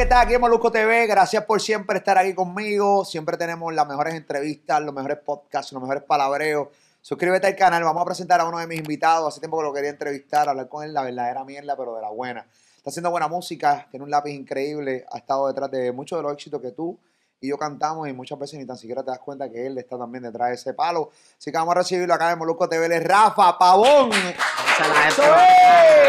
que 0.00 0.04
estás 0.04 0.24
aquí 0.24 0.32
en 0.32 0.40
Molusco 0.40 0.72
TV. 0.72 1.06
Gracias 1.06 1.44
por 1.44 1.60
siempre 1.60 1.98
estar 1.98 2.16
aquí 2.16 2.32
conmigo. 2.32 3.04
Siempre 3.04 3.36
tenemos 3.36 3.74
las 3.74 3.86
mejores 3.86 4.14
entrevistas, 4.14 4.80
los 4.80 4.94
mejores 4.94 5.18
podcasts, 5.18 5.72
los 5.72 5.82
mejores 5.82 6.04
palabreos. 6.04 6.68
Suscríbete 7.02 7.48
al 7.48 7.54
canal. 7.54 7.84
Vamos 7.84 8.00
a 8.00 8.06
presentar 8.06 8.40
a 8.40 8.46
uno 8.46 8.58
de 8.60 8.66
mis 8.66 8.78
invitados. 8.78 9.28
Hace 9.28 9.40
tiempo 9.40 9.58
que 9.58 9.64
lo 9.64 9.74
quería 9.74 9.90
entrevistar, 9.90 10.48
hablar 10.48 10.70
con 10.70 10.84
él, 10.84 10.94
la 10.94 11.02
verdadera 11.02 11.44
mierda, 11.44 11.76
pero 11.76 11.94
de 11.96 12.00
la 12.00 12.08
buena. 12.08 12.46
Está 12.78 12.88
haciendo 12.88 13.10
buena 13.10 13.28
música, 13.28 13.88
tiene 13.90 14.04
un 14.04 14.10
lápiz 14.10 14.30
increíble. 14.30 15.04
Ha 15.12 15.18
estado 15.18 15.48
detrás 15.48 15.70
de 15.70 15.92
muchos 15.92 16.18
de 16.18 16.22
los 16.22 16.32
éxitos 16.32 16.62
que 16.62 16.70
tú 16.70 16.98
y 17.38 17.48
yo 17.48 17.58
cantamos 17.58 18.08
y 18.08 18.14
muchas 18.14 18.38
veces 18.38 18.58
ni 18.58 18.64
tan 18.64 18.78
siquiera 18.78 19.02
te 19.02 19.10
das 19.10 19.20
cuenta 19.20 19.50
que 19.50 19.66
él 19.66 19.76
está 19.76 19.98
también 19.98 20.24
detrás 20.24 20.48
de 20.48 20.54
ese 20.54 20.72
palo. 20.72 21.10
Así 21.36 21.52
que 21.52 21.58
vamos 21.58 21.72
a 21.72 21.80
recibirlo 21.80 22.14
acá 22.14 22.32
en 22.32 22.38
Molusco 22.38 22.66
TV. 22.70 22.86
Él 22.86 22.92
es 22.92 23.04
Rafa 23.04 23.58
Pavón. 23.58 24.12
¡Eso 24.12 25.22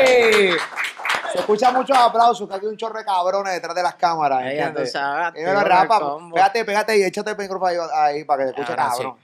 es! 0.07 0.55
Se 1.31 1.39
escucha 1.39 1.71
muchos 1.71 1.97
aplausos, 1.97 2.47
que 2.47 2.55
aquí 2.55 2.65
hay 2.65 2.71
un 2.71 2.77
chorro 2.77 2.99
de 2.99 3.05
cabrones 3.05 3.53
detrás 3.53 3.75
de 3.75 3.83
las 3.83 3.95
cámaras. 3.95 4.43
Rafa, 5.63 5.99
combo. 5.99 6.35
pégate, 6.35 6.65
pégate 6.65 6.97
y 6.97 7.03
échate 7.03 7.31
el 7.31 7.37
micrófono 7.37 7.67
ahí, 7.67 7.77
ahí 7.93 8.23
para 8.23 8.45
que 8.47 8.53
te 8.53 8.61
escuche 8.61 8.71
Ahora 8.79 8.91
sí. 8.93 8.97
cabrón. 9.03 9.17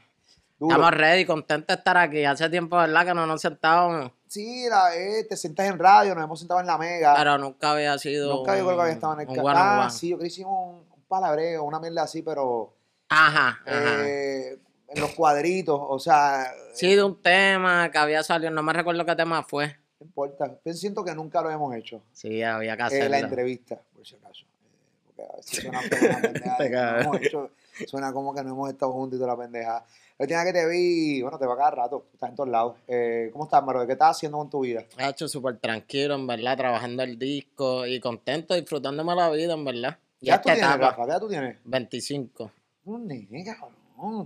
Duro. 0.59 0.75
Estamos 0.75 0.91
ready, 0.99 1.25
contentos 1.25 1.67
de 1.67 1.73
estar 1.79 1.97
aquí. 1.97 2.25
Hace 2.25 2.49
tiempo, 2.49 2.77
¿verdad? 2.77 3.05
Que 3.05 3.13
no 3.13 3.27
nos 3.27 3.41
sentábamos, 3.41 4.11
Sí, 4.27 4.67
la, 4.67 4.93
eh, 4.95 5.23
te 5.29 5.37
sientas 5.37 5.67
en 5.67 5.77
radio, 5.79 6.13
nos 6.15 6.23
hemos 6.23 6.39
sentado 6.39 6.59
en 6.59 6.65
la 6.65 6.77
mega. 6.77 7.13
pero 7.15 7.37
nunca 7.37 7.71
había 7.71 7.97
sido. 7.99 8.33
Nunca 8.37 8.57
yo 8.57 8.65
creo 8.65 8.75
que 8.75 8.81
había 8.81 8.93
estado 8.93 9.13
en 9.13 9.19
el 9.21 9.27
un 9.29 9.35
ca- 9.35 9.41
one 9.43 9.51
on 9.59 9.65
Ah, 9.67 9.79
one. 9.83 9.91
sí, 9.91 10.09
yo 10.09 10.17
creo 10.17 10.23
que 10.23 10.27
hicimos 10.27 10.69
un, 10.73 10.75
un 10.91 11.03
palabreo, 11.07 11.63
una 11.63 11.79
mierda 11.79 12.01
así, 12.03 12.23
pero 12.23 12.73
Ajá, 13.07 13.59
ajá. 13.65 13.95
eh, 14.03 14.57
en 14.89 14.99
los 15.01 15.11
cuadritos, 15.11 15.79
o 15.81 15.99
sea, 15.99 16.51
Sí, 16.73 16.95
de 16.95 17.03
un 17.03 17.21
tema 17.21 17.89
que 17.91 17.97
había 17.99 18.23
salido, 18.23 18.51
no 18.51 18.63
me 18.63 18.73
recuerdo 18.73 19.05
qué 19.05 19.15
tema 19.15 19.43
fue. 19.43 19.77
No 19.99 20.05
importa. 20.05 20.57
Yo 20.63 20.73
siento 20.73 21.03
que 21.03 21.13
nunca 21.15 21.41
lo 21.41 21.49
hemos 21.49 21.73
hecho. 21.75 22.01
Sí, 22.13 22.41
había 22.43 22.75
que 22.75 22.83
Eh, 22.83 22.85
hacerlo. 22.85 23.09
la 23.09 23.19
entrevista, 23.19 23.79
por 23.95 24.05
si 24.05 24.15
acaso. 24.15 24.43
Eh, 24.45 25.05
porque 25.05 25.23
a 25.23 25.35
veces 25.35 25.61
suena 25.61 25.81
pendeja. 26.21 26.57
No 26.97 26.99
hemos 27.01 27.21
hecho, 27.21 27.51
suena 27.87 28.13
como 28.13 28.33
que 28.33 28.43
no 28.43 28.51
hemos 28.51 28.69
estado 28.69 28.91
juntos 28.93 29.17
y 29.17 29.21
toda 29.21 29.33
la 29.35 29.41
pendeja. 29.41 29.85
La 30.19 30.23
última 30.23 30.43
que 30.45 30.53
te 30.53 30.67
vi, 30.67 31.21
bueno, 31.21 31.37
te 31.37 31.45
va 31.45 31.55
cada 31.55 31.71
rato, 31.71 32.07
estás 32.13 32.29
en 32.31 32.35
todos 32.35 32.49
lados. 32.49 32.75
Eh, 32.87 33.29
¿Cómo 33.31 33.43
estás, 33.45 33.63
Maro? 33.63 33.85
¿Qué 33.85 33.93
estás 33.93 34.17
haciendo 34.17 34.39
con 34.39 34.49
tu 34.49 34.61
vida? 34.61 34.83
He 34.97 35.07
hecho 35.09 35.27
súper 35.27 35.57
tranquilo, 35.59 36.15
en 36.15 36.25
verdad, 36.25 36.57
trabajando 36.57 37.03
el 37.03 37.19
disco 37.19 37.85
y 37.85 37.99
contento, 37.99 38.55
disfrutándome 38.55 39.15
la 39.15 39.29
vida, 39.29 39.53
en 39.53 39.63
verdad. 39.63 39.97
¿Qué 40.19 40.29
edad 40.29 40.41
tú 40.41 40.49
tienes, 40.49 40.77
Rafa? 40.77 40.95
¿Qué 40.95 41.01
edad 41.11 41.19
tú 41.19 41.27
tienes? 41.29 41.57
25. 41.65 42.51
Un 42.85 43.05
nene, 43.07 43.43
cabrón. 43.45 43.75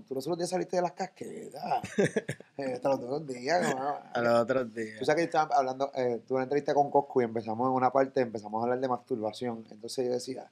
Tú 0.07 0.13
los 0.15 0.25
otros 0.27 0.37
días 0.37 0.49
saliste 0.49 0.75
de 0.75 0.81
las 0.81 0.91
casquetas. 0.91 1.81
eh, 2.57 2.73
hasta 2.75 2.89
los 2.89 2.99
otros 2.99 3.25
días, 3.27 3.59
cabrón. 3.61 3.95
A 4.13 4.21
los 4.21 4.41
otros 4.41 4.73
días. 4.75 4.99
Tú 4.99 5.05
sabes 5.05 5.15
que 5.17 5.21
yo 5.21 5.25
estaba 5.39 5.55
hablando, 5.55 5.91
eh, 5.95 6.21
tuve 6.27 6.37
una 6.37 6.43
entrevista 6.43 6.73
con 6.73 6.91
Coscu 6.91 7.21
y 7.21 7.23
empezamos 7.23 7.67
en 7.67 7.73
una 7.73 7.91
parte, 7.91 8.19
empezamos 8.21 8.59
a 8.59 8.63
hablar 8.63 8.79
de 8.79 8.87
masturbación. 8.89 9.65
Entonces 9.71 10.05
yo 10.05 10.11
decía, 10.11 10.51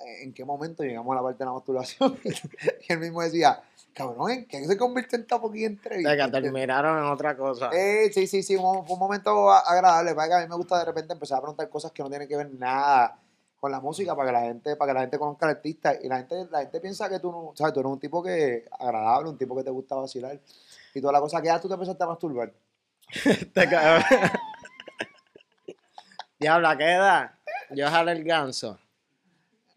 "Eh, 0.00 0.24
¿en 0.24 0.32
qué 0.34 0.44
momento 0.44 0.82
llegamos 0.82 1.12
a 1.12 1.16
la 1.16 1.22
parte 1.22 1.38
de 1.38 1.44
la 1.46 1.52
masturbación? 1.52 2.18
y 2.88 2.92
él 2.92 2.98
mismo 2.98 3.22
decía, 3.22 3.62
cabrón, 3.94 4.30
¿en 4.30 4.46
qué 4.46 4.64
se 4.66 4.76
convirtió 4.76 5.16
en 5.16 5.22
esta 5.22 5.40
poquilla 5.40 5.66
entrevista? 5.68 6.10
Que 6.16 6.22
¿Entiendes? 6.22 6.42
terminaron 6.42 6.98
en 6.98 7.04
otra 7.04 7.36
cosa. 7.36 7.70
Eh, 7.72 8.10
sí, 8.12 8.26
sí, 8.26 8.42
sí, 8.42 8.56
un- 8.56 8.84
fue 8.84 8.94
un 8.94 9.00
momento 9.00 9.50
agradable. 9.50 10.14
Para 10.14 10.28
que 10.28 10.34
a 10.34 10.40
mí 10.40 10.48
me 10.48 10.56
gusta 10.56 10.78
de 10.78 10.84
repente 10.86 11.12
empezar 11.12 11.38
a 11.38 11.42
preguntar 11.42 11.68
cosas 11.68 11.92
que 11.92 12.02
no 12.02 12.08
tienen 12.08 12.26
que 12.26 12.36
ver 12.36 12.50
nada 12.52 13.16
con 13.60 13.70
la 13.70 13.80
música 13.80 14.16
para 14.16 14.28
que 14.28 14.32
la 14.32 14.40
gente, 14.40 14.76
para 14.76 14.90
que 14.90 14.94
la 14.94 15.00
gente 15.02 15.18
conozca 15.18 15.46
al 15.46 15.56
artista. 15.56 15.94
Y 16.02 16.08
la 16.08 16.16
gente, 16.16 16.48
la 16.50 16.60
gente 16.60 16.80
piensa 16.80 17.08
que 17.10 17.20
tú 17.20 17.30
no, 17.30 17.52
sabes, 17.54 17.74
tú 17.74 17.80
eres 17.80 17.92
un 17.92 18.00
tipo 18.00 18.22
que 18.22 18.64
agradable, 18.78 19.28
un 19.28 19.38
tipo 19.38 19.54
que 19.54 19.62
te 19.62 19.70
gusta 19.70 19.96
vacilar. 19.96 20.40
Y 20.94 21.00
toda 21.00 21.12
la 21.12 21.20
cosa 21.20 21.40
que 21.40 21.48
ya 21.48 21.60
tú 21.60 21.68
te 21.68 21.74
empezaste 21.74 22.02
a 22.02 22.06
masturbar. 22.06 22.52
Este 23.24 23.68
cabrón. 23.68 24.04
Diablo, 26.38 26.68
¿a 26.68 26.76
qué 26.76 26.92
edad? 26.92 27.32
Yo 27.70 27.88
jale 27.88 28.12
el 28.12 28.24
ganso. 28.24 28.78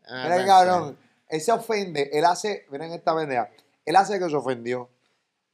Ah, 0.07 0.23
Mira, 0.23 0.45
cabrón, 0.45 0.97
él 1.27 1.41
se 1.41 1.51
ofende, 1.51 2.09
él 2.13 2.23
hace, 2.25 2.65
miren 2.69 2.91
esta 2.93 3.15
pendeja, 3.15 3.49
él 3.85 3.95
hace 3.95 4.17
que 4.17 4.29
se 4.29 4.35
ofendió. 4.35 4.89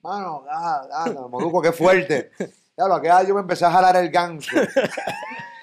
Mano, 0.01 0.44
ah, 0.50 0.88
ah, 0.91 1.09
no, 1.13 1.29
Moluco, 1.29 1.62
qué 1.62 1.72
fuerte. 1.72 2.31
Ya 2.78 2.88
lo 2.88 3.01
que 3.01 3.09
yo 3.28 3.34
me 3.34 3.41
empecé 3.41 3.66
a 3.66 3.72
jalar 3.72 3.95
el 3.97 4.09
ganso. 4.09 4.51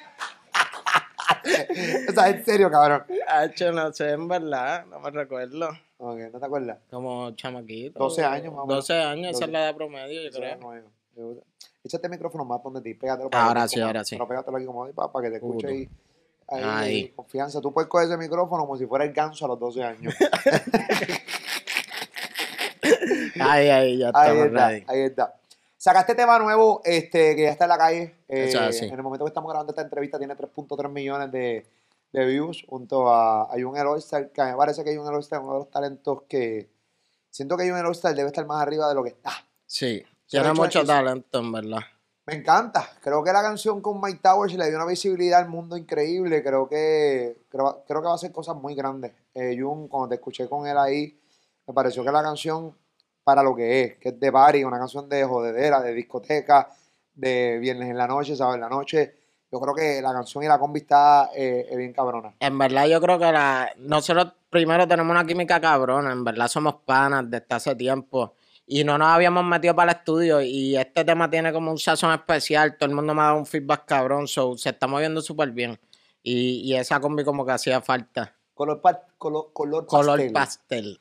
o 2.08 2.12
sea, 2.12 2.28
en 2.30 2.44
serio, 2.44 2.70
cabrón. 2.70 3.04
Hacho, 3.28 3.72
no 3.72 3.92
sé, 3.92 4.10
en 4.10 4.28
verdad, 4.28 4.84
no 4.86 5.00
me 5.00 5.10
recuerdo. 5.10 5.68
Ok, 5.98 6.18
¿no 6.32 6.38
te 6.40 6.46
acuerdas? 6.46 6.78
Como 6.90 7.30
chamaquito. 7.32 7.98
12 7.98 8.24
años, 8.24 8.52
menos. 8.52 8.68
12 8.68 8.92
años, 9.02 9.30
esa 9.30 9.32
12. 9.40 9.44
es 9.46 9.50
la 9.50 9.62
edad 9.64 9.74
promedio, 9.76 10.22
yo 10.22 10.30
creo. 10.30 10.58
yo- 11.16 11.34
Échate 11.84 12.06
el 12.08 12.10
micrófono 12.10 12.44
más 12.44 12.60
donde 12.62 12.80
ti, 12.80 12.94
pégatelo. 12.94 13.30
Ahora 13.32 13.62
que- 13.62 13.68
sí, 13.68 13.74
como- 13.76 13.86
ahora 13.86 14.04
sí. 14.04 14.16
Pero 14.16 14.28
pégatelo 14.28 14.56
aquí 14.56 14.66
como 14.66 14.84
ahí 14.84 14.92
para, 14.92 15.08
que 15.22 15.30
te 15.30 15.36
escuche 15.36 15.66
ahí. 15.68 15.88
Ahí, 16.48 16.62
Ahí. 16.64 17.08
confianza. 17.14 17.60
Tú 17.60 17.72
puedes 17.72 17.88
coger 17.88 18.06
ese 18.08 18.16
micrófono 18.16 18.62
como 18.66 18.76
si 18.76 18.86
fuera 18.86 19.04
el 19.04 19.12
ganso 19.12 19.44
a 19.46 19.48
los 19.48 19.58
12 19.58 19.82
años. 19.82 20.14
Ahí, 23.40 23.68
ahí, 23.68 23.98
ya 23.98 24.10
Ahí 24.14 24.38
está, 24.38 24.68
ready. 24.68 24.84
ahí 24.88 25.00
está. 25.02 25.34
Sacaste 25.86 26.16
tema 26.16 26.36
nuevo 26.40 26.80
este, 26.82 27.36
que 27.36 27.42
ya 27.42 27.50
está 27.50 27.66
en 27.66 27.68
la 27.68 27.78
calle. 27.78 28.16
eh, 28.26 28.50
es. 28.70 28.82
En 28.82 28.92
el 28.92 29.04
momento 29.04 29.24
que 29.24 29.28
estamos 29.28 29.48
grabando 29.48 29.70
esta 29.70 29.82
entrevista 29.82 30.18
tiene 30.18 30.34
3.3 30.34 30.90
millones 30.90 31.30
de, 31.30 31.64
de 32.12 32.26
views 32.26 32.64
junto 32.68 33.08
a, 33.08 33.52
hay 33.54 33.62
un 33.62 33.78
All-Star, 33.78 34.32
que 34.32 34.42
me 34.42 34.56
parece 34.56 34.82
que 34.82 34.90
hay 34.90 34.96
un 34.96 35.06
All-Star, 35.06 35.38
uno 35.38 35.52
de 35.52 35.58
los 35.60 35.70
talentos 35.70 36.22
que 36.28 36.68
siento 37.30 37.56
que 37.56 37.62
hay 37.62 37.70
un 37.70 37.76
All-Star 37.78 38.16
debe 38.16 38.26
estar 38.30 38.44
más 38.46 38.60
arriba 38.60 38.88
de 38.88 38.96
lo 38.96 39.04
que 39.04 39.10
está. 39.10 39.30
Sí, 39.64 40.02
tiene 40.26 40.46
hecho- 40.48 40.54
mucho 40.60 40.84
talento, 40.84 41.38
en 41.38 41.52
verdad. 41.52 41.78
Me 42.26 42.34
encanta. 42.34 42.84
Creo 43.00 43.22
que 43.22 43.32
la 43.32 43.42
canción 43.42 43.80
con 43.80 44.00
Mike 44.00 44.18
Towers 44.20 44.54
le 44.54 44.66
dio 44.66 44.74
una 44.78 44.86
visibilidad 44.86 45.38
al 45.38 45.48
mundo 45.48 45.76
increíble. 45.76 46.42
Creo 46.42 46.68
que, 46.68 47.42
creo, 47.48 47.84
creo 47.86 48.00
que 48.00 48.06
va 48.06 48.10
a 48.14 48.16
hacer 48.16 48.32
cosas 48.32 48.56
muy 48.56 48.74
grandes. 48.74 49.12
Eh, 49.34 49.56
Jun, 49.56 49.86
cuando 49.86 50.08
te 50.08 50.16
escuché 50.16 50.48
con 50.48 50.66
él 50.66 50.76
ahí, 50.76 51.16
me 51.64 51.72
pareció 51.72 52.02
que 52.04 52.10
la 52.10 52.24
canción, 52.24 52.76
para 53.26 53.42
lo 53.42 53.56
que 53.56 53.82
es, 53.82 53.96
que 53.98 54.10
es 54.10 54.20
de 54.20 54.30
party, 54.30 54.62
una 54.62 54.78
canción 54.78 55.08
de 55.08 55.24
jodedera, 55.24 55.80
de 55.82 55.92
discoteca, 55.92 56.70
de 57.12 57.58
viernes 57.58 57.90
en 57.90 57.98
la 57.98 58.06
noche, 58.06 58.36
¿sabes? 58.36 58.54
En 58.54 58.60
la 58.60 58.68
noche. 58.68 59.16
Yo 59.50 59.58
creo 59.58 59.74
que 59.74 60.00
la 60.00 60.12
canción 60.12 60.44
y 60.44 60.46
la 60.46 60.60
combi 60.60 60.78
está 60.80 61.30
eh, 61.34 61.66
bien 61.76 61.92
cabrona. 61.92 62.36
En 62.38 62.56
verdad, 62.56 62.86
yo 62.86 63.00
creo 63.00 63.18
que 63.18 63.32
la... 63.32 63.72
nosotros 63.78 64.32
primero 64.48 64.86
tenemos 64.86 65.10
una 65.10 65.26
química 65.26 65.60
cabrona. 65.60 66.12
En 66.12 66.22
verdad, 66.22 66.46
somos 66.46 66.76
panas 66.84 67.28
desde 67.28 67.46
hace 67.50 67.74
tiempo. 67.74 68.34
Y 68.64 68.84
no 68.84 68.96
nos 68.96 69.08
habíamos 69.08 69.44
metido 69.44 69.74
para 69.74 69.90
el 69.90 69.98
estudio. 69.98 70.40
Y 70.40 70.76
este 70.76 71.04
tema 71.04 71.28
tiene 71.28 71.52
como 71.52 71.72
un 71.72 71.78
sazón 71.78 72.12
especial. 72.12 72.76
Todo 72.76 72.88
el 72.90 72.94
mundo 72.94 73.12
me 73.12 73.22
ha 73.22 73.24
dado 73.24 73.38
un 73.38 73.46
feedback 73.46 73.86
cabrón. 73.86 74.28
So, 74.28 74.56
se 74.56 74.68
está 74.70 74.86
moviendo 74.86 75.20
súper 75.20 75.50
bien. 75.50 75.80
Y, 76.22 76.60
y 76.60 76.76
esa 76.76 77.00
combi 77.00 77.24
como 77.24 77.44
que 77.44 77.52
hacía 77.52 77.80
falta. 77.80 78.36
Color, 78.54 78.80
pa- 78.80 79.02
color, 79.18 79.50
color 79.52 79.86
Color 79.86 80.16
pastel. 80.18 80.32
pastel. 80.32 81.00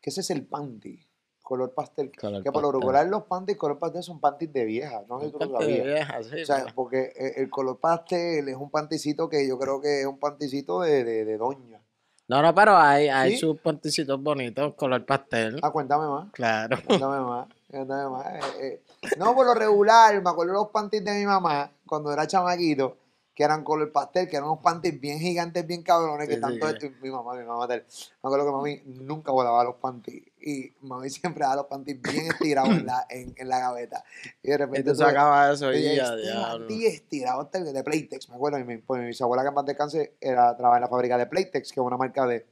Que 0.00 0.10
ese 0.10 0.22
es 0.22 0.30
el 0.30 0.44
panty. 0.44 0.98
Color 1.42 1.74
pastel. 1.74 2.12
Color 2.18 2.42
que 2.42 2.52
por 2.52 2.62
lo 2.62 2.72
regular 2.72 3.06
los 3.08 3.24
panties, 3.24 3.58
color 3.58 3.78
pastel 3.78 4.02
son 4.02 4.20
panties 4.20 4.52
de 4.52 4.64
vieja. 4.64 5.02
No 5.08 5.20
sé 5.20 5.26
si 5.26 5.32
tú 5.32 5.38
lo 5.40 5.52
Parte 5.52 5.66
de 5.66 5.78
sabías. 5.78 5.86
vieja, 5.86 6.22
sí, 6.22 6.42
O 6.42 6.46
sea, 6.46 6.66
porque 6.74 7.12
eh, 7.16 7.32
el 7.36 7.50
color 7.50 7.78
pastel 7.80 8.48
es 8.48 8.56
un 8.56 8.70
panticito 8.70 9.28
que 9.28 9.46
yo 9.46 9.58
creo 9.58 9.80
que 9.80 10.00
es 10.02 10.06
un 10.06 10.18
panticito 10.18 10.80
de, 10.80 11.04
de, 11.04 11.24
de 11.24 11.36
doña. 11.38 11.80
No, 12.28 12.40
no, 12.40 12.54
pero 12.54 12.76
hay, 12.76 13.08
hay 13.08 13.32
¿Sí? 13.32 13.38
sus 13.38 13.58
panticitos 13.60 14.22
bonitos, 14.22 14.74
color 14.76 15.04
pastel. 15.04 15.58
Ah, 15.62 15.70
cuéntame 15.70 16.06
más. 16.06 16.30
Claro. 16.32 16.78
Cuéntame 16.86 17.20
más. 17.20 17.48
Cuéntame 17.68 18.08
más. 18.08 18.26
Eh, 18.26 18.40
eh, 18.60 18.82
No, 19.18 19.34
por 19.34 19.44
lo 19.44 19.52
regular, 19.54 20.22
me 20.22 20.30
acuerdo 20.30 20.52
los 20.54 20.68
panties 20.68 21.04
de 21.04 21.12
mi 21.12 21.26
mamá 21.26 21.70
cuando 21.86 22.10
era 22.12 22.26
chamaquito, 22.26 22.96
que 23.34 23.44
eran 23.44 23.64
color 23.64 23.90
pastel, 23.92 24.28
que 24.28 24.36
eran 24.36 24.48
unos 24.50 24.62
panties 24.62 25.00
bien 25.00 25.18
gigantes, 25.18 25.66
bien 25.66 25.82
cabrones, 25.82 26.28
que 26.28 26.34
Sí, 26.34 26.40
tanto 26.40 26.68
sí. 26.68 26.74
esto. 26.74 26.86
y 26.86 26.90
Mi 27.02 27.10
mamá, 27.10 27.34
mi 27.34 27.44
mamá, 27.44 27.66
me 27.66 27.82
acuerdo 28.22 28.44
que 28.44 28.52
mami 28.52 28.82
nunca 29.02 29.32
volaba 29.32 29.64
los 29.64 29.76
panties. 29.76 30.22
Y 30.40 30.70
mami 30.82 31.08
siempre 31.10 31.40
daba 31.42 31.56
los 31.56 31.66
panties 31.66 32.00
bien 32.02 32.26
estirados 32.26 32.68
en 32.70 32.84
la, 32.84 33.06
en, 33.10 33.32
en 33.36 33.48
la 33.48 33.58
gaveta. 33.58 34.04
Y 34.42 34.48
de 34.50 34.58
repente. 34.58 34.90
tú 34.90 34.96
tuve- 34.96 35.06
sacabas 35.06 35.54
eso 35.56 35.72
y 35.72 35.82
ya, 35.96 36.04
este 36.14 36.16
diablo. 36.22 36.66
panty 36.66 36.86
estirado 36.86 37.40
hasta 37.40 37.58
el 37.58 37.72
de 37.72 37.82
Playtex, 37.82 38.28
me 38.28 38.34
acuerdo. 38.36 38.58
Y 38.58 38.64
mi, 38.64 38.76
pues, 38.76 39.00
mi 39.00 39.06
bisabuela 39.06 39.42
que 39.42 39.48
en 39.48 39.54
paz 39.54 39.64
descanse 39.66 40.12
era, 40.20 40.54
trabajaba 40.54 40.76
en 40.76 40.82
la 40.82 40.88
fábrica 40.88 41.16
de 41.16 41.26
Playtex, 41.26 41.72
que 41.72 41.80
es 41.80 41.86
una 41.86 41.96
marca 41.96 42.26
de, 42.26 42.44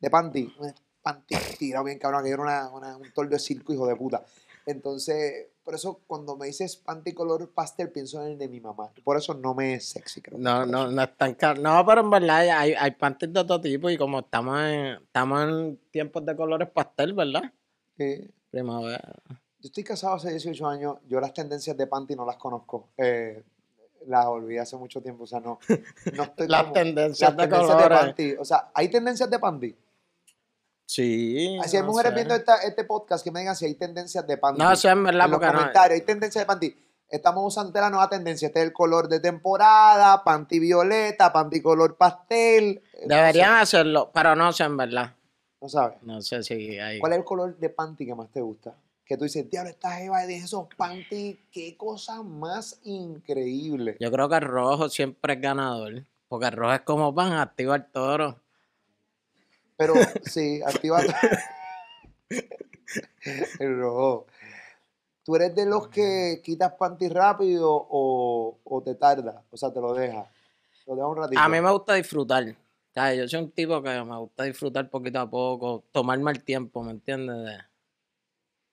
de 0.00 0.10
panty. 0.10 0.54
Panty 1.02 1.34
estirado 1.34 1.84
bien 1.84 1.98
cabrón, 1.98 2.22
que 2.22 2.30
era 2.30 2.40
una, 2.42 2.68
una- 2.70 2.96
un 2.96 3.12
toldo 3.12 3.30
de 3.32 3.40
circo, 3.40 3.72
hijo 3.72 3.86
de 3.86 3.96
puta. 3.96 4.22
Entonces, 4.66 5.46
por 5.64 5.74
eso 5.74 6.00
cuando 6.06 6.36
me 6.36 6.46
dices 6.46 6.76
panty 6.76 7.12
color 7.12 7.50
pastel, 7.52 7.90
pienso 7.90 8.20
en 8.22 8.32
el 8.32 8.38
de 8.38 8.48
mi 8.48 8.60
mamá. 8.60 8.90
Por 9.04 9.16
eso 9.16 9.34
no 9.34 9.54
me 9.54 9.74
es 9.74 9.88
sexy, 9.90 10.20
creo. 10.22 10.38
No, 10.38 10.64
no, 10.66 10.90
no 10.90 11.02
es 11.02 11.16
tan 11.16 11.34
caro. 11.34 11.60
No, 11.60 11.84
pero 11.86 12.00
en 12.00 12.10
verdad 12.10 12.38
hay, 12.58 12.72
hay 12.72 12.90
panties 12.92 13.32
de 13.32 13.44
todo 13.44 13.60
tipo 13.60 13.88
y 13.90 13.96
como 13.98 14.20
estamos 14.20 14.58
en, 14.60 14.86
estamos 15.02 15.42
en 15.42 15.76
tiempos 15.90 16.24
de 16.26 16.34
colores 16.36 16.68
pastel, 16.70 17.12
¿verdad? 17.12 17.42
Eh, 17.98 18.28
Primavera. 18.50 19.12
yo 19.28 19.66
estoy 19.66 19.84
casado 19.84 20.14
hace 20.14 20.30
18 20.30 20.66
años, 20.66 20.96
yo 21.06 21.20
las 21.20 21.32
tendencias 21.34 21.76
de 21.76 21.86
panty 21.86 22.16
no 22.16 22.24
las 22.26 22.36
conozco. 22.36 22.88
Eh, 22.96 23.42
las 24.06 24.24
olvidé 24.26 24.60
hace 24.60 24.76
mucho 24.78 25.02
tiempo, 25.02 25.24
o 25.24 25.26
sea, 25.26 25.40
no, 25.40 25.58
no 26.14 26.22
estoy 26.22 26.48
Las 26.48 26.62
como- 26.62 26.72
tendencias 26.72 27.28
las 27.28 27.36
de 27.36 27.42
tendencias 27.42 27.76
de 27.76 27.82
colores. 27.84 27.98
panty. 27.98 28.32
O 28.40 28.44
sea, 28.46 28.70
hay 28.74 28.88
tendencias 28.88 29.30
de 29.30 29.38
panty. 29.38 29.76
Sí. 30.92 31.56
Si 31.66 31.76
hay 31.76 31.82
no 31.84 31.88
mujeres 31.90 32.10
sé. 32.10 32.14
viendo 32.16 32.34
esta- 32.34 32.56
este 32.62 32.82
podcast 32.82 33.22
que 33.22 33.30
me 33.30 33.38
digan 33.40 33.54
si 33.54 33.64
hay 33.64 33.74
tendencias 33.74 34.26
de 34.26 34.36
panty. 34.38 34.60
No 34.60 34.74
sé, 34.74 34.88
en 34.88 35.04
verdad, 35.04 35.26
en 35.26 35.30
los 35.30 35.38
porque 35.38 35.52
no. 35.52 35.58
comentarios, 35.60 36.00
hay 36.00 36.04
tendencias 36.04 36.42
de 36.42 36.46
panty. 36.46 36.76
Estamos 37.08 37.46
usando 37.46 37.80
la 37.80 37.90
nueva 37.90 38.08
tendencia. 38.08 38.46
Este 38.48 38.58
es 38.58 38.66
el 38.66 38.72
color 38.72 39.06
de 39.08 39.20
temporada, 39.20 40.24
panty 40.24 40.58
violeta, 40.58 41.32
panty 41.32 41.60
color 41.62 41.96
pastel. 41.96 42.82
Deberían 43.06 43.54
hacerlo, 43.54 44.10
pero 44.12 44.34
no 44.34 44.52
sé 44.52 44.64
en 44.64 44.76
verdad. 44.76 45.14
No 45.60 45.68
sabes. 45.68 46.02
No 46.02 46.20
sé 46.22 46.42
si 46.42 46.76
hay. 46.80 46.98
¿Cuál 46.98 47.12
es 47.12 47.18
el 47.18 47.24
color 47.24 47.56
de 47.56 47.68
panty 47.70 48.04
que 48.06 48.14
más 48.16 48.28
te 48.32 48.40
gusta? 48.40 48.74
Que 49.04 49.16
tú 49.16 49.22
dices, 49.24 49.48
diablo, 49.48 49.70
esta 49.70 49.92
jeva 49.92 50.26
de 50.26 50.38
esos 50.38 50.66
panty, 50.76 51.38
qué 51.52 51.76
cosa 51.76 52.22
más 52.24 52.80
increíble. 52.82 53.96
Yo 54.00 54.10
creo 54.10 54.28
que 54.28 54.36
el 54.36 54.42
rojo 54.42 54.88
siempre 54.88 55.34
es 55.34 55.40
ganador. 55.40 56.04
Porque 56.28 56.46
el 56.46 56.52
rojo 56.52 56.74
es 56.74 56.80
como 56.80 57.14
pan, 57.14 57.32
activa 57.34 57.76
el 57.76 57.86
toro. 57.92 58.40
Pero 59.80 59.94
sí, 60.24 60.60
activa 60.64 61.00
el 63.58 63.78
rojo. 63.78 64.26
¿Tú 65.24 65.36
eres 65.36 65.54
de 65.54 65.66
los 65.66 65.88
que 65.88 66.40
quitas 66.44 66.72
panty 66.74 67.08
rápido 67.08 67.68
o, 67.70 68.58
o 68.64 68.82
te 68.82 68.94
tarda? 68.94 69.42
O 69.50 69.56
sea, 69.56 69.72
te 69.72 69.80
lo 69.80 69.94
dejas. 69.94 70.26
Lo 70.86 70.94
dejas 70.96 71.10
un 71.10 71.16
ratito. 71.16 71.40
A 71.40 71.48
mí 71.48 71.60
me 71.60 71.70
gusta 71.70 71.94
disfrutar. 71.94 72.44
Yo 72.44 73.28
soy 73.28 73.40
un 73.40 73.50
tipo 73.52 73.80
que 73.82 73.90
me 74.02 74.16
gusta 74.18 74.44
disfrutar 74.44 74.90
poquito 74.90 75.20
a 75.20 75.30
poco, 75.30 75.84
tomarme 75.92 76.32
el 76.32 76.42
tiempo, 76.42 76.82
¿me 76.82 76.90
entiendes? 76.90 77.36
De 77.36 77.56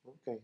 Ok. 0.10 0.42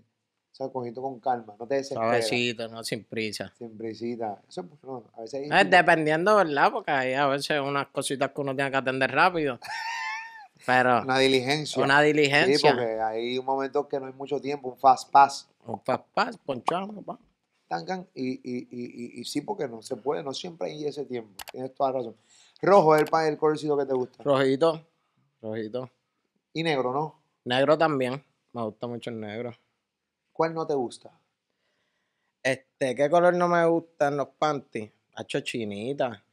O 0.51 0.55
sea, 0.55 0.69
cogito 0.69 1.01
con 1.01 1.19
calma, 1.19 1.55
no 1.57 1.65
te 1.65 1.75
desesperes. 1.75 2.27
suavecito, 2.27 2.67
no 2.67 2.83
sin 2.83 3.03
prisa. 3.05 3.51
Sin 3.57 3.75
brisita. 3.75 4.39
Eso 4.47 4.61
es 4.61 4.67
bueno. 4.83 5.05
A 5.17 5.21
veces 5.21 5.39
hay 5.41 5.45
Eh, 5.47 5.49
tipos- 5.65 5.71
dependiendo, 5.71 6.35
¿verdad? 6.35 6.71
Porque 6.71 6.91
hay 6.91 7.13
a 7.13 7.25
veces 7.25 7.59
unas 7.59 7.87
cositas 7.87 8.29
que 8.31 8.41
uno 8.41 8.55
tiene 8.55 8.69
que 8.69 8.77
atender 8.77 9.09
rápido. 9.11 9.59
Pero 10.65 11.01
una 11.01 11.17
diligencia. 11.19 11.83
una 11.83 11.99
Sí, 12.01 12.07
diligencia. 12.07 12.71
porque 12.71 12.99
hay 13.01 13.39
momentos 13.39 13.87
que 13.87 13.99
no 13.99 14.07
hay 14.07 14.13
mucho 14.13 14.39
tiempo, 14.39 14.69
un 14.69 14.77
fast 14.77 15.09
pass. 15.11 15.47
Un 15.65 15.79
fast 15.81 16.05
pass, 16.13 16.37
ponchamos, 16.37 17.03
pa. 17.03 17.17
Tancan, 17.67 18.07
y, 18.13 18.33
y, 18.33 18.67
y, 18.69 19.21
y, 19.21 19.25
sí, 19.25 19.41
porque 19.41 19.67
no 19.67 19.81
se 19.81 19.95
puede, 19.95 20.21
no 20.23 20.33
siempre 20.33 20.69
hay 20.69 20.85
ese 20.85 21.05
tiempo. 21.05 21.31
Tienes 21.51 21.73
toda 21.73 21.91
la 21.91 21.97
razón. 21.99 22.15
Rojo 22.61 22.95
es 22.95 23.01
el, 23.01 23.27
el 23.27 23.37
colorcito 23.37 23.77
que 23.77 23.85
te 23.85 23.93
gusta. 23.93 24.23
Rojito, 24.23 24.85
rojito. 25.41 25.89
Y 26.53 26.61
negro, 26.63 26.93
¿no? 26.93 27.19
Negro 27.45 27.77
también. 27.77 28.23
Me 28.53 28.61
gusta 28.63 28.85
mucho 28.87 29.09
el 29.09 29.19
negro. 29.19 29.51
¿Cuál 30.31 30.53
no 30.53 30.67
te 30.67 30.75
gusta? 30.75 31.11
Este, 32.43 32.93
¿qué 32.95 33.09
color 33.09 33.33
no 33.35 33.47
me 33.47 33.65
gustan 33.65 34.17
los 34.17 34.27
panties? 34.37 34.91
Hacho 35.15 35.39
chinita. 35.41 36.23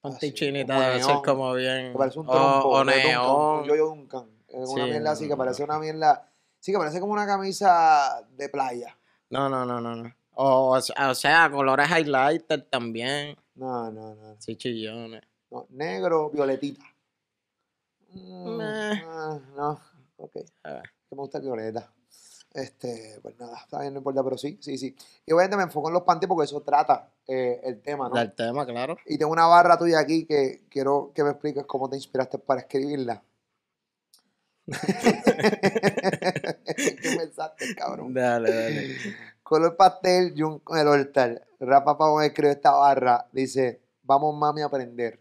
Panty 0.00 0.16
Así, 0.28 0.32
chinita 0.34 0.74
como 0.74 0.86
debe 0.86 1.02
ser 1.02 1.16
como 1.24 1.54
bien. 1.54 1.92
Que 1.92 1.98
parece 1.98 2.18
un 2.20 2.28
o- 2.28 2.32
trompo. 2.32 2.68
O, 2.68 2.78
Duncan, 2.78 2.96
neón. 2.96 3.58
Un 3.60 3.64
yo-yo 3.64 3.86
Duncan. 3.86 4.30
Es 4.48 4.68
una 4.68 4.84
Sí, 4.84 4.90
mierda 4.90 5.10
así 5.10 5.24
no, 5.24 5.28
que 5.28 5.32
no, 5.34 5.36
parece 5.38 5.62
no. 5.62 5.64
una 5.66 5.78
mierda. 5.80 6.30
Sí, 6.60 6.72
que 6.72 6.78
parece 6.78 7.00
como 7.00 7.12
una 7.12 7.26
camisa 7.26 8.26
de 8.36 8.48
playa. 8.48 8.96
No, 9.30 9.48
no, 9.48 9.64
no, 9.64 9.80
no, 9.80 9.94
no. 9.96 10.14
O, 10.34 10.70
o 10.78 11.14
sea, 11.14 11.50
colores 11.50 11.88
highlighter 11.90 12.62
también. 12.70 13.36
No, 13.56 13.90
no, 13.90 14.14
no. 14.14 14.36
Sí, 14.38 14.56
chillones. 14.56 15.22
no. 15.50 15.66
Negro, 15.70 16.30
violetita. 16.30 16.84
Mm, 18.14 18.56
Meh. 18.56 19.02
ah, 19.06 19.38
no, 19.56 19.80
ok. 20.16 20.36
A 20.62 20.72
ver. 20.74 20.82
que 21.08 21.16
me 21.16 21.22
gusta 21.22 21.38
el 21.38 21.44
violeta. 21.44 21.92
Este, 22.52 23.18
pues 23.22 23.38
nada, 23.38 23.58
está 23.58 23.80
bien, 23.80 23.92
no 23.92 23.98
importa, 23.98 24.24
pero 24.24 24.38
sí, 24.38 24.58
sí, 24.60 24.78
sí. 24.78 24.96
Y 25.26 25.32
obviamente 25.32 25.56
me 25.56 25.64
enfoco 25.64 25.88
en 25.88 25.94
los 25.94 26.02
panties 26.02 26.28
porque 26.28 26.44
eso 26.44 26.62
trata 26.62 27.10
eh, 27.26 27.60
el 27.62 27.80
tema, 27.82 28.08
¿no? 28.08 28.16
Del 28.16 28.32
tema, 28.32 28.66
claro. 28.66 28.96
Y 29.06 29.18
tengo 29.18 29.32
una 29.32 29.46
barra 29.46 29.76
tuya 29.78 29.98
aquí 30.00 30.24
que 30.24 30.62
quiero 30.68 31.12
que 31.14 31.22
me 31.24 31.30
expliques 31.30 31.64
cómo 31.66 31.88
te 31.88 31.96
inspiraste 31.96 32.38
para 32.38 32.60
escribirla. 32.60 33.22
¿Qué 36.66 37.16
pensaste, 37.16 37.74
cabrón? 37.74 38.12
Dale, 38.12 38.52
dale. 38.52 38.96
Color 39.42 39.76
pastel, 39.76 40.34
Jun 40.36 40.58
con 40.58 40.78
el 40.78 40.88
All-Star. 40.88 41.42
Rafa 41.60 41.96
Pavón 41.96 42.24
escribe 42.24 42.52
esta 42.52 42.72
barra. 42.72 43.26
Dice, 43.32 43.80
vamos 44.02 44.36
mami 44.36 44.62
a 44.62 44.66
aprender. 44.66 45.20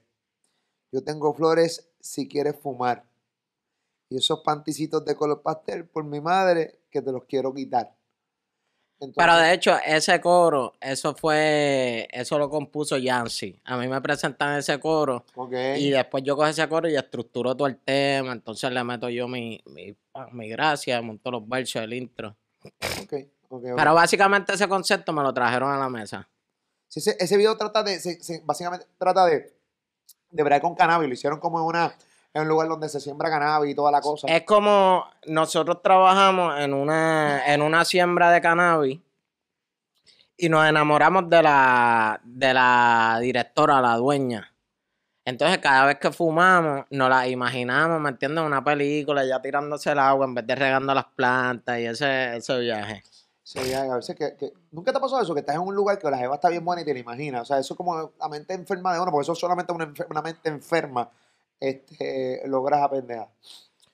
Yo 0.91 1.03
tengo 1.03 1.33
flores 1.33 1.89
si 1.99 2.27
quieres 2.27 2.55
fumar. 2.57 3.05
Y 4.09 4.17
esos 4.17 4.41
panticitos 4.41 5.03
de 5.05 5.15
color 5.15 5.41
pastel, 5.41 5.85
por 5.85 6.03
mi 6.03 6.21
madre, 6.21 6.76
que 6.89 7.01
te 7.01 7.11
los 7.11 7.25
quiero 7.25 7.53
quitar. 7.53 7.93
Pero 9.15 9.37
de 9.37 9.53
hecho, 9.53 9.77
ese 9.85 10.19
coro, 10.19 10.73
eso 10.81 11.13
fue, 11.13 12.07
eso 12.11 12.39
lo 12.39 12.49
compuso 12.49 12.97
Yancy. 12.97 13.59
A 13.65 13.77
mí 13.77 13.87
me 13.87 14.01
presentan 14.01 14.57
ese 14.57 14.79
coro 14.79 15.23
ok, 15.35 15.53
y 15.77 15.91
después 15.91 16.23
yo 16.23 16.35
cojo 16.35 16.47
ese 16.47 16.67
coro 16.67 16.89
y 16.89 16.95
estructuro 16.95 17.55
todo 17.55 17.67
el 17.67 17.77
tema. 17.77 18.31
Entonces 18.31 18.71
le 18.71 18.83
meto 18.83 19.07
yo 19.09 19.27
mi, 19.27 19.61
mi, 19.67 19.95
ah, 20.15 20.27
mi 20.31 20.49
gracia, 20.49 20.99
monto 21.03 21.29
los 21.29 21.47
versos 21.47 21.81
del 21.81 21.93
intro. 21.93 22.35
ok, 22.63 22.73
ok, 23.03 23.13
ok. 23.49 23.63
Pero 23.75 23.93
básicamente 23.93 24.53
ese 24.55 24.67
concepto 24.67 25.13
me 25.13 25.21
lo 25.21 25.31
trajeron 25.31 25.71
a 25.71 25.77
la 25.77 25.89
mesa. 25.89 26.27
Sí, 26.87 26.99
ese, 26.99 27.15
ese 27.19 27.37
video 27.37 27.55
trata 27.55 27.83
de, 27.83 27.99
se- 27.99 28.23
se- 28.23 28.41
básicamente 28.43 28.87
trata 28.97 29.27
de, 29.27 29.53
de 30.31 30.43
bregar 30.43 30.61
con 30.61 30.73
cannabis. 30.73 31.07
Lo 31.07 31.13
hicieron 31.13 31.39
como 31.39 31.59
en, 31.59 31.65
una, 31.65 31.95
en 32.33 32.41
un 32.43 32.47
lugar 32.47 32.67
donde 32.67 32.89
se 32.89 32.99
siembra 32.99 33.29
cannabis 33.29 33.71
y 33.71 33.75
toda 33.75 33.91
la 33.91 34.01
cosa. 34.01 34.27
Es 34.27 34.43
como 34.43 35.05
nosotros 35.27 35.81
trabajamos 35.81 36.59
en 36.59 36.73
una, 36.73 37.45
en 37.51 37.61
una 37.61 37.83
siembra 37.85 38.31
de 38.31 38.41
cannabis 38.41 38.99
y 40.37 40.49
nos 40.49 40.67
enamoramos 40.67 41.29
de 41.29 41.41
la, 41.41 42.19
de 42.23 42.53
la 42.53 43.17
directora, 43.21 43.81
la 43.81 43.95
dueña. 43.95 44.53
Entonces, 45.25 45.57
cada 45.57 45.85
vez 45.87 45.97
que 45.99 46.11
fumamos, 46.11 46.85
nos 46.91 47.09
la 47.09 47.27
imaginamos, 47.27 47.99
¿me 47.99 48.09
entiendes? 48.09 48.45
Una 48.45 48.63
película, 48.63 49.25
ya 49.25 49.41
tirándose 49.41 49.91
el 49.91 49.99
agua 49.99 50.25
en 50.25 50.35
vez 50.35 50.47
de 50.47 50.55
regando 50.55 50.93
las 50.93 51.05
plantas 51.05 51.79
y 51.79 51.85
ese, 51.85 52.37
ese 52.37 52.59
viaje. 52.59 53.03
Sí, 53.43 53.73
a 53.73 53.95
veces 53.95 54.15
que, 54.15 54.35
que- 54.37 54.53
¿Nunca 54.71 54.91
te 54.91 54.99
ha 54.99 55.01
pasado 55.01 55.21
eso? 55.21 55.33
Que 55.33 55.39
estás 55.41 55.55
en 55.55 55.61
un 55.61 55.75
lugar 55.75 55.97
que 55.99 56.09
la 56.09 56.17
jeva 56.17 56.35
está 56.35 56.49
bien 56.49 56.63
buena 56.63 56.81
y 56.81 56.85
te 56.85 56.93
la 56.93 56.99
imaginas. 56.99 57.41
O 57.41 57.45
sea, 57.45 57.57
eso 57.59 57.73
es 57.73 57.77
como 57.77 58.11
la 58.19 58.29
mente 58.29 58.53
enferma 58.53 58.93
de 58.93 58.99
uno, 59.01 59.11
porque 59.11 59.23
eso 59.23 59.33
es 59.33 59.39
solamente 59.39 59.73
una, 59.73 59.85
enfer- 59.87 60.07
una 60.09 60.21
mente 60.21 60.47
enferma 60.49 61.09
este, 61.59 62.41
logras 62.45 62.81
a 62.81 62.89
pendeja. 62.89 63.29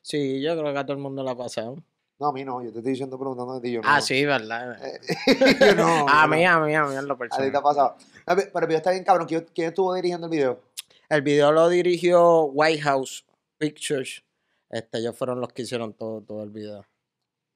Sí, 0.01 0.41
yo 0.41 0.57
creo 0.57 0.73
que 0.73 0.79
a 0.79 0.83
todo 0.85 0.97
el 0.97 1.01
mundo 1.01 1.23
le 1.23 1.31
ha 1.31 1.35
pasado. 1.35 1.77
No, 2.19 2.27
a 2.27 2.33
mí 2.33 2.43
no, 2.45 2.61
yo 2.61 2.71
te 2.71 2.77
estoy 2.79 2.91
diciendo 2.91 3.17
preguntando 3.17 3.53
a 3.53 3.61
ti. 3.61 3.71
Yo 3.71 3.81
no. 3.81 3.87
Ah, 3.89 3.99
sí, 4.01 4.23
¿verdad? 4.25 4.77
Eh, 4.85 4.99
yo 5.59 5.75
no, 5.75 6.07
a 6.07 6.27
mí, 6.27 6.45
a 6.45 6.59
mí, 6.59 6.75
a 6.75 6.83
mí, 6.83 6.95
en 6.95 7.07
lo 7.07 7.13
A 7.13 7.17
ti 7.17 7.23
te 7.23 7.29
personal. 7.29 7.55
ha 7.55 7.61
pasado. 7.61 7.95
No, 8.27 8.35
Pero 8.35 8.59
el 8.59 8.67
video 8.67 8.77
está 8.77 8.91
bien 8.91 9.03
cabrón. 9.03 9.27
¿Quién, 9.27 9.45
quién 9.53 9.69
estuvo 9.69 9.93
dirigiendo 9.93 10.27
el 10.27 10.31
video? 10.31 10.61
El 11.09 11.21
video 11.21 11.51
lo 11.51 11.69
dirigió 11.69 12.43
White 12.45 12.81
House 12.81 13.25
Pictures. 13.57 14.23
Este, 14.69 14.99
ellos 14.99 15.17
fueron 15.17 15.39
los 15.39 15.51
que 15.53 15.63
hicieron 15.63 15.93
todo, 15.93 16.21
todo 16.21 16.43
el 16.43 16.49
video. 16.49 16.85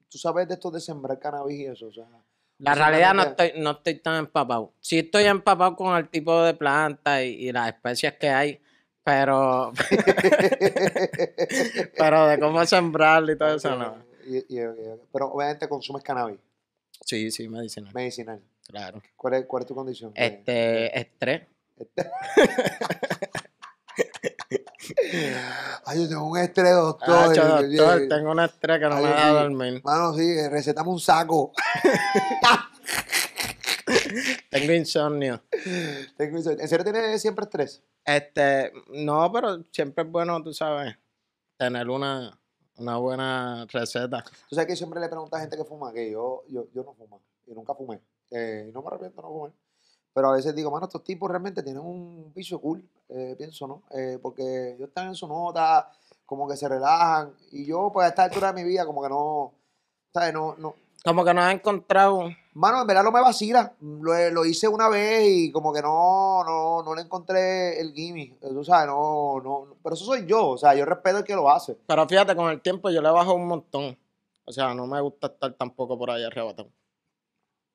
Tú 0.08 0.18
sabes 0.18 0.48
de 0.48 0.54
esto 0.54 0.70
de 0.70 0.80
sembrar 0.80 1.18
cannabis 1.18 1.58
y 1.58 1.66
eso, 1.66 1.86
o 1.86 1.92
sea. 1.92 2.06
La 2.58 2.74
realidad 2.74 3.14
no 3.14 3.22
estoy, 3.22 3.52
no 3.56 3.70
estoy 3.70 3.94
tan 4.00 4.16
empapado. 4.16 4.72
Sí 4.80 4.98
estoy 4.98 5.24
empapado 5.24 5.76
con 5.76 5.96
el 5.96 6.08
tipo 6.08 6.42
de 6.42 6.54
planta 6.54 7.22
y, 7.22 7.48
y 7.48 7.52
las 7.52 7.68
especies 7.68 8.14
que 8.14 8.28
hay, 8.28 8.60
pero, 9.08 9.72
pero 11.96 12.26
de 12.26 12.38
cómo 12.38 12.66
sembrarlo 12.66 13.32
y 13.32 13.38
todo 13.38 13.54
eso 13.56 13.74
no. 13.74 13.96
Y- 14.26 14.36
y- 14.36 14.60
y- 14.60 15.00
pero 15.10 15.28
obviamente 15.32 15.66
consumes 15.66 16.02
cannabis 16.02 16.38
Sí, 17.06 17.30
sí, 17.30 17.48
medicinal. 17.48 17.94
medicinal. 17.94 18.42
Claro. 18.66 19.00
¿Cuál 19.16 19.32
es, 19.34 19.46
cuál 19.46 19.62
es 19.62 19.66
tu 19.66 19.74
condición? 19.74 20.12
Este, 20.14 20.98
estrés. 21.00 21.46
Ay, 25.86 26.02
yo 26.02 26.08
tengo 26.08 26.28
un 26.30 26.38
estrés, 26.38 26.74
doctor. 26.74 27.14
Ah, 27.16 27.34
doctor, 27.34 28.08
tengo 28.08 28.30
un 28.32 28.40
estrés 28.40 28.78
que 28.78 28.84
no 28.88 28.96
Ay, 28.96 29.02
me 29.04 29.08
deja 29.08 29.30
dormir. 29.32 29.80
Mano, 29.84 30.12
sí, 30.14 30.48
recetame 30.48 30.90
un 30.90 31.00
saco. 31.00 31.52
Tengo 34.50 34.72
insomnio. 34.74 35.42
Tengo 36.18 36.38
eso. 36.38 36.50
¿En 36.50 36.68
serio 36.68 36.84
tienes 36.84 37.22
siempre 37.22 37.44
estrés? 37.44 37.82
Este, 38.08 38.72
no, 38.88 39.30
pero 39.30 39.62
siempre 39.70 40.02
es 40.02 40.10
bueno, 40.10 40.42
tú 40.42 40.54
sabes, 40.54 40.96
tener 41.58 41.90
una, 41.90 42.40
una 42.78 42.96
buena 42.96 43.66
receta. 43.66 44.24
Tú 44.48 44.54
sabes 44.54 44.66
que 44.66 44.76
siempre 44.76 44.98
le 44.98 45.10
pregunto 45.10 45.36
a 45.36 45.40
gente 45.40 45.58
que 45.58 45.64
fuma, 45.64 45.92
que 45.92 46.10
yo, 46.10 46.42
yo, 46.48 46.68
yo 46.72 46.84
no 46.84 46.94
fumo 46.94 47.20
y 47.46 47.52
nunca 47.52 47.74
fumé. 47.74 48.00
Eh, 48.30 48.66
y 48.66 48.72
no 48.72 48.80
me 48.80 48.88
arrepiento 48.88 49.20
no 49.20 49.28
fumar. 49.28 49.52
Pero 50.14 50.30
a 50.30 50.32
veces 50.32 50.54
digo, 50.54 50.70
mano, 50.70 50.86
estos 50.86 51.04
tipos 51.04 51.28
realmente 51.28 51.62
tienen 51.62 51.82
un 51.82 52.32
vicio 52.34 52.58
cool, 52.62 52.82
eh, 53.10 53.34
pienso, 53.36 53.66
¿no? 53.66 53.82
Eh, 53.90 54.18
porque 54.22 54.72
ellos 54.72 54.88
están 54.88 55.08
en 55.08 55.14
su 55.14 55.28
nota, 55.28 55.92
como 56.24 56.48
que 56.48 56.56
se 56.56 56.66
relajan. 56.66 57.34
Y 57.52 57.66
yo, 57.66 57.90
pues 57.92 58.06
a 58.06 58.08
esta 58.08 58.24
altura 58.24 58.54
de 58.54 58.62
mi 58.62 58.66
vida, 58.66 58.86
como 58.86 59.02
que 59.02 59.10
no, 59.10 59.52
¿sabes? 60.14 60.32
No, 60.32 60.56
no. 60.56 60.74
Como 61.04 61.26
que 61.26 61.34
no 61.34 61.42
has 61.42 61.52
encontrado. 61.52 62.30
Mano, 62.58 62.80
en 62.80 62.86
verdad 62.88 63.04
no 63.04 63.12
me 63.12 63.20
vacila. 63.20 63.72
Lo, 63.80 64.30
lo 64.30 64.44
hice 64.44 64.66
una 64.66 64.88
vez 64.88 65.22
y 65.28 65.52
como 65.52 65.72
que 65.72 65.80
no, 65.80 66.42
no, 66.44 66.82
no 66.82 66.94
le 66.94 67.02
encontré 67.02 67.80
el 67.80 67.92
gimme. 67.92 68.36
Tú 68.40 68.64
sabes, 68.64 68.88
no, 68.88 69.40
no. 69.40 69.76
Pero 69.80 69.94
eso 69.94 70.04
soy 70.04 70.26
yo, 70.26 70.48
o 70.48 70.58
sea, 70.58 70.74
yo 70.74 70.84
respeto 70.84 71.18
al 71.18 71.24
que 71.24 71.36
lo 71.36 71.48
hace. 71.48 71.76
Pero 71.86 72.08
fíjate, 72.08 72.34
con 72.34 72.50
el 72.50 72.60
tiempo 72.60 72.90
yo 72.90 73.00
le 73.00 73.10
bajo 73.10 73.32
un 73.34 73.46
montón. 73.46 73.96
O 74.44 74.50
sea, 74.52 74.74
no 74.74 74.88
me 74.88 75.00
gusta 75.00 75.28
estar 75.28 75.52
tampoco 75.52 75.96
por 75.96 76.10
ahí 76.10 76.24
arrebatado. 76.24 76.68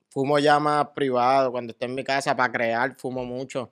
Fumo 0.09 0.37
ya 0.37 0.59
más 0.59 0.89
privado. 0.89 1.51
Cuando 1.51 1.71
estoy 1.71 1.87
en 1.87 1.95
mi 1.95 2.03
casa 2.03 2.35
para 2.35 2.51
crear, 2.51 2.93
fumo 2.95 3.23
mucho. 3.23 3.71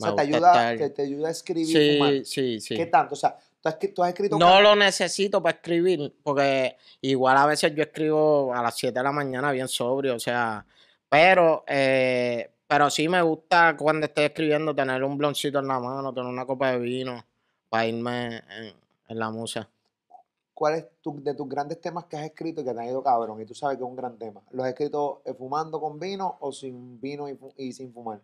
O 0.00 0.04
sea, 0.04 0.14
te 0.16 0.22
ayuda, 0.22 0.72
estar- 0.72 0.78
te, 0.78 0.90
te 0.90 1.02
ayuda 1.02 1.28
a 1.28 1.30
escribir. 1.30 1.98
fumar. 1.98 2.12
Sí, 2.14 2.24
sí, 2.24 2.60
sí. 2.60 2.74
¿Qué 2.76 2.86
tanto? 2.86 3.14
O 3.14 3.16
sea, 3.16 3.36
tú 3.62 3.68
has, 3.68 3.78
escri- 3.78 3.94
tú 3.94 4.02
has 4.02 4.10
escrito. 4.10 4.38
No 4.38 4.60
lo 4.60 4.74
necesito 4.76 5.42
para 5.42 5.56
escribir, 5.56 6.14
porque 6.22 6.76
igual 7.00 7.36
a 7.36 7.46
veces 7.46 7.74
yo 7.74 7.82
escribo 7.82 8.54
a 8.54 8.62
las 8.62 8.76
7 8.76 8.98
de 8.98 9.04
la 9.04 9.12
mañana 9.12 9.50
bien 9.52 9.68
sobrio, 9.68 10.14
o 10.16 10.20
sea, 10.20 10.64
Pero, 11.10 11.64
eh, 11.66 12.50
pero 12.66 12.90
sí 12.90 13.08
me 13.08 13.22
gusta 13.22 13.76
cuando 13.78 14.06
estoy 14.06 14.24
escribiendo 14.26 14.74
tener 14.74 15.02
un 15.02 15.16
bloncito 15.16 15.58
en 15.58 15.68
la 15.68 15.78
mano, 15.80 16.12
tener 16.12 16.28
una 16.28 16.44
copa 16.46 16.72
de 16.72 16.78
vino 16.78 17.24
para 17.70 17.86
irme 17.86 18.36
en, 18.36 18.74
en 19.08 19.18
la 19.18 19.30
musa. 19.30 19.68
¿Cuál 20.52 20.74
es 20.74 20.86
tu, 21.00 21.22
de 21.22 21.34
tus 21.34 21.48
grandes 21.48 21.80
temas 21.80 22.04
que 22.06 22.16
has 22.16 22.24
escrito 22.24 22.60
y 22.60 22.64
que 22.64 22.74
te 22.74 22.80
han 22.80 22.86
ido 22.88 23.02
cabrón? 23.02 23.40
Y 23.40 23.46
tú 23.46 23.54
sabes 23.54 23.78
que 23.78 23.84
es 23.84 23.88
un 23.88 23.94
gran 23.96 24.18
tema. 24.18 24.42
¿Los 24.50 24.64
has 24.66 24.72
escrito 24.72 25.22
eh, 25.24 25.32
fumando 25.32 25.80
con 25.80 25.98
vino 26.00 26.36
o 26.40 26.52
sin 26.52 27.00
vino 27.00 27.26
y 27.56 27.72
sin 27.72 27.92
fumar? 27.92 28.20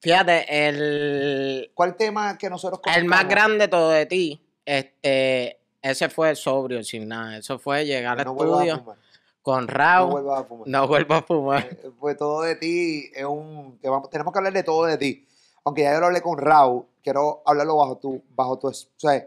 Fíjate, 0.00 0.68
el, 0.68 1.70
¿Cuál 1.74 1.96
tema 1.96 2.36
que 2.38 2.50
nosotros 2.50 2.80
el 2.94 3.04
más 3.06 3.26
grande 3.28 3.68
todo 3.68 3.90
de 3.90 4.06
ti, 4.06 4.40
este, 4.64 5.58
ese 5.82 6.08
fue 6.08 6.34
sobrio, 6.36 6.82
sin 6.84 7.08
nada. 7.08 7.38
Eso 7.38 7.58
fue 7.58 7.84
llegar 7.86 8.18
al 8.18 8.24
No 8.26 8.34
vuelvas 8.34 8.60
a 8.60 8.64
estudio 8.64 8.78
fumar. 8.84 8.96
con 9.42 9.60
No 9.66 9.72
Raúl. 9.72 10.10
vuelvas 10.12 10.40
a 10.40 10.44
fumar. 10.44 10.68
No 10.68 10.86
vuelvo 10.88 11.14
a 11.14 11.22
fumar. 11.22 11.64
Eh, 11.70 11.90
Pues 11.98 12.16
todo 12.16 12.42
de 12.42 12.56
ti 12.56 13.10
es 13.14 13.24
un. 13.24 13.78
Que 13.80 13.88
vamos, 13.88 14.10
tenemos 14.10 14.32
que 14.32 14.38
hablar 14.38 14.52
de 14.52 14.62
todo 14.62 14.84
de 14.84 14.98
ti. 14.98 15.26
Aunque 15.64 15.82
ya 15.82 15.94
yo 15.94 16.00
lo 16.00 16.06
hablé 16.06 16.20
con 16.20 16.36
Raúl, 16.38 16.84
quiero 17.02 17.42
hablarlo 17.46 17.76
bajo 17.76 17.96
tu, 17.96 18.22
bajo 18.34 18.58
tu, 18.58 18.68
o 18.68 18.72
sea, 18.72 19.26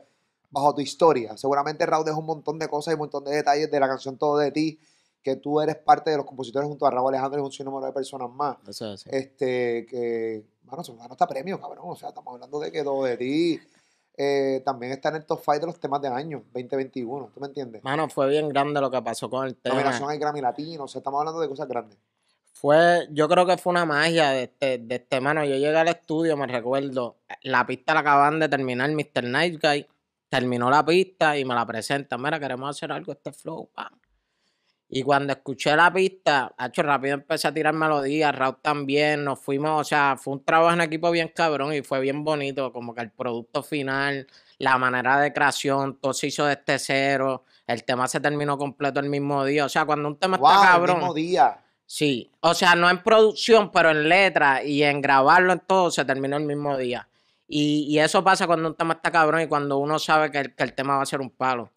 bajo 0.51 0.75
tu 0.75 0.81
historia. 0.81 1.35
Seguramente 1.37 1.85
Raúl 1.87 2.05
dejó 2.05 2.19
un 2.19 2.27
montón 2.27 2.59
de 2.59 2.67
cosas 2.67 2.91
y 2.91 2.95
un 2.95 2.99
montón 2.99 3.23
de 3.25 3.31
detalles 3.35 3.71
de 3.71 3.79
la 3.79 3.87
canción 3.87 4.17
Todo 4.17 4.37
de 4.37 4.51
ti, 4.51 4.79
que 5.23 5.35
tú 5.35 5.59
eres 5.59 5.75
parte 5.75 6.11
de 6.11 6.17
los 6.17 6.25
compositores 6.25 6.67
junto 6.67 6.85
a 6.85 6.91
Raúl 6.91 7.13
Alejandro 7.13 7.41
y 7.41 7.43
un 7.43 7.51
sinnúmero 7.51 7.85
de 7.85 7.91
personas 7.91 8.29
más. 8.29 8.57
Eso 8.67 8.93
es 8.93 9.01
así. 9.01 9.09
Este, 9.11 9.85
que, 9.85 10.45
bueno, 10.63 10.83
se 10.83 10.93
ganó 10.93 11.11
hasta 11.11 11.27
premio, 11.27 11.59
cabrón. 11.59 11.85
O 11.89 11.95
sea, 11.95 12.09
estamos 12.09 12.33
hablando 12.33 12.59
de 12.59 12.71
que 12.71 12.83
Todo 12.83 13.03
de 13.03 13.17
ti 13.17 13.59
eh, 14.19 14.63
también 14.65 14.93
está 14.93 15.09
en 15.09 15.17
el 15.17 15.25
top 15.25 15.39
5 15.39 15.59
de 15.59 15.65
los 15.67 15.79
temas 15.79 16.01
del 16.01 16.13
año 16.13 16.43
2021. 16.53 17.31
¿Tú 17.33 17.39
me 17.39 17.47
entiendes? 17.47 17.83
Mano, 17.83 18.09
fue 18.09 18.27
bien 18.27 18.49
grande 18.49 18.81
lo 18.81 18.89
que 18.89 19.01
pasó 19.01 19.29
con 19.29 19.45
el 19.45 19.55
tema. 19.55 19.75
Nominación 19.75 20.09
al 20.09 20.17
Grammy 20.17 20.41
Latino. 20.41 20.85
O 20.85 20.87
sea, 20.87 20.99
estamos 20.99 21.19
hablando 21.19 21.39
de 21.39 21.47
cosas 21.47 21.67
grandes. 21.67 21.99
Fue, 22.51 23.07
yo 23.11 23.29
creo 23.29 23.45
que 23.45 23.57
fue 23.57 23.69
una 23.69 23.85
magia 23.85 24.31
de 24.31 24.43
este, 24.43 24.79
de 24.79 24.95
este 24.95 25.21
mano. 25.21 25.45
Yo 25.45 25.55
llegué 25.55 25.77
al 25.77 25.87
estudio, 25.89 26.35
me 26.35 26.47
recuerdo, 26.47 27.17
la 27.43 27.67
pista 27.67 27.93
la 27.93 27.99
acaban 27.99 28.39
de 28.39 28.49
terminar 28.49 28.89
Mr. 28.89 29.25
Nice 29.25 29.59
Guy, 29.61 29.85
terminó 30.27 30.71
la 30.71 30.83
pista 30.83 31.37
y 31.37 31.45
me 31.45 31.53
la 31.53 31.67
presentan. 31.67 32.19
Mira, 32.19 32.39
queremos 32.39 32.71
hacer 32.71 32.91
algo, 32.91 33.11
este 33.11 33.31
flow, 33.31 33.69
pam. 33.71 33.93
Y 34.89 35.03
cuando 35.03 35.33
escuché 35.33 35.75
la 35.75 35.91
pista, 35.91 36.53
hecho 36.57 36.81
rápido 36.81 37.15
empecé 37.15 37.49
a 37.49 37.53
tirar 37.53 37.73
melodías, 37.73 38.33
Raúl 38.33 38.57
también, 38.61 39.25
nos 39.25 39.39
fuimos, 39.39 39.81
o 39.81 39.83
sea, 39.83 40.15
fue 40.17 40.35
un 40.35 40.45
trabajo 40.45 40.73
en 40.73 40.81
equipo 40.81 41.11
bien 41.11 41.29
cabrón 41.35 41.73
y 41.73 41.81
fue 41.81 41.99
bien 41.99 42.23
bonito, 42.23 42.71
como 42.71 42.95
que 42.95 43.01
el 43.01 43.11
producto 43.11 43.63
final, 43.63 44.27
la 44.59 44.77
manera 44.77 45.19
de 45.19 45.33
creación, 45.33 45.97
todo 45.99 46.13
se 46.13 46.27
hizo 46.27 46.45
desde 46.45 46.79
cero, 46.79 47.43
el 47.67 47.83
tema 47.83 48.07
se 48.07 48.21
terminó 48.21 48.57
completo 48.57 49.01
el 49.01 49.09
mismo 49.09 49.43
día, 49.43 49.65
o 49.65 49.69
sea, 49.69 49.85
cuando 49.85 50.07
un 50.07 50.17
tema 50.17 50.37
Wow, 50.37 50.47
está 50.49 50.61
el 50.61 50.67
cabrón. 50.69 50.97
mismo 50.99 51.13
día. 51.13 51.57
Sí, 51.85 52.31
o 52.39 52.53
sea, 52.53 52.75
no 52.75 52.89
en 52.89 53.03
producción, 53.03 53.71
pero 53.71 53.91
en 53.91 54.07
letra 54.07 54.63
y 54.63 54.83
en 54.83 55.01
grabarlo 55.01 55.51
en 55.53 55.59
todo 55.59 55.91
se 55.91 56.05
terminó 56.05 56.37
el 56.37 56.43
mismo 56.43 56.77
día. 56.77 57.09
Y, 57.47 57.87
y 57.89 57.99
eso 57.99 58.23
pasa 58.23 58.47
cuando 58.47 58.69
un 58.69 58.75
tema 58.75 58.95
está 58.95 59.11
cabrón 59.11 59.41
y 59.41 59.47
cuando 59.47 59.77
uno 59.77 59.99
sabe 59.99 60.31
que 60.31 60.39
el, 60.39 60.55
que 60.55 60.63
el 60.63 60.73
tema 60.73 60.97
va 60.97 61.03
a 61.03 61.05
ser 61.05 61.21
un 61.21 61.29
palo. 61.29 61.71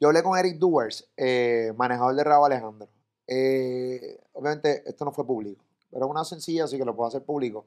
Yo 0.00 0.08
hablé 0.08 0.22
con 0.22 0.38
Eric 0.38 0.58
Duers, 0.58 1.08
eh, 1.16 1.72
manejador 1.76 2.14
de 2.14 2.24
Raúl 2.24 2.46
Alejandro. 2.46 2.88
Eh, 3.26 4.20
obviamente, 4.32 4.82
esto 4.86 5.04
no 5.04 5.12
fue 5.12 5.26
público, 5.26 5.64
pero 5.90 6.04
es 6.06 6.10
una 6.10 6.24
sencilla, 6.24 6.64
así 6.64 6.76
que 6.76 6.84
lo 6.84 6.94
puedo 6.94 7.08
hacer 7.08 7.22
público. 7.24 7.64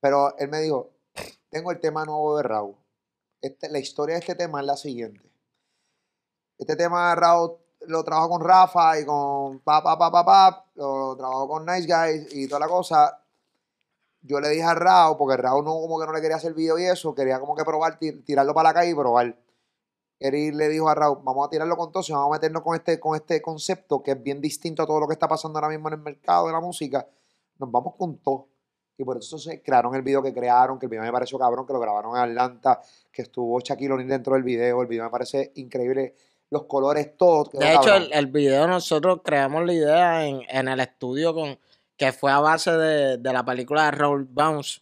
Pero 0.00 0.36
él 0.38 0.48
me 0.48 0.60
dijo: 0.60 0.90
Tengo 1.48 1.70
el 1.70 1.80
tema 1.80 2.04
nuevo 2.04 2.36
de 2.36 2.42
Raúl. 2.44 2.76
Este, 3.40 3.68
la 3.68 3.78
historia 3.78 4.14
de 4.14 4.20
este 4.20 4.34
tema 4.34 4.60
es 4.60 4.66
la 4.66 4.76
siguiente. 4.76 5.28
Este 6.58 6.76
tema 6.76 7.14
Raúl 7.14 7.56
lo 7.88 8.04
trabajo 8.04 8.28
con 8.28 8.42
Rafa 8.44 9.00
y 9.00 9.04
con 9.04 9.58
pa, 9.60 9.82
pa, 9.82 9.98
pa, 9.98 10.12
pa, 10.12 10.24
pa, 10.24 10.66
lo 10.76 11.16
trabajo 11.16 11.48
con 11.48 11.66
Nice 11.66 11.88
Guys 11.88 12.32
y 12.34 12.46
toda 12.46 12.60
la 12.60 12.68
cosa. 12.68 13.18
Yo 14.20 14.38
le 14.38 14.50
dije 14.50 14.62
a 14.62 14.74
Raúl, 14.74 15.16
porque 15.16 15.36
Raúl 15.36 15.64
no, 15.64 15.72
como 15.72 15.98
que 15.98 16.06
no 16.06 16.12
le 16.12 16.20
quería 16.20 16.36
hacer 16.36 16.54
video 16.54 16.78
y 16.78 16.84
eso, 16.84 17.12
quería 17.12 17.40
como 17.40 17.56
que 17.56 17.64
probar, 17.64 17.98
tir- 17.98 18.24
tirarlo 18.24 18.54
para 18.54 18.68
la 18.68 18.74
calle 18.74 18.90
y 18.92 18.94
probar. 18.94 19.36
Eric 20.22 20.54
le 20.54 20.68
dijo 20.68 20.88
a 20.88 20.94
Raúl, 20.94 21.18
vamos 21.22 21.46
a 21.46 21.50
tirarlo 21.50 21.76
con 21.76 21.90
todo, 21.90 22.02
si 22.02 22.12
vamos 22.12 22.28
a 22.28 22.32
meternos 22.32 22.62
con 22.62 22.74
este, 22.74 23.00
con 23.00 23.16
este 23.16 23.42
concepto 23.42 24.02
que 24.02 24.12
es 24.12 24.22
bien 24.22 24.40
distinto 24.40 24.82
a 24.82 24.86
todo 24.86 25.00
lo 25.00 25.06
que 25.06 25.14
está 25.14 25.28
pasando 25.28 25.58
ahora 25.58 25.68
mismo 25.68 25.88
en 25.88 25.94
el 25.94 26.00
mercado 26.00 26.46
de 26.46 26.52
la 26.52 26.60
música, 26.60 27.06
nos 27.58 27.70
vamos 27.70 27.94
con 27.96 28.18
todo. 28.18 28.48
Y 28.98 29.04
por 29.04 29.16
eso 29.16 29.38
se 29.38 29.62
crearon 29.62 29.94
el 29.94 30.02
video 30.02 30.22
que 30.22 30.32
crearon, 30.32 30.78
que 30.78 30.86
el 30.86 30.90
video 30.90 31.02
me 31.02 31.12
pareció 31.12 31.38
cabrón, 31.38 31.66
que 31.66 31.72
lo 31.72 31.80
grabaron 31.80 32.16
en 32.16 32.22
Atlanta, 32.22 32.80
que 33.10 33.22
estuvo 33.22 33.58
Shaquille 33.60 33.92
O'Neal 33.92 34.08
dentro 34.08 34.34
del 34.34 34.42
video, 34.42 34.82
el 34.82 34.86
video 34.86 35.04
me 35.04 35.10
parece 35.10 35.52
increíble, 35.56 36.14
los 36.50 36.64
colores, 36.64 37.16
todo. 37.16 37.50
De 37.52 37.74
hecho, 37.74 37.94
el, 37.94 38.12
el 38.12 38.26
video 38.26 38.68
nosotros 38.68 39.20
creamos 39.24 39.64
la 39.64 39.72
idea 39.72 40.26
en, 40.26 40.42
en 40.48 40.68
el 40.68 40.80
estudio 40.80 41.34
con 41.34 41.58
que 41.96 42.12
fue 42.12 42.30
a 42.30 42.40
base 42.40 42.72
de, 42.72 43.18
de 43.18 43.32
la 43.32 43.44
película 43.44 43.84
de 43.86 43.92
Roll 43.92 44.24
Bounce 44.24 44.80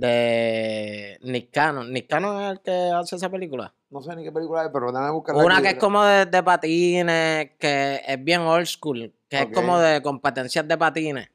de 0.00 1.18
Nick 1.22 1.50
Cannon. 1.50 1.90
Nick 1.90 2.06
Cannon 2.08 2.42
es 2.44 2.50
el 2.52 2.60
que 2.60 2.70
hace 2.94 3.16
esa 3.16 3.30
película. 3.30 3.72
no 3.90 4.02
sé 4.02 4.14
ni 4.14 4.24
qué 4.24 4.30
película 4.30 4.64
es, 4.64 4.70
pero 4.70 4.92
déjame 4.92 5.10
buscarla 5.10 5.42
Una 5.42 5.54
aquí. 5.56 5.62
que 5.64 5.68
es 5.70 5.76
como 5.76 6.04
de, 6.04 6.26
de 6.26 6.42
patines, 6.42 7.50
que 7.58 8.02
es 8.06 8.22
bien 8.22 8.42
old 8.42 8.66
school, 8.66 9.10
que 9.28 9.38
es 9.40 9.46
como 9.54 9.78
de 9.78 10.02
competencias 10.02 10.68
de 10.68 10.76
patines, 10.76 11.28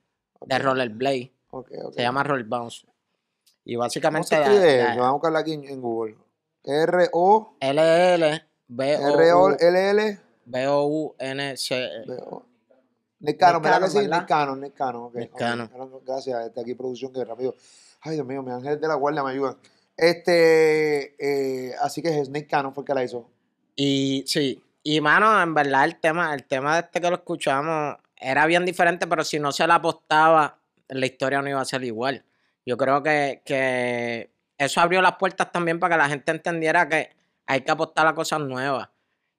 de 0.45 0.59
rollerblade. 0.59 1.31
ok, 1.49 1.69
ok. 1.85 1.93
Se 1.95 2.01
llama 2.03 2.23
Roll 2.23 2.43
Bounce. 2.43 2.85
Y 3.65 3.73
¿Cómo 3.73 3.83
básicamente 3.85 4.27
se 4.27 4.35
da- 4.35 4.41
escribe? 4.43 4.83
Vamos 4.89 5.05
a 5.07 5.11
buscarla 5.11 5.39
aquí 5.39 5.53
en, 5.53 5.63
en 5.65 5.81
Google. 5.81 6.15
R-O... 6.63 7.55
LL 7.59 8.41
R-O-L-L... 8.77 10.19
B 10.45 10.67
O 10.67 10.85
U 10.85 11.15
N 11.19 11.55
C. 11.57 11.89
Veo. 12.07 12.45
Nick 13.19 13.37
Cannon, 13.39 13.61
¿verdad 13.61 13.81
que 13.83 13.89
sí? 13.89 13.99
Nick 14.07 14.25
Cannon, 14.25 14.59
Nick 14.59 14.73
Cannon. 14.73 15.11
Gracias, 16.05 16.47
este, 16.47 16.61
aquí 16.61 16.73
producción 16.75 17.13
que 17.13 17.23
rápido. 17.23 17.55
Ay, 18.01 18.15
Dios 18.15 18.25
mío, 18.25 18.41
mi 18.41 18.51
ángel 18.51 18.79
de 18.79 18.87
la 18.87 18.95
guardia 18.95 19.23
me 19.23 19.31
ayuda. 19.31 19.57
Este, 19.95 21.15
eh, 21.19 21.73
así 21.81 22.01
que 22.01 22.19
es 22.19 22.29
Nick 22.29 22.49
Cannon 22.49 22.73
fue 22.73 22.81
el 22.81 22.87
que 22.87 22.93
la 22.93 23.03
hizo. 23.03 23.29
Y 23.75 24.23
sí, 24.25 24.63
y 24.83 24.99
mano, 25.01 25.41
en 25.41 25.53
verdad 25.53 25.85
el 25.85 25.99
tema, 25.99 26.33
el 26.33 26.45
tema 26.45 26.75
de 26.75 26.81
este 26.81 26.99
que 26.99 27.09
lo 27.09 27.17
escuchamos 27.17 27.97
era 28.17 28.45
bien 28.47 28.65
diferente, 28.65 29.07
pero 29.07 29.23
si 29.23 29.39
no 29.39 29.51
se 29.51 29.67
la 29.67 29.75
apostaba, 29.75 30.59
la 30.87 31.05
historia 31.05 31.41
no 31.41 31.49
iba 31.49 31.61
a 31.61 31.65
ser 31.65 31.83
igual. 31.83 32.25
Yo 32.65 32.77
creo 32.77 33.03
que, 33.03 33.41
que 33.45 34.31
eso 34.57 34.81
abrió 34.81 35.01
las 35.01 35.15
puertas 35.15 35.51
también 35.51 35.79
para 35.79 35.95
que 35.95 36.01
la 36.01 36.09
gente 36.09 36.31
entendiera 36.31 36.87
que 36.87 37.09
hay 37.45 37.61
que 37.61 37.71
apostar 37.71 38.07
a 38.07 38.15
cosas 38.15 38.39
nuevas 38.41 38.89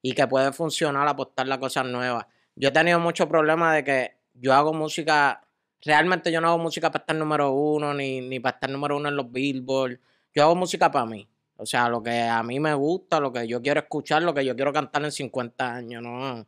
y 0.02 0.14
que 0.14 0.26
puede 0.26 0.52
funcionar 0.52 1.06
apostar 1.06 1.50
a 1.50 1.58
cosas 1.58 1.86
nuevas. 1.86 2.26
Yo 2.56 2.68
he 2.68 2.72
tenido 2.72 2.98
mucho 2.98 3.28
problema 3.28 3.74
de 3.74 3.84
que 3.84 4.16
yo 4.34 4.52
hago 4.52 4.72
música, 4.72 5.42
realmente 5.84 6.30
yo 6.32 6.40
no 6.40 6.48
hago 6.48 6.58
música 6.58 6.90
para 6.90 7.02
estar 7.02 7.16
número 7.16 7.52
uno, 7.52 7.94
ni, 7.94 8.20
ni 8.20 8.40
para 8.40 8.54
estar 8.56 8.70
número 8.70 8.96
uno 8.96 9.08
en 9.08 9.16
los 9.16 9.30
billboard. 9.30 9.98
Yo 10.34 10.44
hago 10.44 10.54
música 10.54 10.90
para 10.90 11.06
mí. 11.06 11.28
O 11.56 11.66
sea, 11.66 11.88
lo 11.88 12.02
que 12.02 12.22
a 12.22 12.42
mí 12.42 12.58
me 12.58 12.74
gusta, 12.74 13.20
lo 13.20 13.32
que 13.32 13.46
yo 13.46 13.62
quiero 13.62 13.80
escuchar, 13.80 14.22
lo 14.22 14.34
que 14.34 14.44
yo 14.44 14.56
quiero 14.56 14.72
cantar 14.72 15.04
en 15.04 15.12
50 15.12 15.74
años, 15.74 16.02
¿no? 16.02 16.46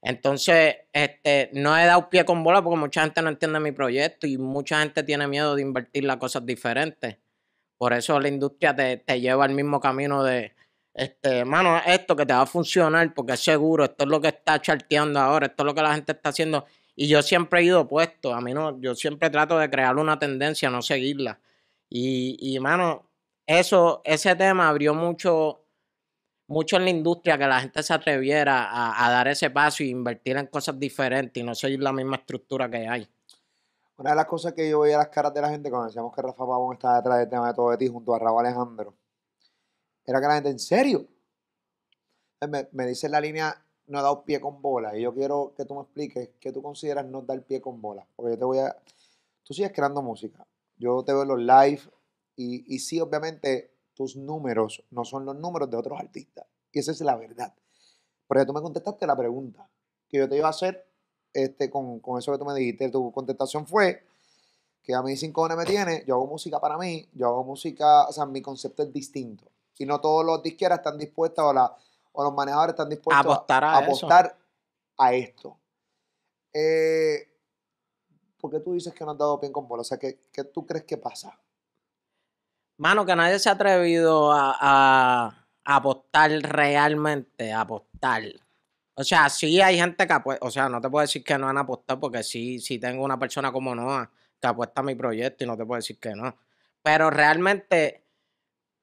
Entonces, 0.00 0.76
este, 0.92 1.50
no 1.52 1.78
he 1.78 1.86
dado 1.86 2.10
pie 2.10 2.24
con 2.24 2.42
bola 2.42 2.62
porque 2.62 2.78
mucha 2.78 3.02
gente 3.02 3.22
no 3.22 3.28
entiende 3.28 3.60
mi 3.60 3.70
proyecto 3.72 4.26
y 4.26 4.36
mucha 4.36 4.80
gente 4.80 5.04
tiene 5.04 5.28
miedo 5.28 5.54
de 5.54 5.62
invertir 5.62 6.04
las 6.04 6.16
cosas 6.16 6.44
diferentes. 6.44 7.18
Por 7.78 7.92
eso 7.92 8.18
la 8.18 8.28
industria 8.28 8.74
te, 8.74 8.96
te 8.96 9.20
lleva 9.20 9.44
al 9.44 9.52
mismo 9.54 9.80
camino 9.80 10.24
de, 10.24 10.52
este, 10.94 11.44
mano, 11.44 11.80
esto 11.86 12.14
que 12.14 12.26
te 12.26 12.34
va 12.34 12.42
a 12.42 12.46
funcionar 12.46 13.14
porque 13.14 13.32
es 13.32 13.40
seguro, 13.40 13.84
esto 13.84 14.04
es 14.04 14.10
lo 14.10 14.20
que 14.20 14.28
está 14.28 14.60
charteando 14.60 15.20
ahora, 15.20 15.46
esto 15.46 15.62
es 15.62 15.66
lo 15.66 15.74
que 15.74 15.82
la 15.82 15.94
gente 15.94 16.12
está 16.12 16.28
haciendo. 16.30 16.66
Y 16.94 17.08
yo 17.08 17.22
siempre 17.22 17.60
he 17.60 17.64
ido 17.64 17.80
opuesto, 17.82 18.34
a 18.34 18.40
mí 18.40 18.52
no, 18.52 18.78
yo 18.80 18.94
siempre 18.94 19.30
trato 19.30 19.58
de 19.58 19.70
crear 19.70 19.96
una 19.96 20.18
tendencia, 20.18 20.68
no 20.70 20.82
seguirla. 20.82 21.40
Y, 21.88 22.36
y 22.40 22.60
mano, 22.60 23.10
eso, 23.46 24.02
ese 24.04 24.34
tema 24.36 24.68
abrió 24.68 24.94
mucho, 24.94 25.64
mucho 26.46 26.76
en 26.76 26.84
la 26.84 26.90
industria 26.90 27.38
que 27.38 27.46
la 27.46 27.60
gente 27.60 27.82
se 27.82 27.92
atreviera 27.94 28.68
a, 28.70 29.10
dar 29.10 29.28
ese 29.28 29.50
paso 29.50 29.82
y 29.82 29.90
invertir 29.90 30.36
en 30.36 30.46
cosas 30.46 30.78
diferentes 30.78 31.42
y 31.42 31.44
no 31.44 31.54
seguir 31.54 31.80
la 31.80 31.92
misma 31.92 32.16
estructura 32.16 32.70
que 32.70 32.86
hay. 32.86 33.08
Una 33.96 34.10
de 34.10 34.16
las 34.16 34.26
cosas 34.26 34.52
que 34.52 34.68
yo 34.68 34.80
veía 34.80 34.98
las 34.98 35.08
caras 35.08 35.32
de 35.34 35.40
la 35.40 35.48
gente 35.48 35.70
cuando 35.70 35.86
decíamos 35.86 36.14
que 36.14 36.22
Rafa 36.22 36.46
Pavón 36.46 36.74
estaba 36.74 36.96
detrás 36.96 37.18
del 37.18 37.28
tema 37.28 37.48
de 37.48 37.54
todo 37.54 37.70
de 37.70 37.78
ti 37.78 37.88
junto 37.88 38.14
a 38.14 38.18
Raúl 38.18 38.44
Alejandro, 38.44 38.94
era 40.04 40.20
que 40.20 40.26
la 40.26 40.34
gente, 40.34 40.50
¿en 40.50 40.58
serio? 40.58 41.06
Me, 42.48 42.68
me 42.72 42.86
dice 42.86 43.08
la 43.08 43.20
línea, 43.20 43.61
no 43.86 43.98
he 43.98 44.02
dado 44.02 44.24
pie 44.24 44.40
con 44.40 44.62
bola. 44.62 44.96
Y 44.96 45.02
yo 45.02 45.14
quiero 45.14 45.54
que 45.56 45.64
tú 45.64 45.74
me 45.74 45.82
expliques 45.82 46.30
qué 46.40 46.52
tú 46.52 46.62
consideras 46.62 47.06
no 47.06 47.22
dar 47.22 47.42
pie 47.42 47.60
con 47.60 47.80
bola. 47.80 48.06
Porque 48.16 48.32
yo 48.32 48.38
te 48.38 48.44
voy 48.44 48.58
a. 48.58 48.76
Tú 49.42 49.54
sigues 49.54 49.72
creando 49.72 50.02
música. 50.02 50.46
Yo 50.76 51.02
te 51.04 51.12
veo 51.12 51.22
en 51.22 51.28
los 51.28 51.40
live. 51.40 51.80
Y, 52.36 52.74
y 52.74 52.78
sí, 52.78 53.00
obviamente, 53.00 53.74
tus 53.94 54.16
números 54.16 54.84
no 54.90 55.04
son 55.04 55.24
los 55.24 55.36
números 55.36 55.70
de 55.70 55.76
otros 55.76 55.98
artistas. 55.98 56.46
Y 56.72 56.78
esa 56.78 56.92
es 56.92 57.00
la 57.00 57.16
verdad. 57.16 57.54
Porque 58.26 58.46
tú 58.46 58.52
me 58.52 58.62
contestaste 58.62 59.06
la 59.06 59.16
pregunta 59.16 59.68
que 60.08 60.18
yo 60.18 60.28
te 60.28 60.36
iba 60.36 60.46
a 60.46 60.50
hacer 60.50 60.86
este, 61.32 61.70
con, 61.70 62.00
con 62.00 62.18
eso 62.18 62.32
que 62.32 62.38
tú 62.38 62.44
me 62.44 62.54
dijiste. 62.54 62.88
Tu 62.90 63.12
contestación 63.12 63.66
fue 63.66 64.06
que 64.82 64.94
a 64.94 65.02
mí 65.02 65.16
sin 65.16 65.32
cojones 65.32 65.56
me 65.56 65.64
tiene, 65.64 66.04
yo 66.06 66.14
hago 66.16 66.26
música 66.26 66.60
para 66.60 66.76
mí, 66.76 67.08
yo 67.12 67.28
hago 67.28 67.44
música, 67.44 68.06
o 68.08 68.12
sea, 68.12 68.26
mi 68.26 68.42
concepto 68.42 68.82
es 68.82 68.92
distinto. 68.92 69.44
Y 69.78 69.86
no 69.86 70.00
todos 70.00 70.24
los 70.24 70.42
disqueras 70.42 70.78
están 70.78 70.98
dispuestos 70.98 71.44
o, 71.44 71.52
la, 71.52 71.76
o 72.12 72.24
los 72.24 72.34
manejadores 72.34 72.72
están 72.74 72.88
dispuestos 72.88 73.24
apostar 73.24 73.64
a 73.64 73.80
eso. 73.80 73.84
apostar 74.06 74.38
a 74.98 75.14
esto. 75.14 75.58
Eh, 76.52 77.28
por 78.38 78.50
qué 78.50 78.60
tú 78.60 78.72
dices 78.74 78.92
que 78.94 79.04
no 79.04 79.12
has 79.12 79.18
dado 79.18 79.38
bien 79.38 79.52
con 79.52 79.66
bola? 79.66 79.80
O 79.82 79.84
sea, 79.84 79.98
¿qué, 79.98 80.26
qué 80.32 80.44
tú 80.44 80.66
crees 80.66 80.84
que 80.84 80.96
pasa? 80.98 81.38
Mano, 82.78 83.06
que 83.06 83.14
nadie 83.14 83.38
se 83.38 83.48
ha 83.48 83.52
atrevido 83.52 84.32
a, 84.32 84.56
a- 84.60 85.46
a 85.64 85.76
apostar 85.76 86.30
realmente, 86.42 87.52
a 87.52 87.60
apostar. 87.60 88.22
O 88.94 89.04
sea, 89.04 89.28
sí 89.28 89.60
hay 89.60 89.78
gente 89.78 90.06
que 90.06 90.12
apuesta, 90.12 90.44
o 90.44 90.50
sea, 90.50 90.68
no 90.68 90.80
te 90.80 90.90
puedo 90.90 91.02
decir 91.02 91.22
que 91.22 91.38
no 91.38 91.48
han 91.48 91.56
apostado 91.58 92.00
porque 92.00 92.22
sí, 92.22 92.58
sí 92.58 92.78
tengo 92.78 93.04
una 93.04 93.18
persona 93.18 93.52
como 93.52 93.74
Noah 93.74 94.10
que 94.40 94.46
apuesta 94.48 94.80
a 94.80 94.84
mi 94.84 94.94
proyecto 94.96 95.44
y 95.44 95.46
no 95.46 95.56
te 95.56 95.64
puedo 95.64 95.78
decir 95.78 95.98
que 96.00 96.14
no. 96.14 96.36
Pero 96.82 97.10
realmente 97.10 98.04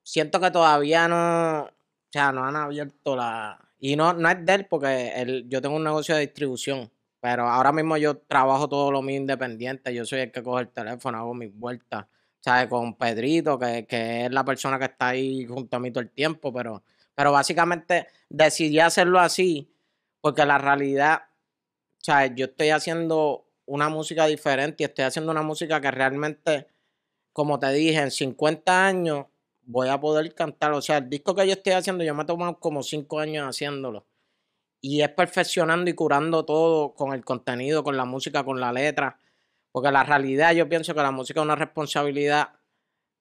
siento 0.01 0.39
que 0.39 0.51
todavía 0.51 1.07
no, 1.09 1.69
o 2.09 2.11
sea, 2.11 2.31
no 2.31 2.43
han 2.45 2.55
abierto 2.55 3.15
la... 3.15 3.59
Y 3.79 3.95
no, 3.95 4.13
no 4.13 4.29
es 4.29 4.45
de 4.45 4.53
él 4.53 4.67
porque 4.67 5.13
él, 5.15 5.45
yo 5.47 5.61
tengo 5.61 5.75
un 5.75 5.83
negocio 5.83 6.15
de 6.15 6.21
distribución, 6.21 6.91
pero 7.21 7.47
ahora 7.47 7.71
mismo 7.71 7.97
yo 7.97 8.17
trabajo 8.17 8.67
todo 8.67 8.91
lo 8.91 9.01
mío 9.01 9.17
independiente, 9.17 9.93
yo 9.93 10.05
soy 10.05 10.21
el 10.21 10.31
que 10.31 10.43
coge 10.43 10.63
el 10.63 10.69
teléfono, 10.69 11.17
hago 11.17 11.33
mis 11.33 11.53
vueltas. 11.53 12.05
¿sabes? 12.41 12.67
Con 12.67 12.95
Pedrito, 12.95 13.59
que, 13.59 13.85
que 13.85 14.25
es 14.25 14.31
la 14.31 14.43
persona 14.45 14.79
que 14.79 14.85
está 14.85 15.09
ahí 15.09 15.45
junto 15.45 15.77
a 15.77 15.79
mí 15.79 15.91
todo 15.91 16.01
el 16.01 16.09
tiempo, 16.11 16.53
pero, 16.53 16.83
pero 17.13 17.31
básicamente 17.31 18.07
decidí 18.29 18.79
hacerlo 18.79 19.19
así 19.19 19.71
porque 20.21 20.45
la 20.45 20.57
realidad, 20.57 21.23
¿sabes? 21.99 22.31
Yo 22.35 22.45
estoy 22.45 22.69
haciendo 22.69 23.45
una 23.65 23.89
música 23.89 24.25
diferente 24.25 24.83
y 24.83 24.85
estoy 24.85 25.05
haciendo 25.05 25.31
una 25.31 25.41
música 25.41 25.79
que 25.81 25.91
realmente, 25.91 26.67
como 27.33 27.59
te 27.59 27.71
dije, 27.71 27.99
en 27.99 28.11
50 28.11 28.85
años 28.85 29.25
voy 29.69 29.87
a 29.89 29.99
poder 29.99 30.33
cantar. 30.33 30.73
O 30.73 30.81
sea, 30.81 30.97
el 30.97 31.09
disco 31.09 31.35
que 31.35 31.45
yo 31.45 31.53
estoy 31.53 31.73
haciendo, 31.73 32.03
yo 32.03 32.15
me 32.15 32.23
he 32.23 32.25
tomado 32.25 32.59
como 32.59 32.81
5 32.81 33.19
años 33.19 33.47
haciéndolo. 33.47 34.07
Y 34.81 35.01
es 35.01 35.09
perfeccionando 35.09 35.89
y 35.91 35.93
curando 35.93 36.43
todo 36.43 36.95
con 36.95 37.13
el 37.13 37.23
contenido, 37.23 37.83
con 37.83 37.95
la 37.95 38.05
música, 38.05 38.43
con 38.43 38.59
la 38.59 38.73
letra. 38.73 39.19
Porque 39.71 39.91
la 39.91 40.03
realidad 40.03 40.53
yo 40.53 40.67
pienso 40.67 40.95
que 40.95 41.01
la 41.01 41.11
música 41.11 41.39
es 41.39 41.43
una 41.43 41.55
responsabilidad 41.55 42.49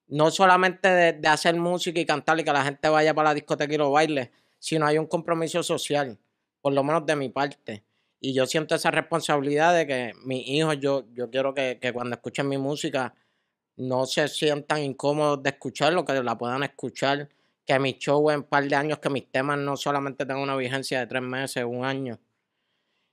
no 0.07 0.31
solamente 0.31 0.89
de, 0.89 1.13
de 1.13 1.27
hacer 1.27 1.55
música 1.55 1.99
y 1.99 2.05
cantar 2.05 2.39
y 2.39 2.43
que 2.43 2.51
la 2.51 2.63
gente 2.63 2.89
vaya 2.89 3.13
para 3.13 3.29
la 3.29 3.35
discoteca 3.35 3.71
y 3.71 3.77
lo 3.77 3.91
baile, 3.91 4.31
sino 4.57 4.87
hay 4.87 4.97
un 4.97 5.05
compromiso 5.05 5.61
social, 5.61 6.17
por 6.61 6.73
lo 6.73 6.83
menos 6.83 7.05
de 7.05 7.15
mi 7.15 7.29
parte. 7.29 7.83
Y 8.19 8.33
yo 8.33 8.47
siento 8.47 8.73
esa 8.73 8.89
responsabilidad 8.89 9.75
de 9.75 9.85
que 9.85 10.13
mis 10.25 10.47
hijos, 10.47 10.79
yo, 10.79 11.05
yo 11.13 11.29
quiero 11.29 11.53
que, 11.53 11.77
que 11.79 11.93
cuando 11.93 12.15
escuchen 12.15 12.49
mi 12.49 12.57
música 12.57 13.13
no 13.79 14.05
se 14.05 14.27
sientan 14.27 14.83
incómodos 14.83 15.41
de 15.41 15.51
escucharlo, 15.51 16.03
que 16.03 16.13
la 16.21 16.37
puedan 16.37 16.63
escuchar, 16.63 17.29
que 17.65 17.79
mi 17.79 17.93
show 17.93 18.29
en 18.29 18.39
un 18.39 18.43
par 18.43 18.67
de 18.67 18.75
años, 18.75 18.99
que 18.99 19.09
mis 19.09 19.31
temas 19.31 19.57
no 19.57 19.77
solamente 19.77 20.25
tengan 20.25 20.43
una 20.43 20.57
vigencia 20.57 20.99
de 20.99 21.07
tres 21.07 21.21
meses, 21.21 21.63
un 21.65 21.85
año. 21.85 22.19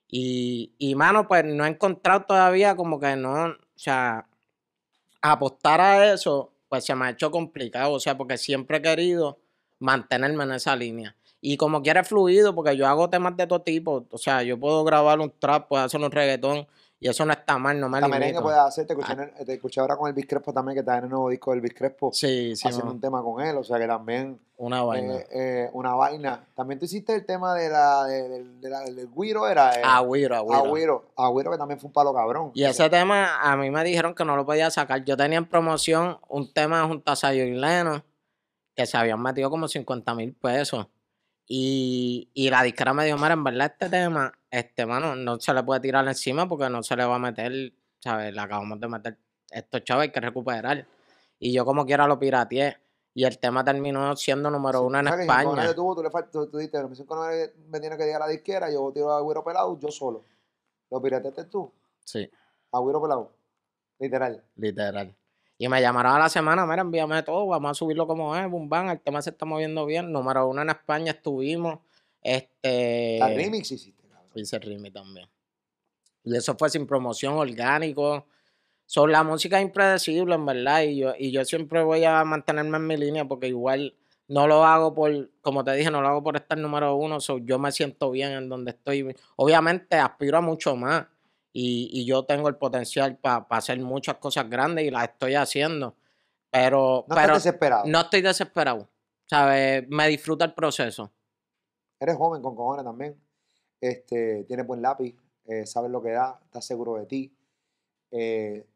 Y, 0.08 0.72
y 0.78 0.94
mano, 0.96 1.28
pues 1.28 1.44
no 1.44 1.64
he 1.64 1.68
encontrado 1.68 2.24
todavía 2.24 2.74
como 2.74 2.98
que 2.98 3.14
no, 3.14 3.46
o 3.46 3.56
sea, 3.76 4.26
apostar 5.22 5.80
a 5.80 6.12
eso, 6.12 6.52
pues 6.68 6.84
se 6.84 6.94
me 6.96 7.06
ha 7.06 7.10
hecho 7.10 7.30
complicado, 7.30 7.92
o 7.92 8.00
sea, 8.00 8.16
porque 8.16 8.36
siempre 8.36 8.78
he 8.78 8.82
querido 8.82 9.38
mantenerme 9.78 10.44
en 10.44 10.52
esa 10.52 10.74
línea. 10.74 11.14
Y 11.40 11.56
como 11.56 11.80
quiera 11.80 12.02
fluido, 12.02 12.54
porque 12.56 12.76
yo 12.76 12.88
hago 12.88 13.08
temas 13.08 13.36
de 13.36 13.46
todo 13.46 13.62
tipo, 13.62 14.04
o 14.10 14.18
sea, 14.18 14.42
yo 14.42 14.58
puedo 14.58 14.82
grabar 14.82 15.20
un 15.20 15.32
trap, 15.38 15.68
puedo 15.68 15.84
hacer 15.84 16.00
un 16.00 16.10
reggaetón, 16.10 16.66
y 16.98 17.08
eso 17.08 17.26
no 17.26 17.32
está 17.32 17.58
mal, 17.58 17.78
no 17.78 17.88
me 17.90 18.00
La 18.00 18.08
merengue 18.08 18.40
puedes 18.40 18.58
hacer, 18.58 18.86
te 18.86 18.94
escuché, 18.94 19.12
en 19.12 19.20
el- 19.20 19.44
te 19.46 19.52
escuché 19.54 19.80
ahora 19.80 19.96
con 19.96 20.14
el 20.16 20.26
Crespo 20.26 20.52
también, 20.52 20.74
que 20.74 20.80
está 20.80 20.96
en 20.98 21.04
el 21.04 21.10
nuevo 21.10 21.28
disco 21.28 21.54
del 21.54 21.74
Crespo, 21.74 22.10
Sí, 22.12 22.56
sí, 22.56 22.66
haciendo 22.68 22.90
un 22.90 23.00
tema 23.00 23.22
con 23.22 23.42
él, 23.44 23.56
o 23.56 23.62
sea 23.64 23.78
que 23.78 23.86
también 23.86 24.40
una 24.56 24.82
vaina. 24.82 25.14
eh, 25.16 25.26
eh, 25.30 25.70
una 25.74 25.94
vaina. 25.94 26.46
También 26.54 26.78
tú 26.78 26.86
hiciste 26.86 27.14
el 27.14 27.26
tema 27.26 27.54
de 27.54 27.68
la, 27.68 28.04
de, 28.04 28.28
de- 28.30 28.44
de 28.44 28.70
la- 28.70 28.80
del 28.80 29.08
Guiro, 29.14 29.46
era 29.46 29.78
eh, 29.78 29.82
Agüiro, 29.84 30.36
agüiro. 30.36 30.56
Agüero, 30.64 31.04
Agüero 31.16 31.50
que 31.52 31.58
también 31.58 31.78
fue 31.78 31.88
un 31.88 31.92
palo 31.92 32.14
cabrón. 32.14 32.50
Y 32.54 32.64
ese 32.64 32.88
tema 32.88 33.40
a 33.42 33.56
mí 33.56 33.70
me 33.70 33.84
dijeron 33.84 34.14
que 34.14 34.24
no 34.24 34.34
lo 34.34 34.46
podía 34.46 34.70
sacar. 34.70 35.04
Yo 35.04 35.16
tenía 35.18 35.36
en 35.38 35.46
promoción 35.46 36.18
un 36.28 36.50
tema 36.52 36.86
junto 36.86 37.12
a 37.12 37.16
Sayo 37.16 37.44
y 37.44 37.52
Leno 37.52 38.02
que 38.74 38.86
se 38.86 38.96
habían 38.96 39.20
metido 39.20 39.50
como 39.50 39.68
50 39.68 40.14
mil 40.14 40.32
pesos. 40.34 40.86
Y, 41.48 42.28
y 42.34 42.50
la 42.50 42.62
disquera 42.62 42.92
me 42.92 43.04
dijo, 43.04 43.16
mira, 43.18 43.34
en 43.34 43.44
verdad 43.44 43.72
este 43.72 43.88
tema, 43.88 44.32
este, 44.50 44.84
mano, 44.84 45.14
no 45.14 45.38
se 45.38 45.54
le 45.54 45.62
puede 45.62 45.80
tirar 45.80 46.06
encima 46.08 46.48
porque 46.48 46.68
no 46.68 46.82
se 46.82 46.96
le 46.96 47.04
va 47.04 47.14
a 47.14 47.18
meter, 47.20 47.72
¿sabes? 48.00 48.34
Le 48.34 48.40
acabamos 48.40 48.80
de 48.80 48.88
meter 48.88 49.18
estos 49.50 49.84
chavos, 49.84 50.02
hay 50.02 50.10
que 50.10 50.20
recuperar. 50.20 50.86
Y 51.38 51.52
yo 51.52 51.64
como 51.64 51.86
quiera 51.86 52.06
lo 52.06 52.18
pirateé. 52.18 52.78
Y 53.14 53.24
el 53.24 53.38
tema 53.38 53.64
terminó 53.64 54.14
siendo 54.16 54.50
número 54.50 54.82
uno 54.82 54.98
en 54.98 55.06
O 55.06 55.10
sea, 55.12 55.20
España. 55.22 55.74
tuvo, 55.74 55.94
tú, 55.94 56.02
le 56.02 56.10
tú, 56.30 56.50
tú 56.50 56.58
dijiste, 56.58 56.82
la 56.82 56.86
misión 56.88 57.06
Conan 57.06 57.32
me 57.68 57.80
tiene 57.80 57.96
que 57.96 58.04
llegar 58.04 58.20
a 58.20 58.26
la 58.26 58.30
disquera, 58.32 58.70
yo 58.70 58.92
tiro 58.92 59.10
a 59.10 59.16
Agüero 59.18 59.42
pelado, 59.42 59.78
yo 59.80 59.88
solo. 59.88 60.22
¿Lo 60.90 61.00
pirateaste 61.00 61.44
tú? 61.44 61.72
Sí, 62.04 62.30
Agüero 62.72 63.00
pelado. 63.00 63.32
Literal. 63.98 64.44
literal. 64.56 65.14
Y 65.58 65.68
me 65.68 65.80
llamaron 65.80 66.12
a 66.14 66.18
la 66.18 66.28
semana, 66.28 66.66
mira, 66.66 66.82
envíame 66.82 67.22
todo, 67.22 67.46
vamos 67.46 67.70
a 67.70 67.74
subirlo 67.74 68.06
como 68.06 68.36
es, 68.36 68.48
boom, 68.50 68.68
bam, 68.68 68.90
el 68.90 69.00
tema 69.00 69.22
se 69.22 69.30
está 69.30 69.46
moviendo 69.46 69.86
bien. 69.86 70.12
Número 70.12 70.46
uno 70.46 70.62
en 70.62 70.70
España 70.70 71.12
estuvimos. 71.12 71.78
Este. 72.22 73.18
La 73.18 73.28
remix 73.28 73.70
hiciste, 73.70 74.06
cabrón. 74.08 74.30
Hice 74.34 74.58
Rimi 74.58 74.90
también. 74.90 75.28
Y 76.24 76.36
eso 76.36 76.56
fue 76.58 76.68
sin 76.68 76.86
promoción, 76.86 77.34
orgánico. 77.34 78.26
Son 78.84 79.10
la 79.10 79.22
música 79.22 79.58
es 79.58 79.64
impredecible, 79.64 80.34
en 80.34 80.44
verdad. 80.44 80.82
Y 80.82 80.98
yo, 80.98 81.14
y 81.18 81.30
yo 81.30 81.44
siempre 81.44 81.82
voy 81.82 82.04
a 82.04 82.22
mantenerme 82.24 82.76
en 82.76 82.86
mi 82.86 82.96
línea 82.96 83.24
porque 83.24 83.48
igual 83.48 83.94
no 84.28 84.46
lo 84.46 84.64
hago 84.64 84.92
por, 84.92 85.30
como 85.40 85.64
te 85.64 85.72
dije, 85.72 85.90
no 85.90 86.02
lo 86.02 86.08
hago 86.08 86.22
por 86.22 86.36
estar 86.36 86.58
número 86.58 86.96
uno. 86.96 87.20
so, 87.20 87.38
yo 87.38 87.58
me 87.58 87.72
siento 87.72 88.10
bien 88.10 88.32
en 88.32 88.48
donde 88.48 88.72
estoy. 88.72 89.16
Obviamente 89.36 89.96
aspiro 89.96 90.38
a 90.38 90.40
mucho 90.40 90.76
más. 90.76 91.06
Y, 91.58 91.88
y 91.90 92.04
yo 92.04 92.26
tengo 92.26 92.48
el 92.48 92.56
potencial 92.56 93.16
para 93.16 93.46
hacer 93.48 93.80
muchas 93.80 94.16
cosas 94.18 94.48
grandes 94.50 94.84
y 94.84 94.90
las 94.90 95.04
estoy 95.04 95.36
haciendo. 95.36 95.94
Pero, 96.50 97.06
No 97.08 97.14
pero 97.14 97.32
desesperado. 97.34 97.84
no 97.86 98.00
estoy 98.02 98.20
desesperado. 98.20 98.88
¿Sabes? 99.24 99.88
Me 99.88 100.06
disfruta 100.08 100.44
el 100.44 100.52
proceso. 100.52 101.10
Eres 101.98 102.14
joven 102.16 102.42
con 102.42 102.54
cojones 102.54 102.84
también. 102.84 103.18
Este, 103.80 104.44
tienes 104.44 104.66
buen 104.66 104.82
lápiz, 104.82 105.16
eh, 105.46 105.64
sabes 105.64 105.90
lo 105.90 106.02
que 106.02 106.10
da, 106.10 106.38
estás 106.44 106.66
seguro 106.66 106.96
de 106.96 107.06
ti. 107.06 107.34
Eh, 108.10 108.66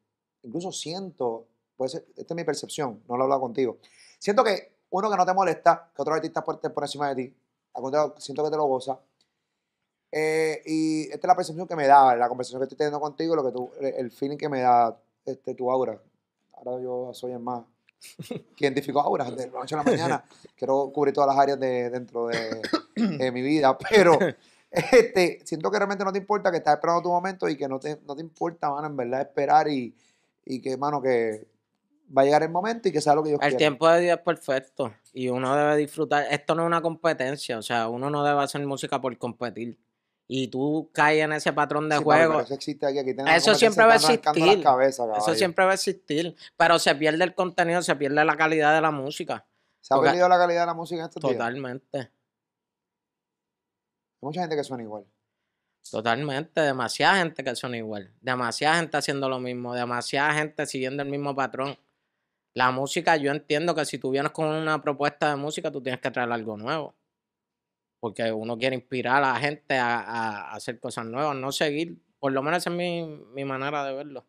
incluso 0.42 0.72
siento, 0.72 1.48
puede 1.76 1.90
ser, 1.90 2.06
esta 2.16 2.32
es 2.32 2.36
mi 2.36 2.44
percepción, 2.44 3.02
no 3.08 3.16
lo 3.16 3.22
he 3.22 3.24
hablado 3.24 3.42
contigo. 3.42 3.76
Siento 4.18 4.42
que 4.42 4.72
uno 4.88 5.10
que 5.10 5.16
no 5.18 5.26
te 5.26 5.34
molesta, 5.34 5.90
que 5.94 6.00
otro 6.02 6.14
artista 6.14 6.40
estar 6.48 6.72
por 6.72 6.84
encima 6.84 7.10
de 7.14 7.14
ti, 7.24 7.34
al 7.74 7.82
contrario, 7.82 8.14
siento 8.18 8.42
que 8.42 8.50
te 8.50 8.56
lo 8.56 8.64
goza. 8.64 8.98
Eh, 10.12 10.62
y 10.66 11.02
esta 11.04 11.18
es 11.18 11.28
la 11.28 11.36
percepción 11.36 11.68
que 11.68 11.76
me 11.76 11.86
da, 11.86 12.16
la 12.16 12.28
conversación 12.28 12.60
que 12.60 12.64
estoy 12.64 12.78
teniendo 12.78 13.00
contigo, 13.00 13.36
lo 13.36 13.44
que 13.44 13.52
tú, 13.52 13.70
el 13.80 13.94
el 13.94 14.10
feeling 14.10 14.36
que 14.36 14.48
me 14.48 14.60
da 14.60 14.98
este, 15.24 15.54
tu 15.54 15.70
aura. 15.70 16.00
Ahora 16.52 16.82
yo 16.82 17.10
soy 17.14 17.32
el 17.32 17.38
más 17.38 17.64
que 18.56 18.64
identifico 18.64 19.00
auras 19.00 19.34
de 19.36 19.46
la 19.46 19.60
noche 19.60 19.74
a 19.74 19.78
la 19.78 19.84
mañana. 19.84 20.24
Quiero 20.56 20.90
cubrir 20.92 21.14
todas 21.14 21.28
las 21.28 21.38
áreas 21.38 21.60
de, 21.60 21.90
dentro 21.90 22.26
de, 22.26 22.60
de 22.96 23.32
mi 23.32 23.42
vida, 23.42 23.76
pero 23.78 24.18
este, 24.70 25.40
siento 25.44 25.70
que 25.70 25.78
realmente 25.78 26.04
no 26.04 26.12
te 26.12 26.18
importa, 26.18 26.50
que 26.50 26.58
estás 26.58 26.74
esperando 26.74 27.02
tu 27.02 27.08
momento 27.08 27.48
y 27.48 27.56
que 27.56 27.68
no 27.68 27.78
te, 27.78 28.00
no 28.06 28.14
te 28.14 28.22
importa, 28.22 28.70
mano, 28.70 28.88
en 28.88 28.96
verdad 28.96 29.20
esperar 29.20 29.68
y, 29.68 29.94
y 30.44 30.60
que, 30.60 30.76
mano, 30.76 31.00
que 31.00 31.46
va 32.16 32.22
a 32.22 32.24
llegar 32.24 32.42
el 32.42 32.50
momento 32.50 32.88
y 32.88 32.92
que 32.92 33.00
sea 33.00 33.14
lo 33.14 33.22
que 33.22 33.30
Dios 33.30 33.40
El 33.42 33.50
quiera. 33.50 33.58
tiempo 33.58 33.88
de 33.88 34.00
Dios 34.00 34.18
es 34.18 34.24
perfecto 34.24 34.92
y 35.12 35.28
uno 35.28 35.54
debe 35.54 35.76
disfrutar. 35.76 36.26
Esto 36.30 36.54
no 36.54 36.62
es 36.62 36.66
una 36.66 36.82
competencia, 36.82 37.58
o 37.58 37.62
sea, 37.62 37.88
uno 37.88 38.10
no 38.10 38.24
debe 38.24 38.42
hacer 38.42 38.64
música 38.66 39.00
por 39.00 39.16
competir. 39.18 39.78
Y 40.32 40.46
tú 40.46 40.88
caes 40.92 41.24
en 41.24 41.32
ese 41.32 41.52
patrón 41.52 41.88
de 41.88 41.96
Sí, 41.96 42.04
juego. 42.04 42.34
pero 42.34 42.44
eso 42.44 42.54
existe 42.54 42.86
aquí, 42.86 43.00
aquí 43.00 43.10
tenemos 43.16 43.30
Eso 43.32 43.50
competencia, 43.50 43.58
siempre 43.58 43.84
va 43.84 43.92
a 43.92 43.96
existir. 43.96 45.18
Eso 45.18 45.34
siempre 45.34 45.64
va 45.64 45.70
a 45.72 45.74
existir. 45.74 46.36
Pero 46.56 46.78
se 46.78 46.94
pierde 46.94 47.24
el 47.24 47.34
contenido, 47.34 47.82
se 47.82 47.96
pierde 47.96 48.24
la 48.24 48.36
calidad 48.36 48.72
de 48.72 48.80
la 48.80 48.92
música. 48.92 49.44
¿Se 49.80 49.92
ha 49.92 50.00
perdido 50.00 50.28
la 50.28 50.38
calidad 50.38 50.60
de 50.60 50.66
la 50.66 50.74
música 50.74 51.00
en 51.00 51.06
estos 51.08 51.20
días? 51.20 51.32
Hay 51.32 51.36
Totalmente. 51.38 52.12
mucha 54.20 54.42
gente 54.42 54.54
que 54.54 54.62
suena 54.62 54.84
igual. 54.84 55.04
Totalmente. 55.90 56.60
Demasiada 56.60 57.16
gente 57.16 57.42
que 57.42 57.56
son 57.56 57.74
igual. 57.74 58.14
Demasiada 58.20 58.76
gente 58.76 58.96
haciendo 58.98 59.28
lo 59.28 59.40
mismo. 59.40 59.74
Demasiada 59.74 60.32
gente 60.34 60.64
siguiendo 60.66 61.02
el 61.02 61.08
mismo 61.08 61.34
patrón. 61.34 61.76
La 62.54 62.70
música, 62.70 63.16
yo 63.16 63.32
entiendo 63.32 63.74
que 63.74 63.84
si 63.84 63.98
tú 63.98 64.10
vienes 64.10 64.30
con 64.30 64.46
una 64.46 64.80
propuesta 64.80 65.30
de 65.30 65.36
música, 65.36 65.72
tú 65.72 65.82
tienes 65.82 66.00
que 66.00 66.10
traer 66.12 66.30
algo 66.30 66.56
nuevo. 66.56 66.94
Porque 68.00 68.32
uno 68.32 68.56
quiere 68.58 68.74
inspirar 68.76 69.16
a 69.22 69.32
la 69.34 69.36
gente 69.38 69.76
a, 69.76 70.00
a 70.00 70.52
hacer 70.54 70.80
cosas 70.80 71.06
nuevas, 71.06 71.36
no 71.36 71.52
seguir. 71.52 71.98
Por 72.18 72.32
lo 72.32 72.42
menos 72.42 72.58
esa 72.58 72.70
es 72.70 72.76
mi, 72.76 73.02
mi 73.34 73.44
manera 73.44 73.84
de 73.84 73.94
verlo. 73.94 74.24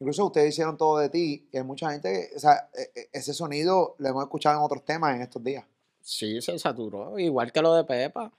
Incluso 0.00 0.26
ustedes 0.26 0.48
hicieron 0.48 0.76
todo 0.76 0.98
de 0.98 1.08
ti 1.10 1.48
y 1.52 1.56
hay 1.58 1.62
mucha 1.62 1.92
gente, 1.92 2.30
o 2.34 2.38
sea, 2.38 2.68
e- 2.74 2.90
e- 3.00 3.08
ese 3.12 3.32
sonido 3.32 3.94
lo 3.98 4.08
hemos 4.08 4.24
escuchado 4.24 4.58
en 4.58 4.64
otros 4.64 4.84
temas 4.84 5.14
en 5.14 5.22
estos 5.22 5.44
días. 5.44 5.64
Sí, 6.00 6.40
se 6.40 6.58
saturó. 6.58 7.16
Igual 7.18 7.52
que 7.52 7.62
lo 7.62 7.74
de 7.74 7.84
Pepa. 7.84 8.32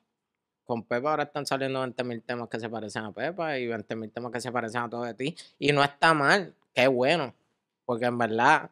Con 0.65 0.83
Pepa 0.83 1.11
ahora 1.11 1.23
están 1.23 1.45
saliendo 1.45 1.79
20 1.79 2.03
mil 2.03 2.21
temas 2.21 2.49
que 2.49 2.59
se 2.59 2.69
parecen 2.69 3.05
a 3.05 3.11
Pepa 3.13 3.57
y 3.57 3.67
20 3.67 3.95
mil 3.95 4.11
temas 4.11 4.31
que 4.31 4.41
se 4.41 4.51
parecen 4.51 4.81
a 4.81 4.89
todo 4.89 5.03
de 5.03 5.13
ti. 5.13 5.35
Y 5.59 5.71
no 5.71 5.83
está 5.83 6.13
mal, 6.13 6.53
qué 6.73 6.87
bueno. 6.87 7.33
Porque 7.85 8.05
en 8.05 8.17
verdad, 8.17 8.69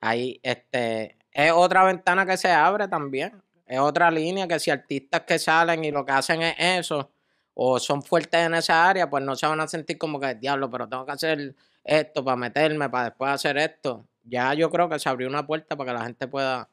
ahí 0.00 0.38
este, 0.42 1.16
es 1.32 1.52
otra 1.52 1.82
ventana 1.84 2.24
que 2.26 2.36
se 2.36 2.50
abre 2.50 2.86
también. 2.86 3.42
Es 3.68 3.78
otra 3.78 4.10
línea 4.10 4.48
que 4.48 4.58
si 4.58 4.70
artistas 4.70 5.20
que 5.22 5.38
salen 5.38 5.84
y 5.84 5.90
lo 5.90 6.04
que 6.04 6.12
hacen 6.12 6.40
es 6.40 6.54
eso, 6.58 7.10
o 7.52 7.78
son 7.78 8.02
fuertes 8.02 8.40
en 8.40 8.54
esa 8.54 8.88
área, 8.88 9.10
pues 9.10 9.22
no 9.22 9.36
se 9.36 9.46
van 9.46 9.60
a 9.60 9.68
sentir 9.68 9.98
como 9.98 10.18
que 10.18 10.34
diablo, 10.36 10.70
pero 10.70 10.88
tengo 10.88 11.04
que 11.04 11.12
hacer 11.12 11.54
esto, 11.84 12.24
para 12.24 12.36
meterme, 12.36 12.88
para 12.88 13.06
después 13.06 13.30
hacer 13.30 13.58
esto. 13.58 14.06
Ya 14.22 14.54
yo 14.54 14.70
creo 14.70 14.88
que 14.88 14.98
se 14.98 15.08
abrió 15.08 15.28
una 15.28 15.46
puerta 15.46 15.76
para 15.76 15.90
que 15.90 15.98
la 15.98 16.04
gente 16.04 16.28
pueda. 16.28 16.70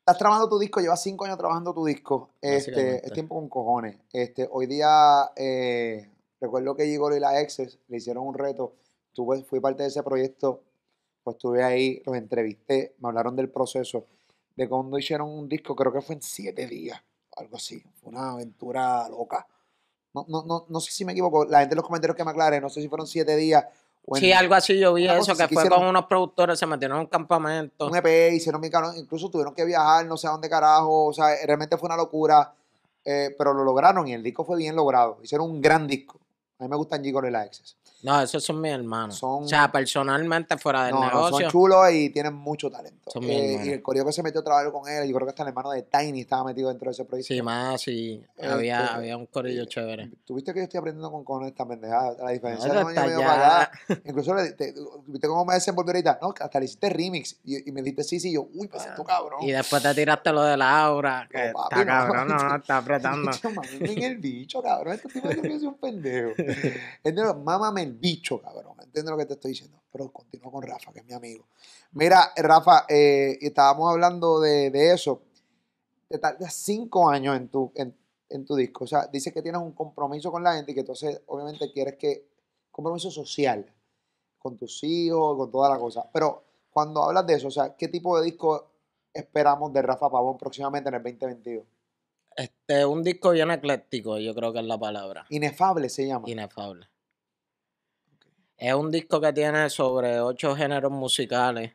Estás 0.00 0.18
trabajando 0.18 0.48
tu 0.48 0.58
disco, 0.58 0.80
llevas 0.80 1.02
cinco 1.02 1.24
años 1.24 1.38
trabajando 1.38 1.72
tu 1.72 1.84
disco. 1.84 2.34
Este, 2.40 3.06
es 3.06 3.12
tiempo 3.12 3.36
con 3.36 3.48
cojones. 3.48 3.96
Este, 4.12 4.48
hoy 4.50 4.66
día, 4.66 5.30
eh, 5.36 6.10
recuerdo 6.40 6.74
que 6.74 6.86
Igor 6.86 7.14
y 7.14 7.20
la 7.20 7.40
Exes 7.40 7.78
le 7.88 7.98
hicieron 7.98 8.26
un 8.26 8.34
reto. 8.34 8.74
Tuve, 9.12 9.42
fui 9.44 9.60
parte 9.60 9.84
de 9.84 9.88
ese 9.90 10.02
proyecto, 10.02 10.64
pues 11.22 11.36
estuve 11.36 11.62
ahí, 11.62 12.02
los 12.04 12.16
entrevisté, 12.16 12.94
me 12.98 13.08
hablaron 13.08 13.36
del 13.36 13.48
proceso, 13.48 14.06
de 14.60 14.68
cuando 14.68 14.98
hicieron 14.98 15.28
un 15.30 15.48
disco, 15.48 15.74
creo 15.74 15.90
que 15.90 16.02
fue 16.02 16.16
en 16.16 16.22
siete 16.22 16.66
días, 16.66 17.00
algo 17.38 17.56
así. 17.56 17.82
Fue 18.02 18.12
una 18.12 18.32
aventura 18.32 19.08
loca. 19.08 19.46
No, 20.12 20.26
no, 20.28 20.42
no, 20.44 20.66
no 20.68 20.80
sé 20.80 20.92
si 20.92 21.04
me 21.06 21.12
equivoco, 21.12 21.46
la 21.46 21.60
gente 21.60 21.72
en 21.72 21.76
los 21.76 21.86
comentarios 21.86 22.14
que 22.14 22.24
me 22.24 22.30
aclare, 22.32 22.60
no 22.60 22.68
sé 22.68 22.82
si 22.82 22.88
fueron 22.88 23.06
siete 23.06 23.36
días. 23.36 23.64
o 24.06 24.16
en- 24.16 24.20
Sí, 24.22 24.32
algo 24.32 24.54
así 24.54 24.78
yo 24.78 24.92
vi 24.94 25.06
eso, 25.06 25.32
que 25.36 25.46
fue 25.48 25.62
hicieron- 25.62 25.78
con 25.78 25.88
unos 25.88 26.04
productores, 26.06 26.58
se 26.58 26.66
metieron 26.66 26.96
en 26.98 27.00
un 27.02 27.06
campamento. 27.06 27.86
un 27.86 27.96
EP, 27.96 28.32
hicieron 28.34 28.60
mi 28.60 28.68
canal, 28.70 28.96
incluso 28.96 29.30
tuvieron 29.30 29.54
que 29.54 29.64
viajar, 29.64 30.04
no 30.06 30.16
sé 30.16 30.26
a 30.26 30.30
dónde 30.30 30.48
carajo, 30.50 31.06
o 31.06 31.12
sea, 31.12 31.34
realmente 31.46 31.76
fue 31.78 31.86
una 31.86 31.96
locura, 31.96 32.52
eh, 33.04 33.34
pero 33.38 33.52
lo 33.54 33.62
lograron 33.64 34.06
y 34.08 34.12
el 34.14 34.22
disco 34.22 34.44
fue 34.44 34.56
bien 34.58 34.74
logrado. 34.76 35.18
Hicieron 35.22 35.50
un 35.50 35.60
gran 35.60 35.86
disco. 35.86 36.18
A 36.58 36.64
mí 36.64 36.68
me 36.68 36.76
gustan 36.76 37.02
G 37.02 37.08
y 37.26 37.30
la 37.30 37.44
Exes. 37.46 37.76
No, 38.02 38.20
esos 38.22 38.42
son 38.42 38.60
mis 38.60 38.72
hermanos. 38.72 39.16
Son- 39.18 39.44
O 39.44 39.48
sea, 39.48 39.70
personalmente, 39.70 40.56
fuera 40.58 40.84
del 40.84 40.94
No, 40.94 41.00
no, 41.00 41.06
negocio. 41.06 41.40
son 41.40 41.50
chulos 41.50 41.92
y 41.92 42.10
tienen 42.10 42.34
mucho 42.34 42.70
talento. 42.70 43.10
Son 43.10 43.22
Eh, 43.24 43.60
y 43.64 43.68
el 43.70 43.82
corillo 43.82 44.06
que 44.06 44.12
se 44.12 44.22
metió 44.22 44.40
a 44.40 44.44
trabajar 44.44 44.72
con 44.72 44.88
él, 44.88 45.06
yo 45.08 45.14
creo 45.14 45.26
que 45.26 45.30
hasta 45.30 45.42
el 45.42 45.48
hermano 45.48 45.70
de 45.70 45.82
Tiny 45.82 46.20
estaba 46.22 46.44
metido 46.44 46.68
dentro 46.68 46.86
de 46.86 46.92
ese 46.92 47.04
proyecto. 47.04 47.34
Sí, 47.34 47.42
más, 47.42 47.80
sí. 47.82 48.22
Este, 48.36 48.46
había, 48.48 48.94
había 48.94 49.16
un 49.16 49.26
corillo 49.26 49.64
eh, 49.64 49.66
chévere. 49.66 50.10
Tuviste 50.24 50.52
que 50.54 50.60
yo 50.60 50.64
estoy 50.64 50.78
aprendiendo 50.78 51.10
con, 51.10 51.24
con 51.24 51.44
esta 51.44 51.66
pendejada. 51.66 52.14
La 52.24 52.30
diferencia 52.30 52.68
No, 52.68 52.74
de 52.74 52.80
eso 52.80 52.88
un 52.88 52.98
año 52.98 53.00
y 53.00 53.04
está 53.04 53.06
medio 53.06 53.20
ya. 53.20 53.26
para 53.26 53.62
acá. 53.62 53.80
Incluso, 54.06 54.34
le- 54.34 54.52
te- 54.52 54.74
¿viste 55.06 55.28
cómo 55.28 55.44
me 55.44 55.54
desenvolví 55.54 55.90
ahorita? 55.90 56.18
No, 56.22 56.34
hasta 56.40 56.58
le 56.58 56.64
hiciste 56.64 56.88
remix. 56.88 57.36
Y, 57.44 57.68
y 57.68 57.72
me 57.72 57.82
dijiste 57.82 58.04
sí, 58.04 58.18
sí. 58.20 58.30
y 58.30 58.34
yo, 58.34 58.48
uy, 58.54 58.68
pues 58.68 58.86
esto 58.86 59.04
cabrón. 59.04 59.40
Y 59.42 59.52
después 59.52 59.82
te 59.82 59.94
tiraste 59.94 60.32
lo 60.32 60.42
de 60.42 60.56
Laura, 60.56 61.28
que 61.30 61.48
No, 61.48 61.52
papi, 61.52 61.80
está 61.80 61.84
no. 61.84 61.86
cabrón, 61.86 62.28
no, 62.28 62.48
no, 62.48 62.56
está 62.56 62.78
apretando. 62.78 63.30
En 63.80 64.02
el 64.02 64.16
bicho, 64.18 64.62
cabrón. 64.62 64.94
Este 64.94 65.08
tipo 65.08 65.28
de 65.28 65.34
soy 65.58 65.66
un 65.66 65.74
pendejo. 65.74 66.30
Mámame 67.44 67.89
el 67.90 67.98
bicho, 67.98 68.40
cabrón. 68.40 68.76
Entiendo 68.82 69.12
lo 69.12 69.18
que 69.18 69.26
te 69.26 69.34
estoy 69.34 69.50
diciendo. 69.52 69.82
Pero 69.92 70.12
continúo 70.12 70.50
con 70.50 70.62
Rafa, 70.62 70.92
que 70.92 71.00
es 71.00 71.04
mi 71.04 71.12
amigo. 71.12 71.46
Mira, 71.92 72.32
Rafa, 72.36 72.86
eh, 72.88 73.38
estábamos 73.40 73.90
hablando 73.90 74.40
de, 74.40 74.70
de 74.70 74.92
eso. 74.92 75.22
Te 76.08 76.18
tardas 76.18 76.54
cinco 76.54 77.08
años 77.08 77.36
en 77.36 77.48
tu, 77.48 77.72
en, 77.74 77.96
en 78.28 78.44
tu 78.44 78.56
disco. 78.56 78.84
O 78.84 78.86
sea, 78.86 79.06
dices 79.06 79.32
que 79.32 79.42
tienes 79.42 79.60
un 79.60 79.72
compromiso 79.72 80.30
con 80.30 80.42
la 80.42 80.54
gente 80.54 80.72
y 80.72 80.74
que 80.74 80.80
entonces, 80.80 81.20
obviamente, 81.26 81.70
quieres 81.72 81.96
que. 81.96 82.28
Compromiso 82.70 83.10
social 83.10 83.66
con 84.38 84.56
tus 84.56 84.82
hijos, 84.84 85.36
con 85.36 85.50
toda 85.50 85.68
la 85.68 85.78
cosa. 85.78 86.08
Pero 86.12 86.44
cuando 86.70 87.02
hablas 87.02 87.26
de 87.26 87.34
eso, 87.34 87.48
o 87.48 87.50
sea, 87.50 87.76
¿qué 87.76 87.88
tipo 87.88 88.18
de 88.18 88.24
disco 88.24 88.70
esperamos 89.12 89.72
de 89.72 89.82
Rafa 89.82 90.08
Pavón 90.08 90.38
próximamente 90.38 90.88
en 90.88 90.94
el 90.94 91.02
2022? 91.02 91.64
Este, 92.36 92.86
un 92.86 93.02
disco 93.02 93.30
bien 93.32 93.50
ecléctico, 93.50 94.18
yo 94.18 94.34
creo 94.34 94.52
que 94.52 94.60
es 94.60 94.64
la 94.64 94.78
palabra. 94.78 95.26
Inefable 95.30 95.88
se 95.88 96.06
llama. 96.06 96.28
Inefable. 96.30 96.88
Es 98.60 98.74
un 98.74 98.90
disco 98.90 99.22
que 99.22 99.32
tiene 99.32 99.70
sobre 99.70 100.20
ocho 100.20 100.54
géneros 100.54 100.92
musicales. 100.92 101.72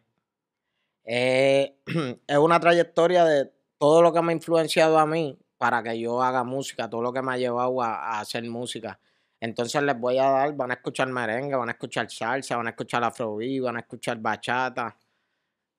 Eh, 1.03 1.79
es 2.27 2.37
una 2.37 2.59
trayectoria 2.59 3.25
de 3.25 3.51
todo 3.79 4.03
lo 4.03 4.13
que 4.13 4.21
me 4.21 4.31
ha 4.31 4.35
influenciado 4.35 4.99
a 4.99 5.07
mí 5.07 5.35
para 5.57 5.81
que 5.81 5.99
yo 5.99 6.21
haga 6.21 6.43
música, 6.43 6.87
todo 6.87 7.01
lo 7.01 7.11
que 7.11 7.23
me 7.23 7.33
ha 7.33 7.37
llevado 7.37 7.81
a, 7.81 7.95
a 7.95 8.19
hacer 8.19 8.47
música. 8.47 8.99
Entonces 9.39 9.81
les 9.81 9.99
voy 9.99 10.19
a 10.19 10.29
dar, 10.29 10.55
van 10.55 10.69
a 10.69 10.73
escuchar 10.75 11.07
merengue, 11.07 11.55
van 11.55 11.69
a 11.69 11.71
escuchar 11.71 12.07
salsa, 12.11 12.55
van 12.55 12.67
a 12.67 12.69
escuchar 12.69 13.03
afrobeat, 13.03 13.63
van 13.63 13.77
a 13.77 13.79
escuchar 13.79 14.19
bachata, 14.19 14.95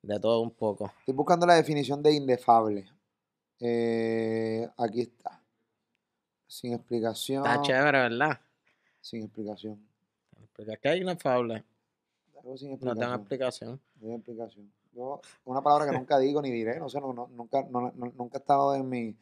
de 0.01 0.19
todo 0.19 0.41
un 0.41 0.51
poco. 0.51 0.91
Estoy 0.99 1.13
buscando 1.13 1.45
la 1.47 1.55
definición 1.55 2.03
de 2.03 2.11
indefable. 2.11 2.85
Eh, 3.61 4.67
aquí 4.77 5.03
está. 5.03 5.41
Sin 6.45 6.73
explicación. 6.73 7.45
Está 7.45 7.61
chévere, 7.61 7.97
¿verdad? 8.09 8.41
Sin 8.99 9.23
explicación. 9.23 9.87
Porque 10.57 10.73
es 10.73 10.79
que 10.79 10.89
hay 10.89 11.01
inefable, 11.01 11.63
Algo 12.39 12.57
sin 12.57 12.69
no 12.69 12.75
explicación. 13.15 13.71
No 13.95 13.99
tiene 14.01 14.15
explicación. 14.15 14.73
Yo, 14.93 15.21
una 15.45 15.61
palabra 15.61 15.89
que 15.89 15.95
nunca 15.97 16.17
digo 16.17 16.41
ni 16.41 16.51
diré, 16.51 16.79
no 16.79 16.89
sé, 16.89 16.99
no, 16.99 17.13
no- 17.13 17.27
nunca, 17.27 17.63
no- 17.69 17.91
nunca 17.91 18.37
ha 18.37 18.41
estado 18.41 18.73
en 18.75 18.89
mi, 18.89 19.15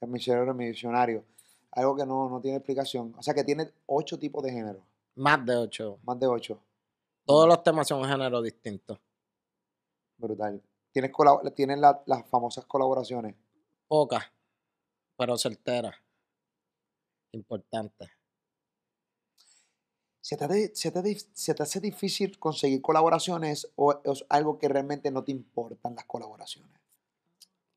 en 0.00 0.10
mi 0.10 0.20
cerebro, 0.20 0.52
en 0.52 0.56
mi 0.56 0.66
diccionario. 0.68 1.24
Algo 1.72 1.96
que 1.96 2.06
no, 2.06 2.30
no 2.30 2.40
tiene 2.40 2.58
explicación. 2.58 3.12
O 3.18 3.22
sea 3.22 3.34
que 3.34 3.42
tiene 3.44 3.68
ocho 3.86 4.18
tipos 4.18 4.42
de 4.44 4.52
género. 4.52 4.80
Más 5.16 5.44
de 5.44 5.56
ocho. 5.56 5.98
Más 6.04 6.18
de 6.20 6.26
ocho. 6.26 6.60
Todos 7.24 7.48
los 7.48 7.62
temas 7.62 7.88
son 7.88 8.04
géneros 8.04 8.42
distintos. 8.44 8.98
Brutal. 10.18 10.62
Tienes, 10.92 11.10
tienes 11.54 11.78
la- 11.78 12.00
las 12.06 12.24
famosas 12.28 12.64
colaboraciones. 12.64 13.34
Pocas, 13.88 14.24
pero 15.16 15.36
certeras. 15.36 15.94
Importantes. 17.32 18.08
¿Se 20.26 20.36
te, 20.36 20.44
hace- 20.44 20.74
se, 20.74 20.90
te, 20.90 21.00
dif- 21.04 21.28
se 21.32 21.54
te 21.54 21.62
hace 21.62 21.78
difícil 21.78 22.36
conseguir 22.40 22.82
colaboraciones 22.82 23.68
o 23.76 24.00
es 24.02 24.24
algo 24.28 24.58
que 24.58 24.66
realmente 24.68 25.12
no 25.12 25.22
te 25.22 25.30
importan 25.30 25.94
las 25.94 26.04
colaboraciones? 26.04 26.72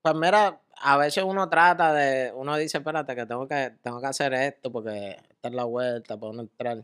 Pues 0.01 0.15
mira, 0.15 0.59
a 0.81 0.97
veces 0.97 1.23
uno 1.23 1.47
trata 1.47 1.93
de, 1.93 2.33
uno 2.33 2.57
dice, 2.57 2.79
espérate, 2.79 3.15
que 3.15 3.27
tengo 3.27 3.47
que, 3.47 3.75
tengo 3.83 4.01
que 4.01 4.07
hacer 4.07 4.33
esto 4.33 4.71
porque 4.71 5.09
esta 5.29 5.49
es 5.49 5.53
la 5.53 5.65
vuelta 5.65 6.17
para 6.17 6.31
uno 6.31 6.41
entrar. 6.41 6.83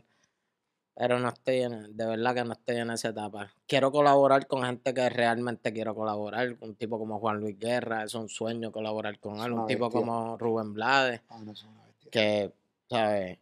Pero 0.94 1.18
no 1.18 1.30
estoy 1.30 1.62
en, 1.62 1.96
de 1.96 2.06
verdad 2.06 2.32
que 2.36 2.44
no 2.44 2.52
estoy 2.52 2.76
en 2.76 2.90
esa 2.92 3.08
etapa. 3.08 3.52
Quiero 3.66 3.90
colaborar 3.90 4.46
con 4.46 4.62
gente 4.62 4.94
que 4.94 5.08
realmente 5.08 5.72
quiero 5.72 5.96
colaborar. 5.96 6.56
Un 6.60 6.76
tipo 6.76 6.96
como 6.96 7.18
Juan 7.18 7.40
Luis 7.40 7.58
Guerra, 7.58 8.04
es 8.04 8.14
un 8.14 8.28
sueño 8.28 8.70
colaborar 8.70 9.18
con 9.18 9.40
él. 9.40 9.52
Un 9.52 9.66
tipo 9.66 9.90
como 9.90 10.38
Rubén 10.38 10.72
Blades, 10.74 11.22
Ah, 11.28 11.40
no, 11.44 11.50
eso 11.50 11.66
es 11.66 11.72
una 11.72 11.84
bestia. 11.86 12.10
que, 12.12 12.52
¿sabes? 12.88 13.38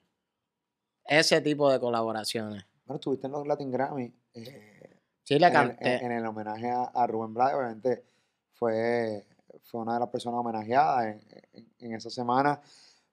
Ese 1.07 1.41
tipo 1.41 1.71
de 1.71 1.79
colaboraciones. 1.81 2.65
Bueno, 2.87 2.97
estuviste 2.97 3.27
en 3.27 3.33
los 3.33 3.47
Latin 3.47 3.71
Grammy. 3.71 4.13
eh, 4.35 5.01
Sí, 5.23 5.35
el, 5.35 5.53
canté. 5.53 5.97
en- 5.97 6.05
en 6.07 6.13
el 6.19 6.27
homenaje 6.27 6.71
a, 6.71 6.85
a 6.85 7.07
Rubén 7.07 7.33
Blades, 7.33 7.55
obviamente 7.57 8.05
fue, 8.53 9.25
fue 9.63 9.81
una 9.81 9.95
de 9.95 10.01
las 10.01 10.09
personas 10.11 10.41
homenajeadas 10.41 11.05
en, 11.07 11.21
en- 11.53 11.69
en 11.79 11.95
esa 11.95 12.11
semana. 12.11 12.61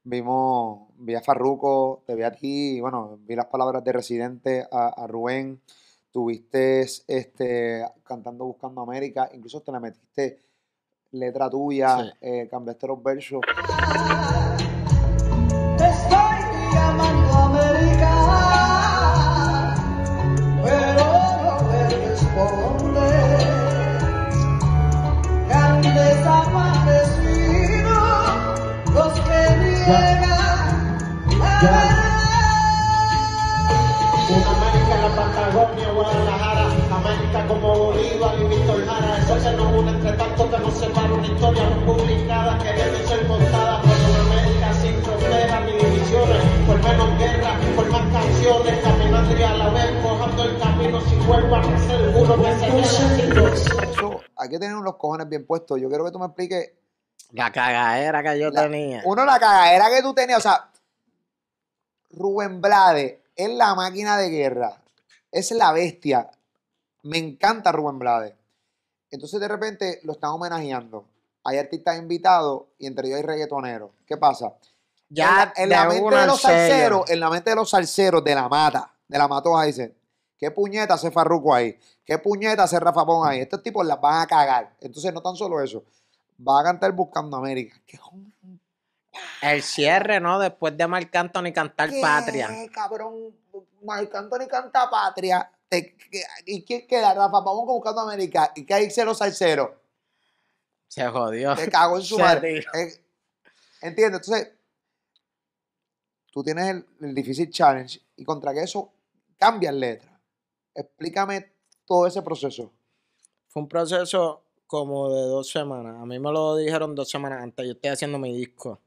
Vimos, 0.04 0.90
vi 0.98 1.16
a 1.16 1.22
Farruko, 1.22 2.04
te 2.06 2.16
vi 2.16 2.24
a 2.24 2.32
ti, 2.32 2.78
y 2.78 2.82
bueno, 2.82 3.18
vi 3.22 3.36
las 3.36 3.46
palabras 3.46 3.84
de 3.84 3.92
Residente 3.94 4.68
a, 4.72 4.88
a 4.90 5.08
Rubén. 5.08 5.62
Tuviste 6.12 6.82
este, 6.82 7.86
cantando 8.04 8.46
Buscando 8.46 8.82
América, 8.82 9.30
incluso 9.34 9.62
te 9.62 9.72
le 9.72 9.80
metiste 9.80 10.40
letra 11.12 11.50
tuya, 11.50 11.98
Sí. 12.04 12.10
eh, 12.22 12.48
cambiaste 12.50 12.88
los 12.88 13.02
versos. 13.02 13.42
Una 41.22 41.34
historia 41.34 41.70
no 41.70 41.86
publicada, 41.86 42.58
queriendo 42.58 43.08
ser 43.08 43.28
contada 43.28 43.82
por 43.82 43.92
una 43.92 44.22
América 44.22 44.74
sin 44.74 44.96
fronteras 45.04 45.66
ni 45.66 45.72
divisiones, 45.74 46.44
por 46.66 46.84
menos 46.84 47.20
guerra, 47.20 47.60
por 47.76 47.90
más 47.92 48.12
canciones, 48.12 48.84
caminando 48.84 49.38
y 49.38 49.44
a 49.44 49.54
la 49.54 49.70
vez 49.70 50.04
cojando 50.04 50.44
el 50.44 50.58
camino 50.60 51.02
sin 51.02 51.28
vuelva 51.28 51.60
a 51.60 51.62
nacer, 51.68 52.16
uno 52.16 52.36
que 52.44 52.56
se 52.56 52.72
necesito. 52.72 53.48
Eso, 53.84 54.22
hay 54.36 54.50
que 54.50 54.58
tener 54.58 54.76
los 54.78 54.96
cojones 54.96 55.30
bien 55.30 55.46
puestos. 55.46 55.80
Yo 55.80 55.90
quiero 55.90 56.06
que 56.06 56.12
tú 56.12 56.18
me 56.18 56.26
expliques 56.26 56.72
La 57.34 57.52
cagadera 57.52 58.24
que 58.24 58.40
yo 58.40 58.50
La- 58.50 58.64
tenía. 58.64 59.02
Uno, 59.06 59.24
la 59.24 59.40
cagadera 59.40 59.90
que 59.92 60.02
tú 60.02 60.16
tenías, 60.16 60.40
o 60.40 60.42
sea, 60.42 60.72
Rubén 62.10 62.62
Blades 62.62 63.20
es 63.36 63.50
la 63.52 63.76
máquina 63.76 64.18
de 64.18 64.30
guerra, 64.30 64.82
es 65.32 65.52
la 65.52 65.72
bestia. 65.72 66.32
Me 67.04 67.20
encanta 67.20 67.72
Rubén 67.72 68.00
Blades. 68.00 68.34
Entonces 69.12 69.40
de 69.40 69.48
repente 69.48 70.00
lo 70.04 70.14
están 70.14 70.32
homenajeando. 70.32 71.06
Hay 71.44 71.58
artistas 71.58 71.98
invitados 71.98 72.64
y 72.78 72.88
entre 72.88 73.08
ellos 73.08 73.18
hay 73.18 73.24
reggaetoneros. 73.24 73.92
¿Qué 74.06 74.18
pasa? 74.18 74.54
Ya 75.10 75.52
en 75.56 75.70
la, 75.70 75.84
en 75.84 75.88
la 75.88 75.94
de 75.94 76.02
mente 76.02 76.16
de 76.16 76.28
los 76.28 76.42
salseros, 76.42 77.10
en 77.10 77.20
la 77.20 77.30
mente 77.30 77.50
de 77.50 77.56
los 77.56 77.70
salseros 77.70 78.24
de 78.24 78.36
la 78.36 78.48
mata, 78.48 78.94
de 79.08 79.18
la 79.18 79.28
matoja, 79.28 79.64
dicen, 79.64 79.94
¿qué 80.38 80.52
puñeta 80.52 80.94
hace 80.94 81.12
Farruko 81.12 81.54
ahí? 81.54 81.78
¿Qué 82.06 82.18
puñeta 82.18 82.64
hace 82.64 82.80
Rafa 82.80 83.06
Pon 83.06 83.28
ahí? 83.28 83.42
Estos 83.42 83.62
tipos 83.62 83.86
las 83.86 84.00
van 84.00 84.22
a 84.22 84.28
cagar. 84.28 84.74
Entonces 84.80 85.14
no 85.14 85.22
tan 85.22 85.36
solo 85.36 85.62
eso, 85.62 85.84
va 86.48 86.62
a 86.62 86.64
cantar 86.64 86.92
Buscando 86.94 87.36
América. 87.38 87.76
¿Qué, 87.86 88.00
El 89.42 89.62
cierre, 89.64 90.20
¿no? 90.20 90.40
Después 90.40 90.78
de 90.78 90.88
Marc 90.88 91.14
Anthony 91.14 91.52
cantar 91.54 91.90
¿Qué, 91.90 92.00
Patria. 92.02 92.50
cabrón? 92.74 93.36
Marc 93.84 94.14
Anthony 94.16 94.48
canta 94.48 94.90
Patria, 94.90 95.52
¿y 96.46 96.64
quién 96.64 96.88
queda? 96.88 97.14
Rafa 97.14 97.44
Pavón 97.44 97.66
buscando 97.66 98.02
América, 98.02 98.52
y 98.56 98.66
que 98.66 98.74
hay 98.74 98.90
los 99.04 99.18
salseros. 99.18 99.81
Se 100.92 101.08
jodió. 101.08 101.56
Te 101.56 101.70
cago 101.70 101.96
en 101.96 102.04
su 102.04 102.16
Se 102.18 102.22
madre. 102.22 102.58
Eh, 102.60 103.02
¿Entiendes? 103.82 104.28
Entonces, 104.28 104.52
tú 106.34 106.44
tienes 106.44 106.68
el, 106.68 106.86
el 107.00 107.16
difícil 107.16 107.50
challenge 107.50 108.02
y 108.18 108.26
contra 108.26 108.54
que 108.54 108.64
eso 108.64 108.92
cambian 109.38 109.80
letras. 109.80 110.20
Explícame 110.76 111.54
todo 111.86 112.08
ese 112.08 112.22
proceso. 112.22 112.74
Fue 113.48 113.64
un 113.64 113.70
proceso 113.70 114.44
como 114.68 115.10
de 115.16 115.22
dos 115.22 115.50
semanas. 115.50 115.96
A 115.98 116.06
mí 116.06 116.20
me 116.20 116.30
lo 116.30 116.58
dijeron 116.58 116.94
dos 116.94 117.10
semanas 117.10 117.42
antes. 117.42 117.66
Yo 117.66 117.72
estoy 117.72 117.92
haciendo 117.92 118.20
mi 118.20 118.36
disco. 118.36 118.82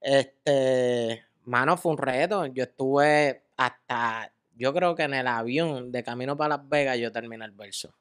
Este, 0.00 1.22
mano, 1.44 1.76
fue 1.76 1.92
un 1.92 1.98
reto. 1.98 2.46
Yo 2.46 2.62
estuve 2.62 3.44
hasta, 3.58 4.32
yo 4.54 4.72
creo 4.72 4.94
que 4.94 5.02
en 5.02 5.12
el 5.12 5.26
avión 5.26 5.92
de 5.92 6.02
camino 6.02 6.34
para 6.34 6.56
Las 6.56 6.66
Vegas 6.66 6.96
yo 6.96 7.12
terminé 7.12 7.44
el 7.44 7.52
verso 7.52 7.94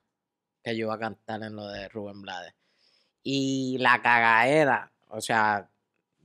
que 0.63 0.75
yo 0.75 0.85
iba 0.85 0.95
a 0.95 0.99
cantar 0.99 1.43
en 1.43 1.57
lo 1.57 1.67
de 1.67 1.89
Rubén 1.89 2.21
Blades. 2.21 2.53
Y 3.27 3.77
la 3.79 4.03
cagadera, 4.03 4.91
o 5.09 5.19
sea, 5.19 5.67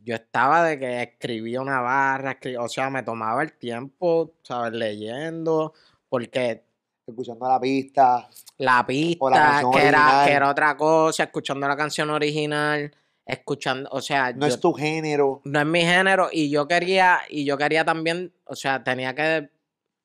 yo 0.04 0.14
estaba 0.16 0.62
de 0.64 0.78
que 0.78 1.02
escribía 1.02 1.62
una 1.62 1.80
barra, 1.80 2.38
o 2.58 2.68
sea, 2.68 2.90
me 2.90 3.02
tomaba 3.02 3.42
el 3.42 3.54
tiempo, 3.54 4.34
¿sabes? 4.42 4.74
Leyendo, 4.74 5.72
porque 6.10 6.62
Escuchando 7.06 7.48
la 7.48 7.58
pista. 7.58 8.28
la 8.58 8.84
pista, 8.86 9.62
que 9.72 9.82
era, 9.88 10.22
que 10.26 10.32
era 10.32 10.50
otra 10.50 10.76
cosa, 10.76 11.24
escuchando 11.24 11.66
la 11.66 11.76
canción 11.76 12.10
original, 12.10 12.94
escuchando, 13.24 13.88
o 13.92 14.02
sea, 14.02 14.32
No 14.34 14.46
yo- 14.46 14.54
es 14.54 14.60
tu 14.60 14.72
género. 14.74 15.40
no 15.44 15.58
es 15.60 15.66
mi 15.66 15.80
género 15.80 16.28
y 16.30 16.50
yo 16.50 16.68
quería, 16.68 17.20
y 17.30 17.44
yo 17.46 17.56
quería 17.56 17.82
también, 17.84 18.30
o 18.44 18.54
sea, 18.54 18.84
tenía 18.84 19.14
que, 19.14 19.48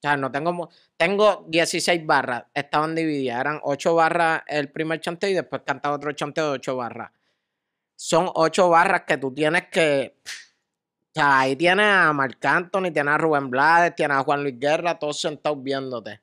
sea, 0.07 0.17
no 0.17 0.31
tengo, 0.31 0.69
tengo 0.97 1.45
16 1.47 2.05
barras, 2.05 2.45
estaban 2.53 2.95
divididas, 2.95 3.39
eran 3.39 3.59
8 3.63 3.95
barras 3.95 4.43
el 4.47 4.71
primer 4.71 4.99
chanteo 4.99 5.29
y 5.29 5.33
después 5.33 5.61
cantaba 5.65 5.95
otro 5.95 6.11
chanteo 6.11 6.45
de 6.45 6.51
8 6.51 6.75
barras. 6.75 7.11
Son 7.95 8.29
8 8.33 8.69
barras 8.69 9.03
que 9.07 9.17
tú 9.17 9.33
tienes 9.33 9.67
que, 9.69 10.17
o 10.23 11.11
sea, 11.13 11.39
ahí 11.39 11.55
tienes 11.55 11.85
a 11.85 12.11
Marc 12.13 12.43
Anthony, 12.45 12.91
tienes 12.91 13.13
a 13.13 13.17
Rubén 13.17 13.49
Blades, 13.49 13.95
tienes 13.95 14.17
a 14.17 14.23
Juan 14.23 14.43
Luis 14.43 14.59
Guerra, 14.59 14.99
todos 14.99 15.19
sentados 15.19 15.63
viéndote. 15.63 16.21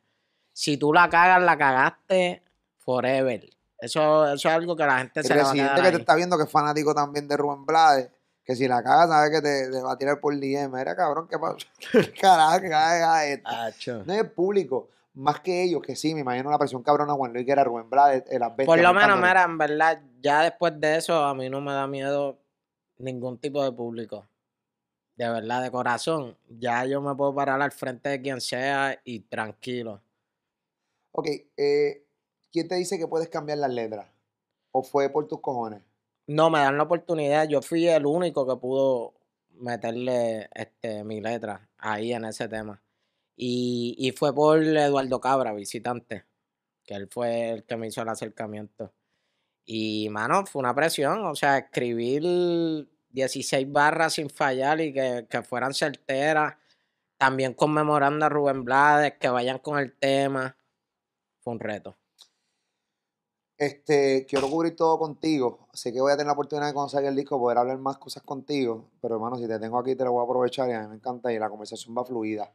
Si 0.52 0.76
tú 0.76 0.92
la 0.92 1.08
cagas, 1.08 1.42
la 1.42 1.56
cagaste 1.56 2.42
forever. 2.78 3.48
Eso, 3.78 4.32
eso 4.32 4.48
es 4.48 4.54
algo 4.54 4.76
que 4.76 4.84
la 4.84 4.98
gente 4.98 5.20
El 5.20 5.26
se 5.26 5.34
le 5.34 5.42
va 5.42 5.50
a 5.50 5.54
quedar 5.54 5.82
que 5.82 5.90
te 5.90 5.96
está 5.96 6.14
viendo 6.14 6.36
que 6.36 6.44
es 6.44 6.50
fanático 6.50 6.94
también 6.94 7.26
de 7.26 7.36
Rubén 7.36 7.64
Blades, 7.64 8.10
que 8.44 8.56
si 8.56 8.66
la 8.66 8.82
cagas 8.82 9.08
sabe 9.08 9.30
que 9.30 9.40
te, 9.40 9.70
te 9.70 9.80
va 9.80 9.92
a 9.92 9.98
tirar 9.98 10.20
por 10.20 10.34
DM. 10.38 10.74
Era 10.76 10.96
cabrón, 10.96 11.28
¿qué 11.28 11.38
pasa? 11.38 11.58
Carajo, 12.20 12.60
que 12.60 12.68
caga 12.68 13.26
esto. 13.26 14.04
No 14.04 14.12
es 14.12 14.20
el 14.20 14.30
público, 14.30 14.88
más 15.14 15.40
que 15.40 15.62
ellos, 15.62 15.82
que 15.82 15.94
sí, 15.94 16.14
me 16.14 16.20
imagino 16.20 16.50
la 16.50 16.58
presión 16.58 16.82
cabrona 16.82 17.12
Juan 17.12 17.32
Luis, 17.32 17.44
que 17.44 17.52
era 17.52 17.64
Rubén 17.64 17.90
Blades, 17.90 18.24
el 18.30 18.40
las 18.40 18.52
Por 18.52 18.80
lo 18.80 18.94
menos, 18.94 19.16
mira, 19.18 19.44
en 19.44 19.58
verdad, 19.58 20.02
ya 20.20 20.42
después 20.42 20.78
de 20.80 20.96
eso, 20.96 21.24
a 21.24 21.34
mí 21.34 21.48
no 21.48 21.60
me 21.60 21.72
da 21.72 21.86
miedo 21.86 22.38
ningún 22.98 23.38
tipo 23.38 23.62
de 23.62 23.72
público. 23.72 24.26
De 25.16 25.28
verdad, 25.28 25.62
de 25.62 25.70
corazón. 25.70 26.36
Ya 26.48 26.84
yo 26.86 27.02
me 27.02 27.14
puedo 27.14 27.34
parar 27.34 27.60
al 27.60 27.70
frente 27.70 28.08
de 28.08 28.22
quien 28.22 28.40
sea 28.40 28.98
y 29.04 29.20
tranquilo. 29.20 30.00
Ok, 31.12 31.28
eh, 31.56 32.06
¿quién 32.50 32.66
te 32.66 32.76
dice 32.76 32.98
que 32.98 33.06
puedes 33.06 33.28
cambiar 33.28 33.58
las 33.58 33.70
letras? 33.70 34.08
¿O 34.72 34.82
fue 34.82 35.10
por 35.10 35.28
tus 35.28 35.40
cojones? 35.40 35.82
No 36.26 36.50
me 36.50 36.60
dan 36.60 36.76
la 36.76 36.84
oportunidad. 36.84 37.48
Yo 37.48 37.62
fui 37.62 37.88
el 37.88 38.06
único 38.06 38.46
que 38.46 38.60
pudo 38.60 39.14
meterle 39.50 40.48
este, 40.54 41.04
mi 41.04 41.20
letra 41.20 41.68
ahí 41.78 42.12
en 42.12 42.24
ese 42.24 42.48
tema. 42.48 42.82
Y, 43.36 43.96
y 43.98 44.12
fue 44.12 44.34
por 44.34 44.62
Eduardo 44.62 45.20
Cabra, 45.20 45.52
visitante, 45.52 46.24
que 46.84 46.94
él 46.94 47.08
fue 47.10 47.50
el 47.50 47.64
que 47.64 47.76
me 47.76 47.88
hizo 47.88 48.02
el 48.02 48.08
acercamiento. 48.08 48.92
Y, 49.64 50.08
mano, 50.10 50.46
fue 50.46 50.60
una 50.60 50.74
presión. 50.74 51.24
O 51.26 51.34
sea, 51.34 51.58
escribir 51.58 52.88
16 53.10 53.70
barras 53.72 54.14
sin 54.14 54.30
fallar 54.30 54.80
y 54.80 54.92
que, 54.92 55.26
que 55.28 55.42
fueran 55.42 55.74
certeras. 55.74 56.56
También 57.18 57.54
conmemorando 57.54 58.26
a 58.26 58.28
Rubén 58.28 58.64
Blades, 58.64 59.14
que 59.20 59.28
vayan 59.28 59.58
con 59.58 59.78
el 59.78 59.92
tema. 59.94 60.56
Fue 61.40 61.52
un 61.54 61.60
reto. 61.60 61.96
Este, 63.62 64.26
quiero 64.26 64.50
cubrir 64.50 64.74
todo 64.74 64.98
contigo. 64.98 65.68
Sé 65.72 65.92
que 65.92 66.00
voy 66.00 66.10
a 66.10 66.16
tener 66.16 66.26
la 66.26 66.32
oportunidad 66.32 66.74
de 66.74 66.88
salga 66.88 67.08
el 67.08 67.14
disco 67.14 67.38
poder 67.38 67.58
hablar 67.58 67.78
más 67.78 67.96
cosas 67.96 68.24
contigo. 68.24 68.90
Pero 69.00 69.14
hermano, 69.14 69.38
si 69.38 69.46
te 69.46 69.56
tengo 69.60 69.78
aquí 69.78 69.94
te 69.94 70.02
lo 70.02 70.10
voy 70.10 70.22
a 70.22 70.24
aprovechar 70.24 70.68
y 70.68 70.72
a 70.72 70.80
mí 70.80 70.88
me 70.88 70.96
encanta 70.96 71.32
y 71.32 71.38
la 71.38 71.48
conversación 71.48 71.96
va 71.96 72.04
fluida. 72.04 72.52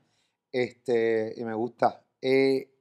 Este, 0.51 1.33
y 1.37 1.45
me 1.45 1.53
gusta. 1.53 2.03
Eh, 2.21 2.73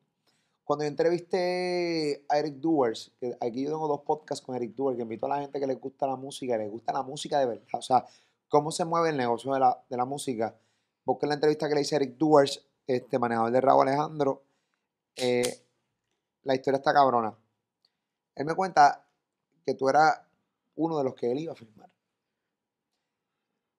cuando 0.65 0.85
yo 0.85 0.89
entrevisté 0.89 2.27
a 2.29 2.41
Eric 2.41 2.57
Duers, 2.57 3.13
aquí 3.41 3.63
yo 3.63 3.71
tengo 3.71 3.87
dos 3.87 4.01
podcasts 4.01 4.45
con 4.45 4.57
Eric 4.57 4.75
Duers, 4.75 4.97
que 4.97 5.03
invito 5.03 5.27
a 5.27 5.29
la 5.29 5.43
gente 5.43 5.61
que 5.61 5.67
le 5.69 5.77
gusta 5.77 6.09
la 6.09 6.17
música, 6.17 6.57
y 6.57 6.59
le 6.59 6.69
gusta 6.69 6.93
la 6.93 7.05
música 7.05 7.39
de 7.39 7.47
verdad. 7.47 7.65
O 7.75 7.83
sea, 7.83 8.05
cómo 8.49 8.73
se 8.73 8.85
mueve 8.85 9.11
el 9.11 9.17
negocio 9.17 9.55
de 9.55 9.61
la, 9.61 9.85
de 9.89 9.97
la 9.97 10.05
música. 10.05 10.59
Busquen 11.05 11.29
la 11.29 11.37
entrevista 11.37 11.69
que 11.69 11.77
le 11.77 11.83
hice 11.83 11.95
a 11.95 11.99
Eric 11.99 12.17
Duers, 12.17 12.67
este 12.89 13.21
manejador 13.21 13.53
de 13.53 13.61
Raúl 13.61 13.87
Alejandro. 13.87 14.43
Eh, 15.15 15.63
la 16.43 16.57
historia 16.57 16.79
está 16.79 16.93
cabrona. 16.93 17.33
Él 18.37 18.45
me 18.45 18.55
cuenta 18.55 19.09
que 19.65 19.75
tú 19.75 19.89
eras 19.89 20.21
uno 20.77 20.99
de 20.99 21.05
los 21.05 21.15
que 21.15 21.33
él 21.33 21.39
iba 21.39 21.53
a 21.53 21.57
firmar. 21.57 21.91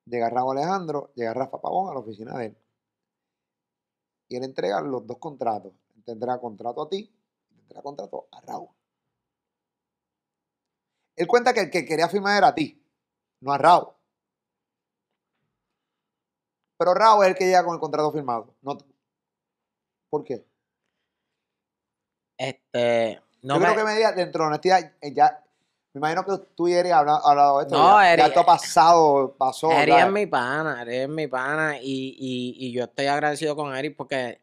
Llega 0.06 0.30
Raúl 0.30 0.58
Alejandro, 0.58 1.12
llega 1.16 1.34
Rafa 1.34 1.62
Pavón 1.62 1.90
a 1.90 1.94
la 1.94 2.00
oficina 2.00 2.38
de 2.38 2.48
él. 2.48 2.58
Y 4.30 4.38
él 4.38 4.44
entrega 4.44 4.82
los 4.82 5.06
dos 5.06 5.18
contratos. 5.20 5.74
Tendrá 6.04 6.40
contrato 6.40 6.82
a 6.82 6.90
ti 6.90 7.14
y 7.50 7.56
tendrá 7.56 7.82
contrato 7.82 8.28
a 8.32 8.42
Raúl. 8.42 8.70
Él 11.16 11.28
cuenta 11.28 11.54
que 11.54 11.62
el 11.62 11.70
que 11.70 11.86
quería 11.86 12.08
firmar 12.10 12.38
era 12.38 12.48
a 12.48 12.56
ti, 12.56 12.82
no 13.42 13.52
a 13.52 13.58
Raúl. 13.58 13.90
Pero 16.78 16.94
Raúl 16.94 17.26
es 17.26 17.32
el 17.32 17.36
que 17.36 17.46
llega 17.46 17.64
con 17.66 17.74
el 17.74 17.80
contrato 17.80 18.12
firmado, 18.12 18.56
no. 18.62 18.78
¿Por 20.10 20.24
qué? 20.24 20.46
Este. 22.38 23.27
No 23.42 23.56
Yo 23.56 23.60
me- 23.60 23.66
creo 23.68 23.78
que 23.78 23.84
me 23.84 23.96
diga, 23.96 24.12
dentro 24.12 24.44
de 24.44 24.48
honestidad, 24.48 24.94
eh, 25.02 25.14
ya, 25.14 25.44
me 25.94 26.00
imagino 26.00 26.26
que 26.26 26.46
tú 26.56 26.68
y 26.68 26.74
Eri 26.74 26.92
han 26.92 27.08
hablado, 27.10 27.60
de 27.60 27.64
esto. 27.66 27.76
No, 27.78 28.02
ya, 28.02 28.14
Eri- 28.14 28.18
ya 28.18 28.26
esto 28.28 28.40
ha 28.42 28.46
pasado, 28.46 29.36
pasó. 29.38 29.72
Eri 29.72 29.92
¿sabes? 29.92 30.06
es 30.08 30.12
mi 30.12 30.26
pana, 30.26 30.82
Eri 30.82 30.96
es 30.98 31.10
mi 31.10 31.28
pana 31.28 31.78
y, 31.82 32.16
y, 32.20 32.56
y 32.68 32.72
yo 32.72 32.84
estoy 32.86 33.08
agradecido 33.08 33.56
con 33.56 33.76
Eri 33.76 33.90
porque 33.92 34.40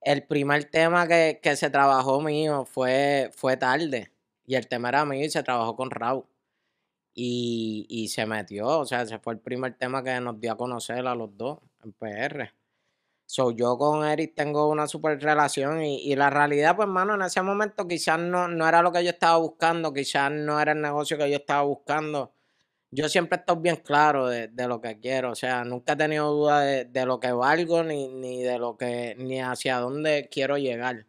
el 0.00 0.22
primer 0.24 0.64
tema 0.64 1.06
que, 1.06 1.40
que 1.42 1.56
se 1.56 1.70
trabajó 1.70 2.20
mío 2.20 2.64
fue, 2.64 3.30
fue 3.34 3.56
tarde 3.56 4.10
y 4.46 4.54
el 4.54 4.68
tema 4.68 4.88
era 4.90 5.04
mío 5.04 5.24
y 5.24 5.30
se 5.30 5.42
trabajó 5.42 5.74
con 5.76 5.90
Raúl 5.90 6.24
y, 7.14 7.86
y 7.88 8.08
se 8.08 8.26
metió, 8.26 8.66
o 8.80 8.84
sea, 8.84 9.02
ese 9.02 9.18
fue 9.18 9.32
el 9.32 9.38
primer 9.40 9.74
tema 9.74 10.02
que 10.02 10.20
nos 10.20 10.38
dio 10.38 10.52
a 10.52 10.56
conocer 10.56 11.06
a 11.06 11.14
los 11.14 11.36
dos 11.36 11.58
en 11.82 11.92
PR. 11.92 12.52
So, 13.26 13.50
yo 13.50 13.76
con 13.76 14.04
Eric 14.06 14.34
tengo 14.36 14.68
una 14.70 14.86
super 14.86 15.20
relación 15.20 15.82
y, 15.84 16.00
y 16.12 16.14
la 16.16 16.30
realidad, 16.30 16.76
pues, 16.76 16.88
mano, 16.88 17.14
en 17.14 17.22
ese 17.22 17.42
momento 17.42 17.86
quizás 17.88 18.20
no, 18.20 18.46
no 18.48 18.68
era 18.68 18.82
lo 18.82 18.92
que 18.92 19.02
yo 19.04 19.10
estaba 19.10 19.36
buscando, 19.38 19.92
quizás 19.92 20.30
no 20.30 20.60
era 20.60 20.72
el 20.72 20.80
negocio 20.80 21.18
que 21.18 21.28
yo 21.30 21.36
estaba 21.38 21.62
buscando. 21.62 22.32
Yo 22.90 23.08
siempre 23.08 23.38
estoy 23.38 23.56
bien 23.60 23.76
claro 23.76 24.28
de, 24.28 24.48
de 24.48 24.68
lo 24.68 24.80
que 24.80 25.00
quiero, 25.00 25.32
o 25.32 25.34
sea, 25.34 25.64
nunca 25.64 25.94
he 25.94 25.96
tenido 25.96 26.32
duda 26.32 26.60
de, 26.60 26.84
de 26.86 27.06
lo 27.06 27.20
que 27.20 27.32
valgo 27.32 27.82
ni, 27.84 28.08
ni 28.08 28.42
de 28.42 28.58
lo 28.58 28.76
que, 28.76 29.16
ni 29.18 29.40
hacia 29.42 29.78
dónde 29.80 30.28
quiero 30.30 30.56
llegar. 30.58 31.06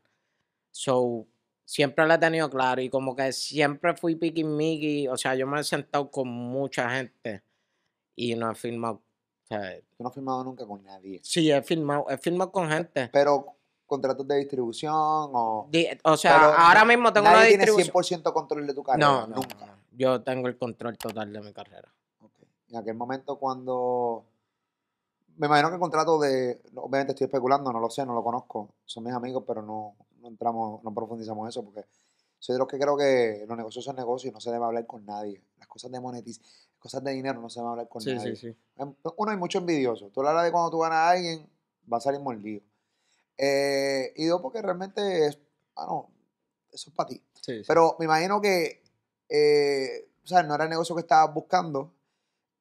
So, 0.71 1.27
siempre 1.65 2.07
lo 2.07 2.13
he 2.13 2.17
tenido 2.19 2.49
claro 2.49 2.81
y 2.81 2.89
como 2.89 3.15
que 3.15 3.33
siempre 3.33 3.95
fui 3.95 4.15
piqui 4.15 5.07
o 5.07 5.17
sea, 5.17 5.35
yo 5.35 5.47
me 5.47 5.59
he 5.61 5.63
sentado 5.63 6.09
con 6.11 6.27
mucha 6.29 6.89
gente 6.91 7.43
y 8.15 8.35
no 8.35 8.51
he 8.51 8.55
firmado, 8.55 9.03
o 9.49 9.55
sea, 9.55 9.79
Tú 9.97 10.03
no 10.03 10.09
has 10.09 10.13
firmado 10.15 10.43
nunca 10.43 10.65
con 10.65 10.83
nadie. 10.83 11.19
Sí, 11.23 11.49
he 11.51 11.61
filmado, 11.61 12.05
he 12.09 12.17
filmado 12.17 12.51
con 12.51 12.69
gente. 12.69 13.09
Pero 13.13 13.53
contratos 13.85 14.27
de 14.27 14.35
distribución 14.37 14.93
o. 14.95 15.67
Di- 15.71 15.87
o 16.03 16.17
sea, 16.17 16.35
Pero 16.37 16.53
ahora 16.57 16.83
mismo 16.85 17.11
tengo 17.13 17.27
una 17.27 17.37
nadie 17.37 17.49
tiene 17.57 17.65
distribución. 17.65 18.21
100% 18.23 18.33
control 18.33 18.67
de 18.67 18.73
tu 18.73 18.83
carrera. 18.83 19.07
No, 19.07 19.27
no, 19.27 19.35
nunca. 19.37 19.65
no. 19.65 19.73
Yo 19.91 20.21
tengo 20.21 20.47
el 20.47 20.57
control 20.57 20.97
total 20.97 21.31
de 21.33 21.41
mi 21.41 21.53
carrera. 21.53 21.91
En 22.69 22.75
aquel 22.77 22.95
momento 22.95 23.37
cuando. 23.37 24.25
Me 25.37 25.47
imagino 25.47 25.69
que 25.69 25.75
el 25.75 25.79
contrato 25.79 26.19
de. 26.19 26.61
Obviamente 26.75 27.13
estoy 27.13 27.25
especulando, 27.25 27.71
no 27.71 27.79
lo 27.79 27.89
sé, 27.89 28.05
no 28.05 28.13
lo 28.13 28.23
conozco. 28.23 28.69
Son 28.85 29.03
mis 29.03 29.13
amigos, 29.13 29.43
pero 29.47 29.61
no, 29.61 29.95
no 30.19 30.27
entramos, 30.27 30.83
no 30.83 30.93
profundizamos 30.93 31.47
eso 31.47 31.63
porque 31.63 31.85
soy 32.39 32.53
de 32.53 32.59
los 32.59 32.67
que 32.67 32.77
creo 32.77 32.97
que 32.97 33.45
los 33.47 33.57
negocios 33.57 33.85
son 33.85 33.95
negocios 33.95 34.31
y 34.31 34.33
no 34.33 34.41
se 34.41 34.51
debe 34.51 34.65
hablar 34.65 34.85
con 34.85 35.05
nadie. 35.05 35.41
Las 35.59 35.67
cosas 35.67 35.91
de 35.91 35.99
monetiz, 35.99 36.39
las 36.39 36.66
cosas 36.79 37.03
de 37.03 37.11
dinero 37.11 37.41
no 37.41 37.49
se 37.49 37.59
deben 37.59 37.71
hablar 37.71 37.89
con 37.89 38.01
Sí, 38.01 38.13
nadie. 38.13 38.35
sí, 38.35 38.49
sí. 38.51 38.57
Em, 38.77 38.93
Uno, 39.17 39.31
hay 39.31 39.37
mucho 39.37 39.57
envidioso. 39.59 40.09
Tú 40.09 40.21
hablas 40.25 40.43
de 40.45 40.51
cuando 40.51 40.71
tú 40.71 40.79
ganas 40.79 40.97
a 40.97 41.09
alguien, 41.11 41.49
va 41.91 41.97
a 41.97 42.01
salir 42.01 42.19
mordido. 42.21 42.61
Eh, 43.37 44.13
y 44.15 44.25
dos, 44.25 44.41
porque 44.41 44.61
realmente 44.61 45.27
es, 45.27 45.39
ah, 45.75 45.85
no, 45.87 46.09
eso 46.71 46.89
es 46.89 46.95
para 46.95 47.09
ti. 47.09 47.21
Pero 47.67 47.95
me 47.99 48.05
imagino 48.05 48.41
que, 48.41 48.83
eh, 49.29 50.09
o 50.23 50.27
sea, 50.27 50.43
no 50.43 50.55
era 50.55 50.65
el 50.65 50.69
negocio 50.69 50.95
que 50.95 51.01
estabas 51.01 51.33
buscando. 51.33 51.93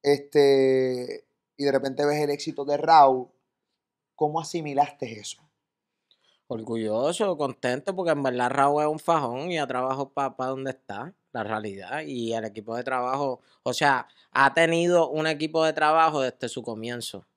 Este, 0.01 1.25
y 1.57 1.63
de 1.65 1.71
repente 1.71 2.05
ves 2.05 2.21
el 2.21 2.29
éxito 2.29 2.63
de 2.65 2.77
Raúl. 2.77 3.27
¿Cómo 4.15 4.39
asimilaste 4.39 5.19
eso? 5.19 5.41
Orgulloso, 6.49 7.35
contento, 7.37 7.93
porque 7.93 8.11
en 8.11 8.23
verdad 8.23 8.49
Raúl 8.49 8.81
es 8.81 8.87
un 8.87 8.99
fajón 8.99 9.51
y 9.51 9.57
ha 9.57 9.67
trabajado 9.67 10.13
para 10.13 10.49
donde 10.49 10.71
está, 10.71 11.13
la 11.33 11.43
realidad. 11.43 12.01
Y 12.05 12.33
el 12.33 12.45
equipo 12.45 12.75
de 12.75 12.83
trabajo, 12.83 13.41
o 13.63 13.73
sea, 13.73 14.07
ha 14.31 14.53
tenido 14.53 15.09
un 15.09 15.27
equipo 15.27 15.65
de 15.65 15.73
trabajo 15.73 16.21
desde 16.21 16.47
su 16.47 16.63
comienzo. 16.63 17.27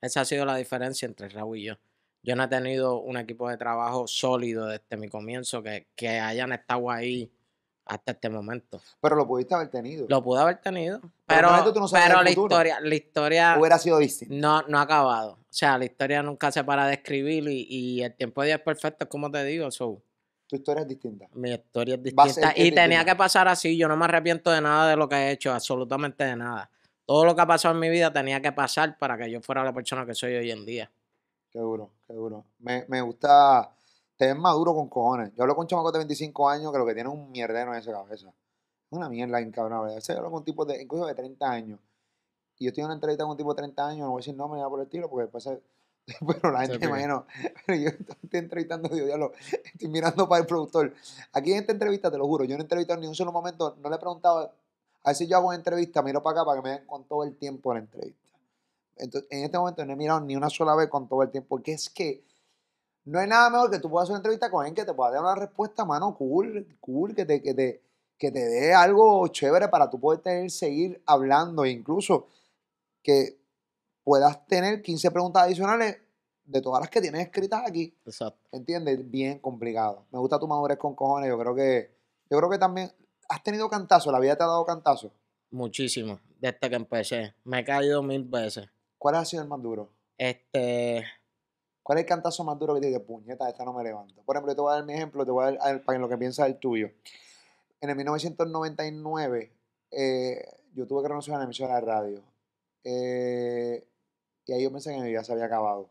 Esa 0.00 0.22
ha 0.22 0.24
sido 0.24 0.44
la 0.44 0.56
diferencia 0.56 1.06
entre 1.06 1.28
Raúl 1.28 1.58
y 1.58 1.64
yo. 1.66 1.74
Yo 2.24 2.34
no 2.34 2.44
he 2.44 2.48
tenido 2.48 3.00
un 3.00 3.16
equipo 3.16 3.48
de 3.48 3.56
trabajo 3.56 4.08
sólido 4.08 4.66
desde 4.66 4.96
mi 4.96 5.08
comienzo 5.08 5.62
que, 5.62 5.88
que 5.94 6.08
hayan 6.18 6.52
estado 6.52 6.90
ahí 6.90 7.32
hasta 7.84 8.12
este 8.12 8.28
momento. 8.30 8.80
Pero 9.00 9.16
lo 9.16 9.26
pudiste 9.26 9.54
haber 9.54 9.68
tenido. 9.68 10.06
Lo 10.08 10.22
pude 10.22 10.40
haber 10.40 10.60
tenido, 10.60 11.00
Pero 11.00 11.12
pero, 11.26 11.50
no 11.50 12.22
la 12.22 12.30
historia, 12.30 12.80
la 12.80 12.94
historia 12.94 13.56
Hubiera 13.58 13.78
sido 13.78 13.98
distinto. 13.98 14.34
no, 14.34 14.62
no 14.62 14.78
ha 14.78 14.82
acabado. 14.82 15.32
O 15.32 15.38
sea, 15.54 15.76
la 15.78 15.84
historia 15.84 16.22
nunca 16.22 16.50
se 16.52 16.62
para 16.64 16.86
de 16.86 16.94
escribir 16.94 17.46
y, 17.48 17.66
y 17.68 18.02
el 18.02 18.14
tiempo 18.14 18.40
de 18.42 18.48
Dios 18.48 18.58
es 18.60 18.64
perfecto, 18.64 19.08
como 19.08 19.30
te 19.30 19.44
digo. 19.44 19.70
So, 19.70 20.00
Tu 20.46 20.56
historia 20.56 20.82
es 20.82 20.88
distinta. 20.88 21.26
mi 21.34 21.50
historia 21.52 21.96
es 21.96 22.02
distinta. 22.02 22.52
Y 22.56 22.70
tenía 22.70 22.84
distinta. 23.00 23.04
que 23.04 23.16
pasar 23.16 23.48
así. 23.48 23.76
Yo 23.76 23.88
no 23.88 23.96
me 23.96 24.04
arrepiento 24.04 24.50
de 24.50 24.60
nada 24.60 24.88
de 24.88 24.96
lo 24.96 25.08
que 25.08 25.16
he 25.16 25.30
hecho, 25.32 25.52
absolutamente 25.52 26.24
de 26.24 26.36
nada. 26.36 26.70
Todo 27.04 27.24
lo 27.24 27.34
que 27.34 27.42
ha 27.42 27.46
pasado 27.46 27.74
en 27.74 27.80
mi 27.80 27.90
vida 27.90 28.12
tenía 28.12 28.40
que 28.40 28.52
pasar 28.52 28.96
para 28.96 29.18
que 29.18 29.30
yo 29.30 29.40
fuera 29.42 29.64
la 29.64 29.72
persona 29.74 30.06
que 30.06 30.14
soy 30.14 30.34
hoy 30.36 30.50
en 30.50 30.64
día. 30.64 30.90
Qué 31.50 31.58
duro, 31.58 31.90
qué 32.06 32.14
duro. 32.14 32.46
Me, 32.60 32.84
me 32.88 33.00
gusta. 33.02 33.70
Te 34.22 34.28
ves 34.28 34.36
maduro 34.36 34.72
con 34.72 34.88
cojones. 34.88 35.32
Yo 35.34 35.42
hablo 35.42 35.56
con 35.56 35.66
chamacos 35.66 35.92
de 35.94 35.98
25 35.98 36.48
años 36.48 36.70
que 36.70 36.78
lo 36.78 36.86
que 36.86 36.94
tienen 36.94 37.12
es 37.12 37.18
un 37.18 37.32
mierdero 37.32 37.72
en 37.72 37.80
esa 37.80 37.90
cabeza. 37.90 38.28
Es 38.28 38.96
una 38.96 39.08
mierda 39.08 39.40
incabrona. 39.40 39.78
A 39.78 39.94
veces 39.96 40.16
hablo 40.16 40.30
con 40.30 40.44
tipos 40.44 40.64
de, 40.68 40.80
incluso 40.80 41.06
de 41.06 41.14
30 41.16 41.50
años. 41.50 41.80
Y 42.56 42.66
yo 42.66 42.68
estoy 42.68 42.82
en 42.82 42.84
una 42.84 42.94
entrevista 42.94 43.24
con 43.24 43.32
un 43.32 43.36
tipo 43.36 43.52
de 43.52 43.56
30 43.56 43.84
años, 43.84 43.98
no 44.06 44.10
voy 44.12 44.18
a 44.18 44.22
decir 44.22 44.36
nombre 44.36 44.58
ni 44.58 44.60
nada 44.60 44.70
por 44.70 44.78
el 44.78 44.84
estilo, 44.86 45.10
porque 45.10 45.22
después 45.22 45.42
se- 45.42 45.60
Pero 46.40 46.52
la 46.52 46.60
gente, 46.60 46.74
porque- 46.74 46.86
imagino, 46.86 47.26
pero 47.66 47.78
yo 47.80 47.88
estoy 47.88 48.38
entrevistando, 48.38 48.88
digo, 48.90 49.06
diablo, 49.06 49.32
estoy 49.64 49.88
mirando 49.88 50.28
para 50.28 50.40
el 50.42 50.46
productor. 50.46 50.94
Aquí 51.32 51.50
en 51.50 51.58
esta 51.58 51.72
entrevista, 51.72 52.08
te 52.08 52.16
lo 52.18 52.24
juro, 52.28 52.44
yo 52.44 52.54
no 52.56 52.60
he 52.60 52.62
entrevistado 52.62 53.00
ni 53.00 53.08
un 53.08 53.16
solo 53.16 53.32
momento, 53.32 53.76
no 53.82 53.90
le 53.90 53.96
he 53.96 53.98
preguntado, 53.98 54.52
a 55.02 55.08
ver 55.10 55.16
si 55.16 55.26
yo 55.26 55.36
hago 55.36 55.48
una 55.48 55.56
entrevista, 55.56 56.00
miro 56.00 56.22
para 56.22 56.42
acá 56.42 56.46
para 56.46 56.62
que 56.62 56.68
me 56.68 56.74
den 56.76 56.86
con 56.86 57.02
todo 57.08 57.24
el 57.24 57.34
tiempo 57.34 57.70
de 57.72 57.80
la 57.80 57.84
entrevista. 57.86 58.28
Entonces, 58.98 59.28
en 59.32 59.42
este 59.42 59.58
momento 59.58 59.84
no 59.84 59.92
he 59.94 59.96
mirado 59.96 60.20
ni 60.20 60.36
una 60.36 60.48
sola 60.48 60.76
vez 60.76 60.88
con 60.88 61.08
todo 61.08 61.24
el 61.24 61.30
tiempo, 61.32 61.48
porque 61.48 61.72
es 61.72 61.90
que 61.90 62.22
no 63.04 63.18
hay 63.18 63.26
nada 63.26 63.50
mejor 63.50 63.70
que 63.70 63.78
tú 63.78 63.90
puedas 63.90 64.04
hacer 64.04 64.12
una 64.12 64.18
entrevista 64.18 64.50
con 64.50 64.60
alguien 64.60 64.74
que 64.74 64.84
te 64.84 64.94
pueda 64.94 65.10
dar 65.10 65.22
una 65.22 65.34
respuesta, 65.34 65.84
mano, 65.84 66.14
cool, 66.16 66.76
cool, 66.80 67.14
que 67.14 67.24
te, 67.24 67.42
que 67.42 67.54
te, 67.54 67.82
que 68.16 68.30
te 68.30 68.40
dé 68.40 68.74
algo 68.74 69.26
chévere 69.28 69.68
para 69.68 69.90
tú 69.90 69.98
poder 69.98 70.20
tener, 70.20 70.50
seguir 70.50 71.02
hablando, 71.06 71.64
e 71.64 71.70
incluso 71.70 72.28
que 73.02 73.40
puedas 74.04 74.46
tener 74.46 74.82
15 74.82 75.10
preguntas 75.10 75.42
adicionales 75.42 75.98
de 76.44 76.60
todas 76.60 76.80
las 76.80 76.90
que 76.90 77.00
tienes 77.00 77.22
escritas 77.22 77.62
aquí. 77.66 77.96
Exacto. 78.04 78.48
¿Entiendes? 78.52 79.10
Bien 79.10 79.38
complicado. 79.38 80.06
Me 80.10 80.18
gusta 80.18 80.38
tu 80.38 80.46
madurez 80.46 80.78
con 80.78 80.94
cojones. 80.94 81.28
Yo 81.28 81.38
creo 81.38 81.54
que, 81.54 81.90
yo 82.30 82.38
creo 82.38 82.50
que 82.50 82.58
también 82.58 82.92
has 83.28 83.42
tenido 83.42 83.68
cantazo, 83.68 84.12
la 84.12 84.20
vida 84.20 84.36
te 84.36 84.44
ha 84.44 84.46
dado 84.46 84.64
cantazo. 84.64 85.12
Muchísimo. 85.50 86.20
Desde 86.38 86.58
que 86.58 86.76
empecé. 86.76 87.34
Me 87.44 87.60
he 87.60 87.64
caído 87.64 88.02
mil 88.02 88.24
veces. 88.24 88.68
¿Cuál 88.98 89.16
ha 89.16 89.24
sido 89.24 89.42
el 89.42 89.48
más 89.48 89.62
duro? 89.62 89.90
Este. 90.16 91.04
¿Cuál 91.82 91.98
es 91.98 92.02
el 92.02 92.08
cantazo 92.08 92.44
más 92.44 92.58
duro 92.58 92.74
que 92.74 92.80
te 92.80 92.86
dice, 92.88 93.00
puñeta, 93.00 93.48
esta 93.48 93.64
no 93.64 93.72
me 93.72 93.82
levanto? 93.82 94.22
Por 94.22 94.36
ejemplo, 94.36 94.52
yo 94.52 94.56
te 94.56 94.62
voy 94.62 94.72
a 94.72 94.76
dar 94.76 94.84
mi 94.84 94.94
ejemplo, 94.94 95.24
te 95.24 95.30
voy 95.30 95.44
a 95.44 95.52
dar 95.52 95.82
para 95.84 95.98
lo 95.98 96.08
que 96.08 96.16
piensas 96.16 96.46
el 96.46 96.56
tuyo. 96.58 96.90
En 97.80 97.90
el 97.90 97.96
1999, 97.96 99.52
eh, 99.90 100.44
yo 100.74 100.86
tuve 100.86 101.02
que 101.02 101.08
renunciar 101.08 101.36
a 101.36 101.38
la 101.38 101.44
emisora 101.44 101.74
de 101.74 101.80
radio. 101.80 102.22
Eh, 102.84 103.84
y 104.46 104.52
ahí 104.52 104.62
yo 104.62 104.70
pensé 104.70 104.92
que 104.92 105.00
mi 105.00 105.08
vida 105.08 105.24
se 105.24 105.32
había 105.32 105.46
acabado. 105.46 105.90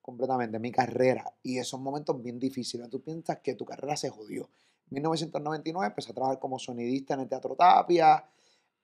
Completamente, 0.00 0.58
mi 0.58 0.72
carrera. 0.72 1.32
Y 1.42 1.58
esos 1.58 1.78
momentos 1.78 2.20
bien 2.22 2.38
difíciles. 2.38 2.88
Tú 2.88 3.02
piensas 3.02 3.38
que 3.38 3.54
tu 3.54 3.64
carrera 3.64 3.96
se 3.96 4.08
jodió. 4.08 4.48
En 4.90 4.94
1999 4.94 5.86
empecé 5.86 6.10
a 6.10 6.14
trabajar 6.14 6.38
como 6.38 6.58
sonidista 6.58 7.14
en 7.14 7.20
el 7.20 7.28
Teatro 7.28 7.54
Tapia, 7.54 8.24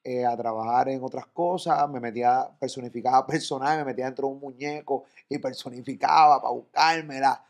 eh, 0.04 0.24
a 0.24 0.37
trabajar 0.37 0.88
en 0.88 1.02
otras 1.02 1.26
cosas. 1.26 1.88
Me 1.88 2.00
metía, 2.00 2.48
personificaba 2.58 3.26
personajes, 3.26 3.78
me 3.78 3.84
metía 3.84 4.06
dentro 4.06 4.28
de 4.28 4.34
un 4.34 4.40
muñeco 4.40 5.04
y 5.28 5.38
personificaba 5.38 6.40
para 6.40 6.52
buscármela. 6.52 7.44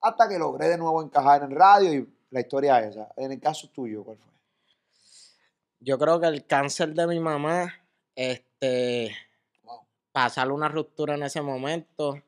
Hasta 0.00 0.28
que 0.28 0.38
logré 0.38 0.68
de 0.68 0.78
nuevo 0.78 1.02
encajar 1.02 1.42
en 1.42 1.50
radio 1.50 1.92
y 1.92 2.08
la 2.30 2.40
historia 2.40 2.80
es 2.80 2.96
esa. 2.96 3.08
En 3.16 3.32
el 3.32 3.40
caso 3.40 3.68
tuyo, 3.68 4.02
¿cuál 4.04 4.16
fue? 4.18 4.30
Yo 5.80 5.98
creo 5.98 6.20
que 6.20 6.26
el 6.26 6.46
cáncer 6.46 6.94
de 6.94 7.06
mi 7.06 7.20
mamá, 7.20 7.72
este, 8.14 9.14
Wow. 9.62 9.86
pasarle 10.12 10.52
una 10.52 10.68
ruptura 10.68 11.14
en 11.14 11.22
ese 11.22 11.40
momento, 11.42 12.10
o 12.10 12.22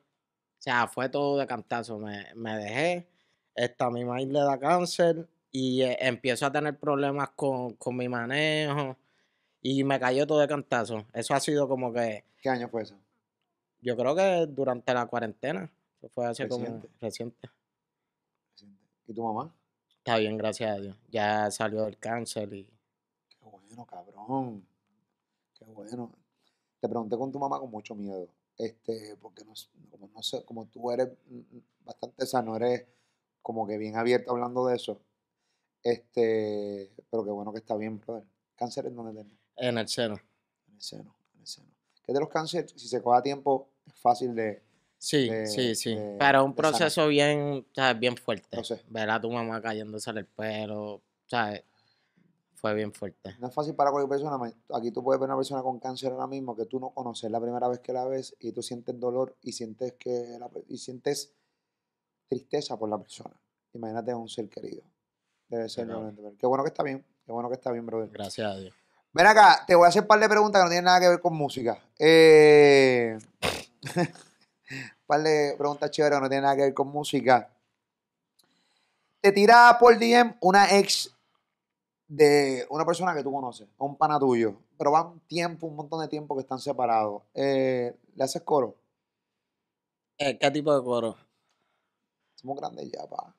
sea, 0.57 0.87
fue 0.87 1.09
todo 1.09 1.37
de 1.37 1.47
cantazo. 1.47 1.99
Me, 1.99 2.33
me 2.35 2.55
dejé, 2.57 3.07
esta 3.55 3.89
mi 3.89 4.03
mamá 4.05 4.19
le 4.19 4.39
da 4.39 4.59
cáncer 4.59 5.27
y 5.51 5.83
eh, 5.83 5.97
empiezo 5.99 6.45
a 6.45 6.51
tener 6.51 6.79
problemas 6.79 7.29
con, 7.31 7.73
con 7.75 7.95
mi 7.97 8.09
manejo 8.09 8.97
y 9.63 9.83
me 9.83 9.99
cayó 9.99 10.27
todo 10.27 10.39
de 10.39 10.47
cantazo. 10.47 11.05
Eso 11.13 11.33
ha 11.33 11.39
sido 11.39 11.67
como 11.67 11.91
que, 11.93 12.23
¿Qué 12.41 12.49
año 12.49 12.69
fue 12.69 12.83
eso? 12.83 12.95
yo 13.81 13.97
creo 13.97 14.15
que 14.15 14.45
durante 14.47 14.93
la 14.93 15.07
cuarentena, 15.07 15.71
eso 15.97 16.09
fue 16.09 16.25
hace 16.27 16.47
como 16.47 16.65
Reciente. 16.65 16.89
reciente. 17.01 17.49
¿Y 19.07 19.13
tu 19.13 19.23
mamá? 19.23 19.53
Está 19.97 20.17
bien, 20.17 20.37
gracias 20.37 20.71
a 20.77 20.79
Dios. 20.79 20.97
Ya 21.09 21.49
salió 21.51 21.83
del 21.83 21.97
cáncer 21.97 22.53
y 22.53 22.65
Qué 23.29 23.37
bueno, 23.49 23.85
cabrón. 23.85 24.67
Qué 25.57 25.65
bueno. 25.65 26.11
Te 26.79 26.89
pregunté 26.89 27.17
con 27.17 27.31
tu 27.31 27.39
mamá 27.39 27.59
con 27.59 27.71
mucho 27.71 27.95
miedo. 27.95 28.27
Este, 28.57 29.15
porque 29.21 29.43
no, 29.45 29.53
como 29.89 30.07
no 30.07 30.21
sé, 30.21 30.43
como 30.45 30.67
tú 30.67 30.91
eres 30.91 31.09
mm, 31.27 31.37
mm, 31.37 31.63
bastante 31.85 32.25
sano, 32.25 32.55
eres 32.55 32.85
como 33.41 33.65
que 33.67 33.77
bien 33.77 33.95
abierto 33.97 34.31
hablando 34.31 34.65
de 34.67 34.75
eso. 34.75 35.01
Este, 35.83 36.91
pero 37.09 37.23
qué 37.25 37.31
bueno 37.31 37.51
que 37.53 37.59
está 37.59 37.75
bien, 37.77 37.99
brother. 37.99 38.25
¿Cáncer 38.55 38.85
en 38.87 38.95
dónde 38.95 39.23
tenés? 39.23 39.37
En 39.57 39.77
el 39.77 39.87
seno. 39.87 40.15
En 40.67 40.75
el 40.75 40.81
seno, 40.81 41.15
en 41.35 41.41
el 41.41 41.47
seno. 41.47 41.67
Que 42.03 42.13
de 42.13 42.19
los 42.19 42.29
cánceres, 42.29 42.71
si 42.75 42.87
se 42.87 43.01
coge 43.01 43.19
a 43.19 43.21
tiempo, 43.23 43.69
es 43.85 43.93
fácil 43.95 44.35
de. 44.35 44.61
Sí, 44.97 45.29
de- 45.29 45.47
sí, 45.47 45.75
sí. 45.75 45.95
de- 45.95 46.15
Pero 46.19 46.45
un 46.45 46.55
sanar. 46.55 46.71
proceso 46.71 47.07
bien, 47.07 47.65
¿sabes? 47.75 47.99
bien 47.99 48.15
fuerte. 48.17 48.55
Lo 48.57 48.63
sé. 48.63 48.81
Ver 48.89 49.09
a 49.09 49.19
tu 49.19 49.29
mamá 49.31 49.61
cayéndose 49.61 50.09
el 50.11 50.25
pelo, 50.25 51.01
¿sabes? 51.27 51.63
Fue 52.55 52.73
bien 52.73 52.93
fuerte. 52.93 53.35
No 53.39 53.47
es 53.49 53.53
fácil 53.53 53.75
para 53.75 53.91
cualquier 53.91 54.09
persona. 54.09 54.37
Aquí 54.73 54.91
tú 54.91 55.03
puedes 55.03 55.19
ver 55.19 55.27
una 55.27 55.35
persona 55.35 55.61
con 55.61 55.79
cáncer 55.79 56.13
ahora 56.13 56.27
mismo 56.27 56.55
que 56.55 56.65
tú 56.65 56.79
no 56.79 56.91
conoces 56.91 57.29
la 57.29 57.41
primera 57.41 57.67
vez 57.67 57.79
que 57.79 57.91
la 57.91 58.05
ves 58.05 58.33
y 58.39 58.53
tú 58.53 58.61
sientes 58.63 58.97
dolor 58.97 59.35
y 59.41 59.51
sientes 59.51 59.93
que 59.99 60.37
la 60.39 60.49
y 60.69 60.77
sientes 60.77 61.33
tristeza 62.27 62.77
por 62.79 62.87
la 62.89 62.97
persona. 62.97 63.35
Imagínate 63.73 64.11
a 64.11 64.15
un 64.17 64.29
ser 64.29 64.47
querido. 64.47 64.83
Debe 65.49 65.67
ser 65.67 65.87
Qué 66.39 66.47
bueno 66.47 66.63
que 66.63 66.69
está 66.69 66.83
bien. 66.83 67.05
Qué 67.25 67.31
bueno 67.33 67.49
que 67.49 67.55
está 67.55 67.71
bien, 67.71 67.85
brother. 67.85 68.09
Gracias 68.09 68.47
a 68.47 68.57
Dios. 68.57 68.73
Ven 69.13 69.27
acá, 69.27 69.63
te 69.67 69.75
voy 69.75 69.85
a 69.85 69.89
hacer 69.89 70.01
un 70.01 70.07
par 70.07 70.19
de 70.19 70.27
preguntas 70.27 70.59
que 70.59 70.63
no 70.63 70.69
tienen 70.69 70.85
nada 70.85 70.99
que 70.99 71.09
ver 71.09 71.19
con 71.19 71.35
música. 71.35 71.79
Eh... 71.99 73.15
un 73.91 74.07
par 75.05 75.21
de 75.21 75.53
preguntas 75.55 75.91
chéveres 75.91 76.17
que 76.17 76.21
no 76.23 76.29
tienen 76.29 76.43
nada 76.43 76.55
que 76.55 76.63
ver 76.63 76.73
con 76.73 76.87
música. 76.87 77.47
Te 79.21 79.31
tira 79.31 79.77
por 79.79 79.99
DM 79.99 80.35
una 80.41 80.79
ex 80.79 81.15
de 82.07 82.65
una 82.71 82.85
persona 82.85 83.13
que 83.13 83.21
tú 83.21 83.31
conoces, 83.31 83.67
un 83.77 83.95
pana 83.97 84.19
tuyo, 84.19 84.55
pero 84.77 84.91
va 84.91 85.05
un 85.05 85.19
tiempo, 85.21 85.67
un 85.67 85.75
montón 85.75 86.01
de 86.01 86.07
tiempo 86.07 86.35
que 86.35 86.41
están 86.41 86.59
separados. 86.59 87.21
Eh, 87.35 87.95
¿Le 88.15 88.23
haces 88.23 88.41
coro? 88.41 88.75
Eh, 90.17 90.39
¿Qué 90.39 90.49
tipo 90.49 90.75
de 90.75 90.83
coro? 90.83 91.15
Somos 92.33 92.57
grandes 92.57 92.91
ya, 92.91 93.07
pa. 93.07 93.35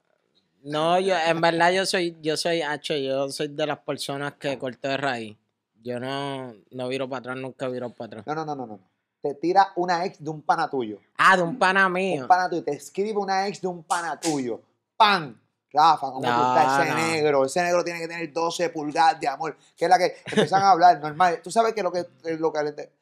No, 0.63 1.01
yo, 1.01 1.17
en 1.19 1.41
verdad 1.41 1.73
yo 1.73 1.85
soy, 1.85 2.17
yo 2.23 2.37
soy 2.37 2.63
H, 2.63 3.03
yo 3.03 3.29
soy 3.29 3.49
de 3.49 3.67
las 3.67 3.81
personas 3.81 4.35
que 4.35 4.57
corto 4.57 4.89
de 4.89 4.97
raíz. 4.97 5.37
Yo 5.85 6.01
no, 6.01 6.55
no 6.71 6.89
viro 6.89 7.07
para 7.09 7.19
atrás, 7.19 7.37
nunca 7.37 7.69
viro 7.69 7.91
para 7.91 8.07
atrás. 8.21 8.27
No, 8.27 8.35
no, 8.35 8.45
no, 8.47 8.55
no, 8.57 8.67
no. 8.67 8.81
Te 9.21 9.35
tira 9.35 9.69
una 9.77 10.05
ex 10.07 10.23
de 10.23 10.31
un 10.31 10.41
pana 10.41 10.69
tuyo. 10.69 10.99
Ah, 11.19 11.37
de 11.37 11.43
un 11.43 11.59
pana 11.59 11.89
mío. 11.91 12.23
un 12.23 12.29
pana 12.29 12.49
tuyo, 12.49 12.65
te 12.65 12.73
escribe 12.73 13.19
una 13.19 13.47
ex 13.47 13.61
de 13.61 13.69
un 13.69 13.83
pana 13.85 14.19
tuyo. 14.19 14.63
¡Pam! 14.97 15.39
Rafa, 15.71 16.07
¿cómo 16.07 16.21
tú 16.23 16.27
No, 16.27 16.57
estás? 16.57 16.81
Ese 16.87 16.91
no. 16.91 16.97
negro, 16.97 17.45
ese 17.45 17.63
negro 17.63 17.85
tiene 17.85 18.01
que 18.01 18.09
tener 18.09 18.33
12 18.33 18.71
pulgadas 18.71 19.21
de 19.21 19.29
amor. 19.29 19.59
Que 19.77 19.85
es 19.85 19.91
la 19.91 19.99
que 19.99 20.17
empiezan 20.27 20.63
a 20.63 20.71
hablar, 20.71 20.99
normal. 21.01 21.41
Tú 21.43 21.51
sabes 21.51 21.75
que 21.75 21.83
lo 21.83 21.93
que, 21.93 22.07
lo 22.39 22.51
que 22.53 22.63
le, 22.63 22.93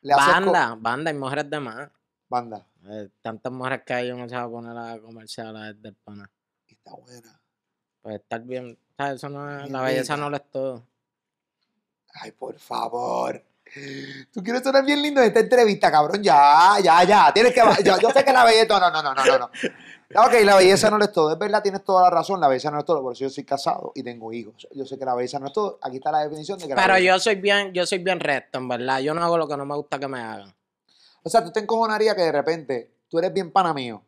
le 0.00 0.14
haces 0.14 0.26
Banda, 0.34 0.76
banda 0.78 1.10
y 1.10 1.14
mujeres 1.14 1.50
de 1.50 1.60
más. 1.60 1.90
Banda. 2.28 2.66
Eh, 2.88 3.10
tantas 3.20 3.52
mujeres 3.52 3.82
que 3.84 3.92
hay, 3.92 4.10
uno 4.12 4.26
se 4.28 4.36
va 4.36 4.42
a 4.42 4.48
poner 4.48 4.76
a 4.78 4.98
comerse 4.98 5.42
a 5.42 5.52
del 5.52 5.94
pana. 5.96 6.30
Y 6.68 6.72
está 6.74 6.92
buena. 6.94 7.40
Pues 8.00 8.16
estar 8.16 8.40
bien, 8.42 8.78
¿sabes? 8.96 9.14
Eso 9.16 9.28
no 9.28 9.60
es, 9.62 9.70
la 9.70 9.82
belleza 9.82 10.16
no 10.16 10.30
lo 10.30 10.36
es 10.36 10.50
todo. 10.50 10.86
Ay, 12.14 12.30
por 12.32 12.58
favor. 12.58 13.42
Tú 14.32 14.42
quieres 14.42 14.62
sonar 14.62 14.84
bien 14.84 15.02
lindo 15.02 15.20
en 15.20 15.26
esta 15.28 15.40
entrevista, 15.40 15.90
cabrón. 15.90 16.22
Ya, 16.22 16.76
ya, 16.82 17.02
ya. 17.04 17.32
Tienes 17.32 17.52
que. 17.52 17.60
Yo, 17.84 17.98
yo 18.00 18.10
sé 18.10 18.24
que 18.24 18.32
la 18.32 18.44
belleza. 18.44 18.78
No, 18.78 18.90
no, 18.90 19.02
no, 19.02 19.14
no, 19.14 19.24
no. 19.24 19.38
no. 19.38 19.50
Ok, 20.26 20.32
la 20.44 20.54
belleza 20.56 20.90
no 20.90 20.98
lo 20.98 21.04
es 21.06 21.12
todo. 21.12 21.32
Es 21.32 21.38
verdad, 21.38 21.60
tienes 21.62 21.82
toda 21.82 22.02
la 22.02 22.10
razón. 22.10 22.40
La 22.40 22.46
belleza 22.46 22.70
no 22.70 22.78
es 22.78 22.84
todo. 22.84 23.02
Por 23.02 23.14
eso 23.14 23.24
yo 23.24 23.30
soy 23.30 23.42
casado 23.44 23.90
y 23.96 24.02
tengo 24.04 24.32
hijos. 24.32 24.68
Yo 24.72 24.84
sé 24.86 24.96
que 24.96 25.04
la 25.04 25.14
belleza 25.16 25.40
no 25.40 25.46
es 25.48 25.52
todo. 25.52 25.78
Aquí 25.82 25.96
está 25.96 26.12
la 26.12 26.20
definición 26.20 26.58
de 26.58 26.68
que 26.68 26.74
la 26.74 26.80
Pero 26.82 26.94
belleza- 26.94 27.14
yo 27.16 27.18
soy 27.18 27.34
bien, 27.36 27.72
yo 27.72 27.84
soy 27.84 27.98
bien 27.98 28.20
recto, 28.20 28.58
en 28.58 28.68
verdad. 28.68 29.00
Yo 29.00 29.12
no 29.12 29.24
hago 29.24 29.36
lo 29.38 29.48
que 29.48 29.56
no 29.56 29.64
me 29.66 29.74
gusta 29.74 29.98
que 29.98 30.06
me 30.06 30.20
hagan. 30.20 30.54
O 31.24 31.28
sea, 31.28 31.42
tú 31.42 31.50
te 31.50 31.58
encojonarías 31.60 32.14
que 32.14 32.22
de 32.22 32.32
repente 32.32 32.90
tú 33.08 33.18
eres 33.18 33.32
bien 33.32 33.50
pana 33.50 33.74
mío. 33.74 34.02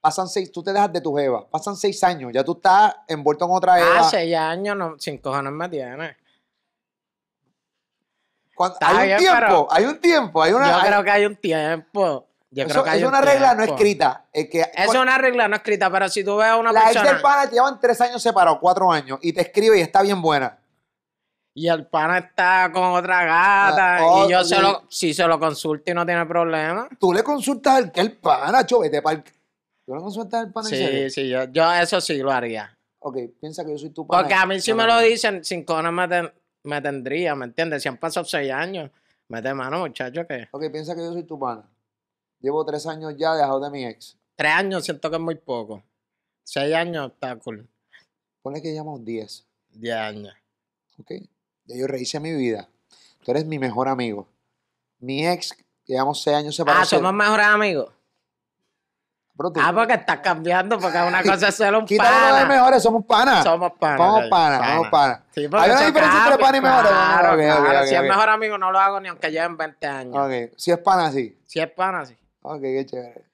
pasan 0.00 0.28
seis, 0.28 0.52
tú 0.52 0.62
te 0.62 0.72
dejas 0.72 0.92
de 0.92 1.00
tu 1.00 1.16
jeva, 1.16 1.48
pasan 1.48 1.74
seis 1.74 2.02
años, 2.04 2.30
ya 2.32 2.44
tú 2.44 2.52
estás 2.52 2.94
envuelto 3.08 3.44
en 3.46 3.50
otra 3.52 3.76
jeva. 3.76 4.00
Ah, 4.00 4.08
seis 4.08 4.36
años, 4.36 4.76
no, 4.76 4.94
sin 4.98 5.18
cojones 5.18 5.52
me 5.52 5.68
tiene. 5.68 6.16
Cuando- 8.56 8.78
hay 8.80 9.12
un 9.12 9.18
tiempo, 9.18 9.68
hay 9.70 9.84
un 9.84 10.00
tiempo, 10.00 10.42
hay 10.42 10.52
una. 10.52 10.68
Yo 10.70 10.76
hay- 10.78 10.88
creo 10.88 11.04
que 11.04 11.10
hay 11.10 11.26
un 11.26 11.36
tiempo. 11.36 12.26
Yo 12.50 12.62
eso 12.62 12.72
creo 12.72 12.84
que 12.84 12.90
hay 12.90 12.98
es 12.98 13.02
un 13.04 13.08
una 13.10 13.20
regla 13.20 13.54
no 13.54 13.62
escrita. 13.64 14.24
Es 14.32 14.48
que 14.48 14.60
Es 14.74 14.88
una 14.94 15.18
regla 15.18 15.46
no 15.46 15.56
escrita, 15.56 15.90
pero 15.90 16.08
si 16.08 16.24
tú 16.24 16.36
ves 16.36 16.46
a 16.48 16.56
una 16.56 16.72
la 16.72 16.80
ex 16.80 16.88
persona 16.94 17.12
del 17.12 17.20
pana 17.22 17.46
te 17.48 17.54
llevan 17.54 17.78
tres 17.78 18.00
años 18.00 18.22
separados, 18.22 18.58
cuatro 18.60 18.90
años, 18.90 19.18
y 19.22 19.32
te 19.32 19.42
escribe 19.42 19.78
y 19.78 19.82
está 19.82 20.02
bien 20.02 20.20
buena. 20.22 20.58
y 21.58 21.68
el 21.68 21.86
pana 21.86 22.18
está 22.18 22.70
con 22.70 22.82
otra 22.84 23.24
gata 23.24 23.96
Ah, 23.96 24.04
oh, 24.06 24.26
y 24.26 24.30
yo 24.30 24.44
se 24.44 24.56
sí. 24.56 24.60
lo, 24.60 24.82
si 24.90 25.14
se 25.14 25.26
lo 25.26 25.38
consulto 25.40 25.90
y 25.90 25.94
no 25.94 26.04
tiene 26.04 26.26
problema. 26.26 26.86
Tú 27.00 27.14
le 27.14 27.22
consultas 27.22 27.76
al 27.76 27.90
que 27.92 28.02
el 28.02 28.12
pana, 28.18 28.66
cho, 28.66 28.80
vete 28.80 29.02
pa'l- 29.02 29.24
¿Tú 29.86 29.94
le 29.94 30.00
consultas 30.02 30.40
al 30.42 30.52
pana 30.52 30.68
en 30.68 30.74
serio? 30.76 31.08
Sí, 31.08 31.10
sí, 31.22 31.28
yo, 31.30 31.44
yo 31.44 31.72
eso 31.72 31.98
sí 32.02 32.18
lo 32.18 32.30
haría. 32.30 32.76
Ok, 33.02 33.16
piensa 33.40 33.64
que 33.64 33.70
yo 33.72 33.78
soy 33.78 33.88
tu 33.88 34.06
pana. 34.06 34.22
Porque 34.22 34.34
a 34.34 34.44
mí 34.44 34.60
si 34.60 34.72
No, 34.72 34.76
me 34.76 34.82
no, 34.86 34.96
lo 34.96 35.00
dicen, 35.00 35.42
sin 35.44 35.64
cojones 35.64 35.92
me, 36.66 36.80
ten- 36.82 36.96
me 36.96 36.98
tendría, 36.98 37.34
¿me 37.34 37.44
entiendes? 37.46 37.82
Si 37.82 37.88
han 37.88 37.96
pasado 37.96 38.24
seis 38.26 38.50
años, 38.52 38.90
mete 39.28 39.52
mano, 39.54 39.80
muchacho, 39.80 40.26
que 40.26 40.48
Ok, 40.50 40.64
piensa 40.72 40.94
que 40.94 41.00
yo 41.02 41.12
soy 41.12 41.24
tu 41.24 41.38
pana. 41.38 41.68
Llevo 42.40 42.64
tres 42.64 42.86
años 42.86 43.14
ya 43.16 43.34
dejado 43.34 43.60
de 43.60 43.70
mi 43.70 43.84
ex. 43.86 44.16
tres 44.36 44.52
años 44.52 44.84
siento 44.84 45.08
que 45.10 45.16
es 45.16 45.22
muy 45.22 45.34
poco. 45.36 45.82
Seis 46.44 46.74
años 46.74 47.12
está 47.12 47.36
cool. 47.36 47.66
Ponle 48.42 48.60
que 48.62 48.70
llevamos 48.72 49.04
diez. 49.04 49.46
Diez 49.70 49.96
años. 49.96 50.34
Ok. 50.98 51.12
Ya 51.64 51.76
yo 51.76 51.86
rehice 51.86 52.20
mi 52.20 52.32
vida. 52.32 52.68
Tú 53.24 53.30
eres 53.32 53.44
mi 53.46 53.58
mejor 53.58 53.88
amigo. 53.88 54.28
Mi 55.00 55.26
ex, 55.26 55.56
llevamos 55.84 56.22
seis 56.22 56.36
años 56.36 56.54
Ah, 56.54 56.58
separados. 56.58 56.88
somos 56.88 57.12
mejores 57.12 57.46
amigos. 57.46 57.92
Bro, 59.36 59.52
tú- 59.52 59.60
Ah, 59.62 59.70
porque 59.74 59.92
estás 59.92 60.20
cambiando, 60.20 60.78
porque 60.78 60.96
una 60.96 61.22
cosa 61.22 61.48
es 61.48 61.54
ser 61.54 61.74
un 61.74 61.84
Quítalo 61.84 62.08
lo 62.10 62.26
de 62.36 62.42
pana. 62.42 62.54
mejores, 62.54 62.82
somos 62.82 63.04
panas. 63.04 63.44
Somos 63.44 63.72
panas. 63.78 63.98
Somos 63.98 64.24
panas, 64.30 64.70
somos 64.70 64.88
panas. 64.88 65.20
Sí, 65.34 65.46
porque 65.48 65.64
Hay 65.64 65.70
una 65.72 65.80
eso 65.80 65.86
diferencia 65.88 66.16
entre 66.18 66.30
cambia, 66.30 66.46
pana 66.46 66.56
y 66.56 66.60
mejores. 66.62 66.90
Claro, 66.90 67.28
Ok, 67.28 67.34
ok, 67.34 67.40
claro. 67.44 67.80
ok, 67.80 67.86
si 67.86 67.94
es 67.94 68.00
ok. 68.00 68.06
mejor 68.08 68.28
amigo, 68.30 68.56
no 68.58 68.72
lo 68.72 68.78
hago 68.80 69.00
ni 69.00 69.08
aunque 69.08 69.30
lleven 69.30 69.56
20 69.58 69.86
años. 69.86 70.16
Ok, 70.16 70.32
si 70.56 70.70
es 70.70 70.78
pana, 70.78 71.12
sí. 71.12 71.38
Si 71.46 71.60
es 71.60 71.70
pana, 71.70 72.06
sí. 72.06 72.16
Ok, 72.42 72.60
qué 72.62 72.86
chévere. 72.86 73.26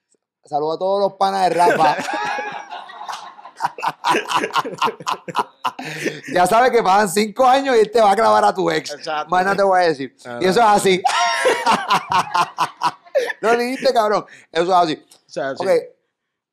Saludos 0.44 0.74
a 0.74 0.78
todos 0.80 1.00
los 1.00 1.12
panas 1.12 1.48
de 1.48 1.54
Rafa. 1.54 1.96
ya 6.34 6.46
sabes 6.46 6.72
que 6.72 6.82
pasan 6.82 7.08
cinco 7.08 7.46
años 7.46 7.76
y 7.76 7.80
él 7.80 7.90
te 7.92 8.00
va 8.00 8.10
a 8.10 8.16
clavar 8.16 8.44
a 8.44 8.52
tu 8.52 8.68
ex. 8.70 8.90
Exacto. 8.92 9.30
Más 9.30 9.44
no 9.44 9.54
te 9.54 9.62
voy 9.62 9.80
a 9.80 9.84
decir. 9.84 10.16
Ah, 10.26 10.38
Y 10.40 10.46
eso 10.46 10.58
es 10.60 10.66
así. 10.66 11.00
no 13.42 13.54
le 13.56 13.64
dijiste, 13.64 13.92
cabrón. 13.92 14.24
Eso 14.50 14.62
es 14.64 14.70
así. 14.70 14.94
O 15.26 15.30
sea, 15.30 15.56
sí. 15.56 15.62
Ok, 15.64 15.70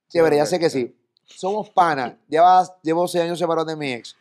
chévere, 0.09 0.37
ya 0.37 0.45
sé 0.45 0.59
que 0.59 0.69
sí. 0.69 0.95
Somos 1.25 1.69
panas. 1.69 2.15
Llevas, 2.27 2.73
llevo 2.81 3.07
seis 3.07 3.23
años 3.25 3.37
separados 3.39 3.67
de 3.67 3.75
mi 3.75 3.93
ex. 3.93 4.15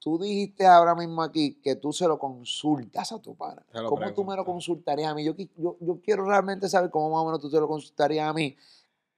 Tú 0.00 0.18
dijiste 0.18 0.64
ahora 0.66 0.94
mismo 0.94 1.22
aquí 1.22 1.54
que 1.62 1.74
tú 1.76 1.92
se 1.92 2.06
lo 2.06 2.18
consultas 2.18 3.10
a 3.12 3.20
tu 3.20 3.34
pana. 3.36 3.62
Se 3.72 3.80
lo 3.82 3.88
¿Cómo 3.90 4.14
tú 4.14 4.24
me 4.24 4.36
lo 4.36 4.44
consultarías 4.44 5.10
a 5.10 5.14
mí? 5.14 5.24
Yo, 5.24 5.34
qui- 5.34 5.50
yo, 5.56 5.76
yo 5.80 6.00
quiero 6.00 6.24
realmente 6.24 6.68
saber 6.68 6.88
cómo 6.90 7.10
más 7.10 7.20
o 7.22 7.24
menos 7.26 7.40
tú 7.40 7.50
te 7.50 7.58
lo 7.60 7.66
consultarías 7.68 8.28
a 8.28 8.32
mí. 8.32 8.56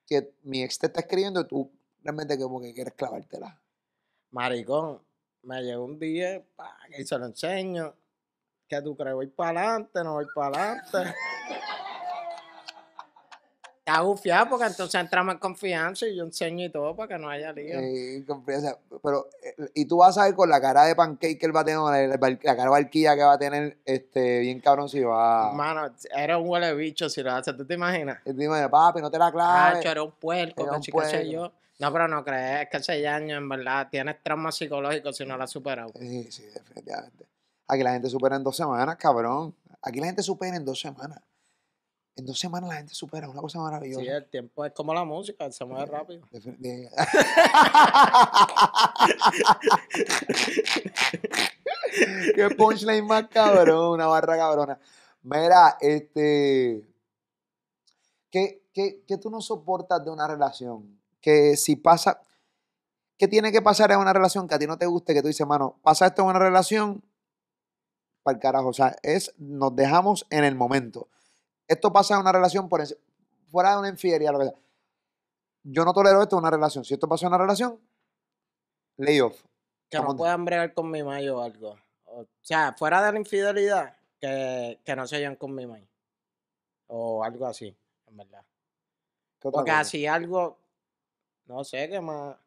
Que 0.06 0.32
mi 0.42 0.62
ex 0.62 0.78
te 0.78 0.86
está 0.86 1.00
escribiendo 1.00 1.40
y 1.40 1.44
tú 1.46 1.70
realmente 2.02 2.38
como 2.38 2.60
que 2.60 2.72
quieres 2.74 2.94
clavártela. 2.94 3.60
Maricón, 4.30 5.00
me 5.42 5.62
llegó 5.62 5.84
un 5.84 5.98
día 5.98 6.42
pa, 6.56 6.76
y 6.98 7.04
se 7.04 7.18
lo 7.18 7.26
enseño. 7.26 7.94
¿Qué 8.66 8.80
tú 8.82 8.96
crees? 8.96 9.14
¿Voy 9.14 9.26
para 9.26 9.60
adelante? 9.60 10.02
¿No 10.02 10.14
voy 10.14 10.26
para 10.34 10.48
adelante? 10.72 11.14
Está 13.90 14.02
gufiado 14.02 14.48
porque 14.50 14.66
entonces 14.66 15.00
entramos 15.00 15.34
en 15.34 15.40
confianza 15.40 16.06
y 16.06 16.16
yo 16.16 16.24
enseño 16.24 16.64
y 16.66 16.70
todo 16.70 16.94
para 16.94 17.08
que 17.08 17.18
no 17.18 17.28
haya 17.28 17.52
lío. 17.52 17.78
Eh, 17.80 18.24
confianza. 18.26 18.78
pero, 19.02 19.28
eh, 19.42 19.70
y 19.74 19.84
tú 19.86 19.96
vas 19.98 20.16
a 20.18 20.24
ver 20.24 20.34
con 20.34 20.48
la 20.48 20.60
cara 20.60 20.84
de 20.84 20.94
pancake 20.94 21.38
que 21.38 21.46
él 21.46 21.54
va 21.54 21.60
a 21.60 21.64
tener, 21.64 21.80
la, 21.80 22.16
la- 22.16 22.28
la 22.30 22.38
cara 22.38 22.64
de 22.64 22.68
barquilla 22.68 23.16
que 23.16 23.22
va 23.22 23.32
a 23.32 23.38
tener, 23.38 23.78
este, 23.84 24.38
bien 24.40 24.60
cabrón, 24.60 24.88
si 24.88 25.00
va. 25.00 25.52
Mano, 25.52 25.92
era 26.16 26.38
un 26.38 26.48
huele 26.48 26.74
bicho 26.74 27.08
si 27.08 27.22
lo 27.22 27.32
haces, 27.32 27.56
¿tú 27.56 27.66
te 27.66 27.74
imaginas? 27.74 28.18
Él 28.24 28.36
dice, 28.36 28.68
papi, 28.68 29.00
no 29.00 29.10
te 29.10 29.18
la 29.18 29.26
Ah, 29.26 29.32
claves. 29.32 29.84
era 29.84 30.02
un 30.02 30.12
puerco, 30.12 30.62
Era 30.62 30.72
un 30.72 30.82
sí, 30.82 30.90
sé 30.90 30.92
puerco. 30.92 31.22
yo. 31.30 31.52
No, 31.80 31.92
pero 31.92 32.06
no 32.08 32.22
crees 32.24 32.68
que 32.68 32.80
seis 32.80 33.06
años, 33.06 33.38
en 33.38 33.48
verdad, 33.48 33.88
tienes 33.90 34.22
trauma 34.22 34.52
psicológico 34.52 35.12
si 35.12 35.24
no 35.24 35.36
lo 35.36 35.44
has 35.44 35.50
superado. 35.50 35.90
Sí, 35.98 36.30
sí, 36.30 36.44
definitivamente. 36.44 37.26
Aquí 37.66 37.82
la 37.82 37.92
gente 37.92 38.08
supera 38.10 38.36
en 38.36 38.44
dos 38.44 38.56
semanas, 38.56 38.96
cabrón. 38.96 39.54
Aquí 39.82 39.98
la 39.98 40.06
gente 40.06 40.22
supera 40.22 40.56
en 40.56 40.64
dos 40.64 40.78
semanas. 40.78 41.20
En 42.16 42.26
dos 42.26 42.38
semanas 42.38 42.68
la 42.68 42.76
gente 42.76 42.92
supera, 42.94 43.28
una 43.28 43.40
cosa 43.40 43.60
maravillosa. 43.60 44.00
Sí, 44.02 44.08
el 44.08 44.28
tiempo 44.28 44.64
es 44.64 44.72
como 44.72 44.92
la 44.92 45.04
música, 45.04 45.50
se 45.50 45.64
mueve 45.64 45.86
rápido. 45.86 46.20
Defin- 46.32 46.56
de- 46.58 46.90
Qué 52.34 52.50
punchline 52.56 53.06
más 53.06 53.28
cabrón, 53.28 53.94
una 53.94 54.06
barra 54.06 54.36
cabrona. 54.36 54.78
Mira, 55.22 55.76
este. 55.80 56.86
¿qué, 58.30 58.62
qué, 58.72 59.02
qué 59.06 59.18
tú 59.18 59.30
no 59.30 59.40
soportas 59.40 60.04
de 60.04 60.10
una 60.10 60.26
relación? 60.26 60.98
Que 61.20 61.56
si 61.56 61.76
pasa. 61.76 62.20
¿Qué 63.18 63.28
tiene 63.28 63.52
que 63.52 63.60
pasar 63.60 63.92
en 63.92 63.98
una 63.98 64.14
relación 64.14 64.48
que 64.48 64.54
a 64.54 64.58
ti 64.58 64.66
no 64.66 64.78
te 64.78 64.86
guste? 64.86 65.12
Que 65.12 65.20
tú 65.20 65.28
dices, 65.28 65.46
mano, 65.46 65.78
pasa 65.82 66.06
esto 66.06 66.22
en 66.22 66.28
una 66.28 66.38
relación, 66.38 67.02
para 68.22 68.36
el 68.36 68.40
carajo. 68.40 68.68
O 68.68 68.72
sea, 68.72 68.96
es, 69.02 69.34
nos 69.36 69.76
dejamos 69.76 70.26
en 70.30 70.44
el 70.44 70.54
momento. 70.54 71.08
Esto 71.70 71.92
pasa 71.92 72.14
en 72.14 72.20
una 72.22 72.32
relación 72.32 72.68
por 72.68 72.82
fuera 73.48 73.74
de 73.74 73.78
una 73.78 73.88
infidelidad, 73.90 74.32
lo 74.32 74.40
que 74.40 74.46
sea. 74.46 74.54
Yo 75.62 75.84
no 75.84 75.92
tolero 75.92 76.20
esto 76.20 76.34
en 76.34 76.40
una 76.40 76.50
relación. 76.50 76.84
Si 76.84 76.94
esto 76.94 77.08
pasa 77.08 77.26
en 77.26 77.28
una 77.28 77.38
relación, 77.38 77.80
lay 78.96 79.20
off. 79.20 79.40
Que 79.88 79.98
no 79.98 80.16
puedan 80.16 80.44
bregar 80.44 80.74
con 80.74 80.90
mi 80.90 81.04
maíz 81.04 81.30
o 81.30 81.40
algo. 81.40 81.78
O 82.06 82.26
sea, 82.40 82.74
fuera 82.76 83.00
de 83.04 83.12
la 83.12 83.18
infidelidad, 83.20 83.96
que, 84.18 84.80
que 84.84 84.96
no 84.96 85.06
se 85.06 85.18
lleven 85.18 85.36
con 85.36 85.54
mi 85.54 85.64
maíz. 85.64 85.88
O 86.88 87.22
algo 87.22 87.46
así, 87.46 87.72
en 88.08 88.16
verdad. 88.16 88.44
¿Qué 89.38 89.46
otra 89.46 89.58
Porque 89.58 89.70
cosa? 89.70 89.80
así 89.80 90.08
algo, 90.08 90.58
no 91.46 91.62
sé, 91.62 91.88
qué 91.88 92.00
más. 92.00 92.34
O 92.34 92.38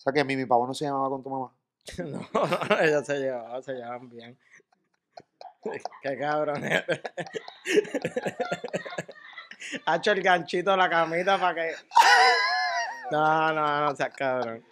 sea, 0.00 0.12
que 0.12 0.22
mi, 0.22 0.36
mi 0.36 0.46
pavo 0.46 0.68
no 0.68 0.74
se 0.74 0.84
llamaba 0.84 1.08
con 1.08 1.24
tu 1.24 1.30
mamá. 1.30 1.52
No, 1.98 2.20
ellos 2.80 3.04
se 3.04 3.18
llevaban, 3.18 3.60
se 3.60 3.72
llevan 3.72 4.08
bien. 4.08 4.38
Qué 6.02 6.18
cabrón 6.18 6.64
eres. 6.64 7.00
Ha 9.86 9.96
hecho 9.96 10.10
el 10.12 10.22
ganchito 10.22 10.72
a 10.72 10.76
la 10.76 10.90
camita 10.90 11.38
para 11.38 11.54
que. 11.54 11.72
No, 13.10 13.52
no, 13.54 13.80
no 13.86 13.96
seas 13.96 14.12
cabrón. 14.14 14.62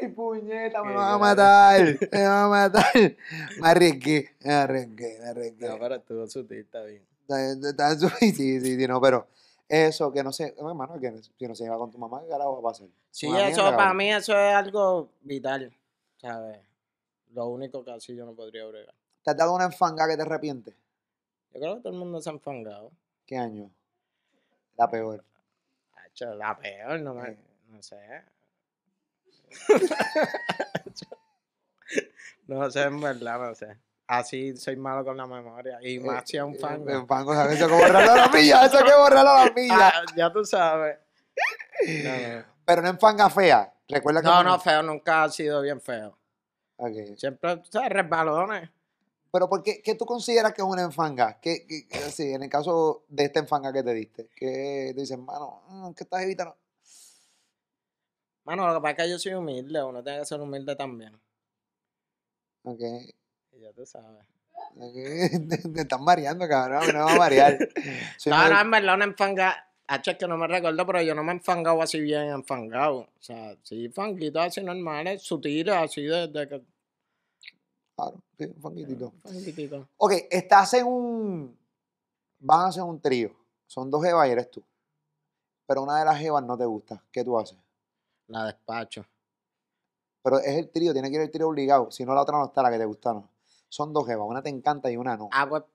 Ay, 0.00 0.08
puñeta, 0.08 0.82
me 0.82 0.92
van 0.94 1.12
a 1.14 1.18
matar. 1.18 1.98
Me 2.12 2.22
van 2.22 2.44
a 2.44 2.48
matar. 2.48 2.92
Me 3.60 3.68
arriesgué, 3.68 4.30
me 4.40 4.52
arriesgué, 4.52 5.18
me 5.20 5.28
arriesgué. 5.28 5.68
No, 5.68 5.78
pero 5.78 5.94
estuvo 5.96 6.26
sutil, 6.26 6.58
está 6.58 6.82
bien. 6.84 7.02
Está- 7.22 7.52
está- 7.70 7.92
está- 7.92 8.16
Sí, 8.18 8.32
sí, 8.32 8.60
sí, 8.60 8.86
no, 8.86 9.00
pero 9.00 9.28
eso, 9.68 10.12
que 10.12 10.22
no 10.22 10.32
sé, 10.32 10.54
hermano, 10.58 10.98
que 11.00 11.22
si 11.22 11.46
no 11.46 11.54
se 11.54 11.64
lleva 11.64 11.78
con 11.78 11.90
tu 11.90 11.98
mamá, 11.98 12.20
¿qué 12.22 12.28
carajo 12.28 12.62
va 12.62 12.70
a 12.70 12.72
pasar? 12.72 12.88
Sí, 13.10 13.26
Una 13.26 13.48
eso 13.48 13.62
mierda, 13.62 13.76
para 13.76 13.94
mí 13.94 14.12
eso 14.12 14.32
es 14.38 14.54
algo 14.54 15.10
vital, 15.22 15.74
¿sabes? 16.18 16.60
Lo 17.32 17.46
único 17.46 17.84
que 17.84 17.92
así 17.92 18.14
yo 18.14 18.24
no 18.24 18.34
podría 18.34 18.64
bregar. 18.66 18.94
¿Te 19.22 19.30
has 19.30 19.36
dado 19.36 19.54
una 19.54 19.64
enfanga 19.64 20.06
que 20.08 20.16
te 20.16 20.22
arrepientes? 20.22 20.74
Yo 21.52 21.60
creo 21.60 21.76
que 21.76 21.82
todo 21.82 21.92
el 21.92 21.98
mundo 21.98 22.20
se 22.20 22.30
ha 22.30 22.32
enfangado. 22.32 22.92
¿Qué 23.26 23.36
año? 23.36 23.70
La 24.76 24.88
peor. 24.88 25.24
La 26.20 26.56
peor, 26.56 27.00
no 27.00 27.14
me, 27.14 27.30
Eh. 27.30 27.38
no 27.68 27.82
sé. 27.82 27.96
no 32.46 32.70
sé, 32.70 32.82
en 32.82 33.00
verdad, 33.00 33.38
no 33.38 33.54
sé. 33.54 33.76
Así 34.08 34.56
soy 34.56 34.76
malo 34.76 35.04
con 35.04 35.16
la 35.16 35.26
memoria. 35.26 35.78
Y 35.82 35.98
más 35.98 36.22
si 36.28 36.36
es 36.36 36.42
un 36.42 36.54
fango. 36.56 36.88
eh, 36.90 37.04
fango, 37.08 37.34
¿sabes? 37.34 37.56
Eso 37.56 37.66
que 37.68 37.74
borrarlo 37.74 38.12
a 38.12 38.16
la 38.16 38.28
milla, 38.28 38.64
eso 38.66 38.78
que 38.84 38.94
borrarlo 38.94 39.30
a 39.30 39.44
la 39.46 39.50
milla. 39.52 39.88
Ah, 39.88 40.02
ya 40.16 40.32
tú 40.32 40.44
sabes. 40.44 40.98
No, 42.04 42.10
no. 42.38 42.44
Pero 42.64 42.82
no 42.82 42.88
enfanga 42.88 43.28
fea. 43.30 43.72
Recuerda 43.88 44.20
que. 44.20 44.26
No, 44.28 44.42
no, 44.44 44.58
feo, 44.60 44.82
nunca 44.82 45.24
ha 45.24 45.28
sido 45.28 45.60
bien 45.62 45.80
feo. 45.80 46.16
Ok. 46.76 47.16
Siempre, 47.16 47.62
sabes, 47.70 47.90
resbalones. 47.90 48.70
Pero 49.32 49.48
¿por 49.48 49.62
qué, 49.62 49.82
qué 49.82 49.94
tú 49.96 50.06
consideras 50.06 50.52
que 50.54 50.62
es 50.62 50.68
una 50.68 50.82
enfanga? 50.82 51.38
¿Qué, 51.40 51.66
qué- 51.66 51.86
qué- 51.88 51.98
sí, 52.10 52.32
en 52.32 52.42
el 52.44 52.48
caso 52.48 53.04
de 53.08 53.24
esta 53.24 53.40
enfanga 53.40 53.72
que 53.72 53.82
te 53.82 53.92
diste, 53.92 54.28
que 54.36 54.92
tú 54.94 55.00
dices, 55.00 55.18
mano, 55.18 55.62
mm, 55.68 55.92
que 55.92 56.04
estás 56.04 56.22
evitando. 56.22 56.56
Mano, 58.44 58.66
lo 58.68 58.74
que 58.74 58.80
pasa 58.80 58.90
es 58.92 58.96
que 58.98 59.10
yo 59.10 59.18
soy 59.18 59.34
humilde, 59.34 59.82
uno 59.82 60.02
tiene 60.02 60.20
que 60.20 60.24
ser 60.24 60.40
humilde 60.40 60.76
también. 60.76 61.20
Ok. 62.62 62.80
Ya 63.60 63.72
tú 63.72 63.86
sabes. 63.86 64.24
Te 65.74 65.80
estás 65.80 66.00
mareando, 66.00 66.46
cabrón. 66.48 66.86
No 66.88 66.92
me 66.92 66.98
va 66.98 67.12
a 67.12 67.16
marear. 67.18 67.58
Soy 68.16 68.30
No, 68.32 68.48
no, 68.48 68.60
en 68.60 68.70
verdad, 68.70 68.94
una 68.94 69.04
enfanga. 69.04 69.62
Hacho, 69.88 70.10
es 70.10 70.16
que 70.16 70.26
no 70.26 70.36
me 70.36 70.48
recuerdo, 70.48 70.84
pero 70.84 71.00
yo 71.02 71.14
no 71.14 71.22
me 71.22 71.32
he 71.32 71.36
enfangado 71.36 71.80
así 71.80 72.00
bien 72.00 72.28
enfangado. 72.30 72.96
O 72.96 73.08
sea, 73.20 73.56
sí, 73.62 73.88
fanguitos 73.88 74.42
así 74.42 74.60
normales, 74.62 75.22
sutiles, 75.22 75.74
así 75.74 76.02
de, 76.02 76.26
de 76.26 76.48
que. 76.48 76.62
Claro, 77.94 78.20
sí, 78.36 78.52
fanguitito. 78.60 79.12
Un 79.22 79.32
poquitito. 79.32 79.88
Ok, 79.96 80.12
estás 80.30 80.74
en 80.74 80.86
un. 80.86 81.58
Van 82.40 82.60
a 82.62 82.66
hacer 82.66 82.82
un 82.82 83.00
trío. 83.00 83.30
Son 83.66 83.90
dos 83.90 84.04
jevas 84.04 84.28
y 84.28 84.32
eres 84.32 84.50
tú. 84.50 84.62
Pero 85.66 85.82
una 85.82 86.00
de 86.00 86.04
las 86.04 86.18
jevas 86.18 86.44
no 86.44 86.58
te 86.58 86.64
gusta. 86.64 87.02
¿Qué 87.10 87.24
tú 87.24 87.38
haces? 87.38 87.58
La 88.26 88.44
despacho. 88.44 89.06
Pero 90.22 90.40
es 90.40 90.58
el 90.58 90.68
trío, 90.70 90.92
tiene 90.92 91.08
que 91.08 91.14
ir 91.16 91.22
el 91.22 91.30
trío 91.30 91.48
obligado. 91.48 91.90
Si 91.92 92.04
no, 92.04 92.12
la 92.12 92.22
otra 92.22 92.36
no 92.36 92.46
está, 92.46 92.60
la 92.60 92.70
que 92.70 92.78
te 92.78 92.84
gusta 92.84 93.12
no. 93.12 93.28
Son 93.68 93.92
dos 93.92 94.06
jevas, 94.06 94.26
una 94.28 94.42
te 94.42 94.48
encanta 94.48 94.90
y 94.90 94.96
una 94.96 95.16
no. 95.16 95.28
Hago, 95.32 95.66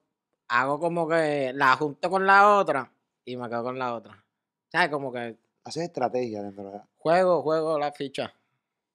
hago 0.48 0.78
como 0.80 1.08
que 1.08 1.52
la 1.54 1.76
junto 1.76 2.10
con 2.10 2.26
la 2.26 2.56
otra 2.58 2.92
y 3.24 3.36
me 3.36 3.48
quedo 3.48 3.62
con 3.64 3.78
la 3.78 3.94
otra. 3.94 4.24
¿Sabes? 4.70 4.88
Como 4.90 5.12
que 5.12 5.36
Haces 5.64 5.84
estrategia 5.84 6.42
dentro 6.42 6.64
de 6.64 6.72
la. 6.72 6.88
juego, 6.98 7.42
juego 7.42 7.78
la 7.78 7.92
ficha. 7.92 8.34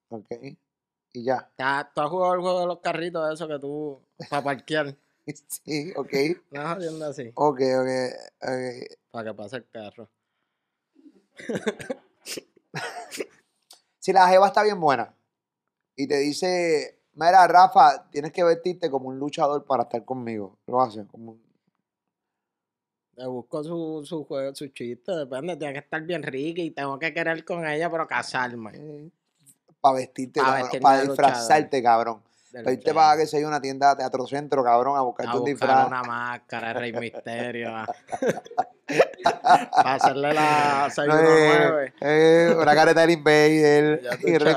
Ok. 0.10 0.28
Y 1.14 1.24
ya. 1.24 1.50
Ya, 1.58 1.90
¿Tú 1.94 2.02
has 2.02 2.10
jugado 2.10 2.34
el 2.34 2.42
juego 2.42 2.60
de 2.62 2.66
los 2.68 2.80
carritos, 2.80 3.34
eso 3.34 3.48
que 3.48 3.60
tú, 3.60 4.02
para 4.30 4.44
parquear? 4.44 4.96
Sí, 5.48 5.92
ok. 5.96 6.14
No 6.52 6.76
jodiendo 6.76 7.06
así, 7.06 7.32
Ok, 7.36 7.60
ok. 7.62 7.90
ok. 8.42 8.98
para 9.12 9.30
que 9.30 9.34
pase 9.36 9.56
el 9.58 9.70
carro. 9.70 10.10
Si 14.00 14.14
la 14.14 14.28
jeva 14.30 14.48
está 14.48 14.64
bien 14.64 14.80
buena 14.80 15.14
y 15.98 16.08
te 16.08 16.18
dice, 16.20 16.97
mira, 17.18 17.46
Rafa, 17.48 18.06
tienes 18.10 18.32
que 18.32 18.44
vestirte 18.44 18.90
como 18.90 19.10
un 19.10 19.20
luchador 19.20 19.64
para 19.66 19.84
estar 19.84 20.04
conmigo. 20.06 20.58
Lo 20.68 20.82
haces 20.82 21.06
como 21.12 21.32
un- 21.34 21.42
Le 23.16 23.26
busco 23.28 23.64
su, 23.64 24.04
su 24.06 24.24
juego, 24.26 24.54
su 24.54 24.68
chiste, 24.68 25.12
depende, 25.12 25.58
tiene 25.58 25.74
que 25.74 25.80
estar 25.80 26.02
bien 26.04 26.22
rica 26.24 26.62
y 26.62 26.72
tengo 26.72 26.98
que 27.00 27.14
querer 27.14 27.44
con 27.44 27.66
ella, 27.68 27.90
pero 27.90 28.08
casarme. 28.08 29.10
para 29.82 29.96
vestirte, 29.96 30.40
cabrón, 30.40 30.70
para 30.82 31.02
disfrazarte, 31.02 31.84
cabrón. 31.84 32.22
Para 32.52 32.72
irte 32.72 32.94
para 32.94 33.18
que 33.18 33.28
sea 33.28 33.46
una 33.48 33.62
tienda 33.62 33.90
de 33.92 33.98
teatro 33.98 34.26
centro, 34.26 34.64
cabrón, 34.64 34.98
a 34.98 35.02
buscarte 35.02 35.32
a 35.32 35.36
un 35.36 35.40
buscar 35.42 35.68
disfraz. 35.70 35.88
una 35.88 36.04
máscara, 36.04 36.74
Rey 36.74 36.94
Misterio. 36.94 37.72
para 39.72 39.94
hacerle 39.96 40.34
la 40.34 40.90
619. 40.90 41.86
Eh, 41.88 41.94
eh, 42.02 42.56
una 42.56 42.74
careta 42.76 43.02
del 43.02 43.12
Invader. 43.12 44.02
Y 44.24 44.38
Rey. 44.38 44.56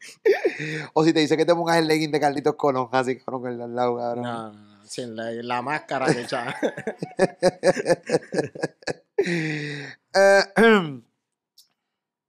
O 0.94 1.04
si 1.04 1.12
te 1.12 1.20
dice 1.20 1.36
que 1.36 1.44
te 1.44 1.54
pongas 1.54 1.76
el 1.76 1.86
legging 1.86 2.10
de 2.10 2.20
Carlitos 2.20 2.54
Colón, 2.56 2.88
así, 2.92 3.18
cabrón, 3.18 3.42
con 3.42 3.60
el 3.60 3.74
lado, 3.74 3.96
cabrón. 3.96 4.22
No, 4.22 4.52
no, 4.52 4.76
no, 4.78 4.86
sin 4.86 5.14
la, 5.16 5.30
la 5.30 5.62
máscara, 5.62 6.06
luchar. 6.12 6.54
Eh, 9.22 10.42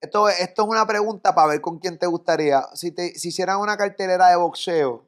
esto, 0.01 0.27
esto 0.27 0.61
es 0.61 0.67
una 0.67 0.85
pregunta 0.85 1.33
para 1.33 1.47
ver 1.47 1.61
con 1.61 1.79
quién 1.79 1.97
te 1.97 2.05
gustaría. 2.05 2.63
Si 2.73 2.91
te 2.91 3.17
si 3.17 3.29
hicieran 3.29 3.59
una 3.59 3.77
cartelera 3.77 4.27
de 4.27 4.35
boxeo, 4.35 5.05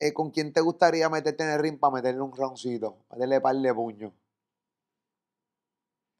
eh, 0.00 0.12
¿con 0.12 0.30
quién 0.30 0.52
te 0.52 0.60
gustaría 0.60 1.08
meterte 1.08 1.44
en 1.44 1.50
el 1.50 1.60
ring 1.60 1.78
para 1.78 1.94
meterle 1.94 2.20
un 2.22 2.36
roncito? 2.36 2.98
Meterle 3.12 3.40
par 3.40 3.56
de 3.56 3.72
puños. 3.72 4.12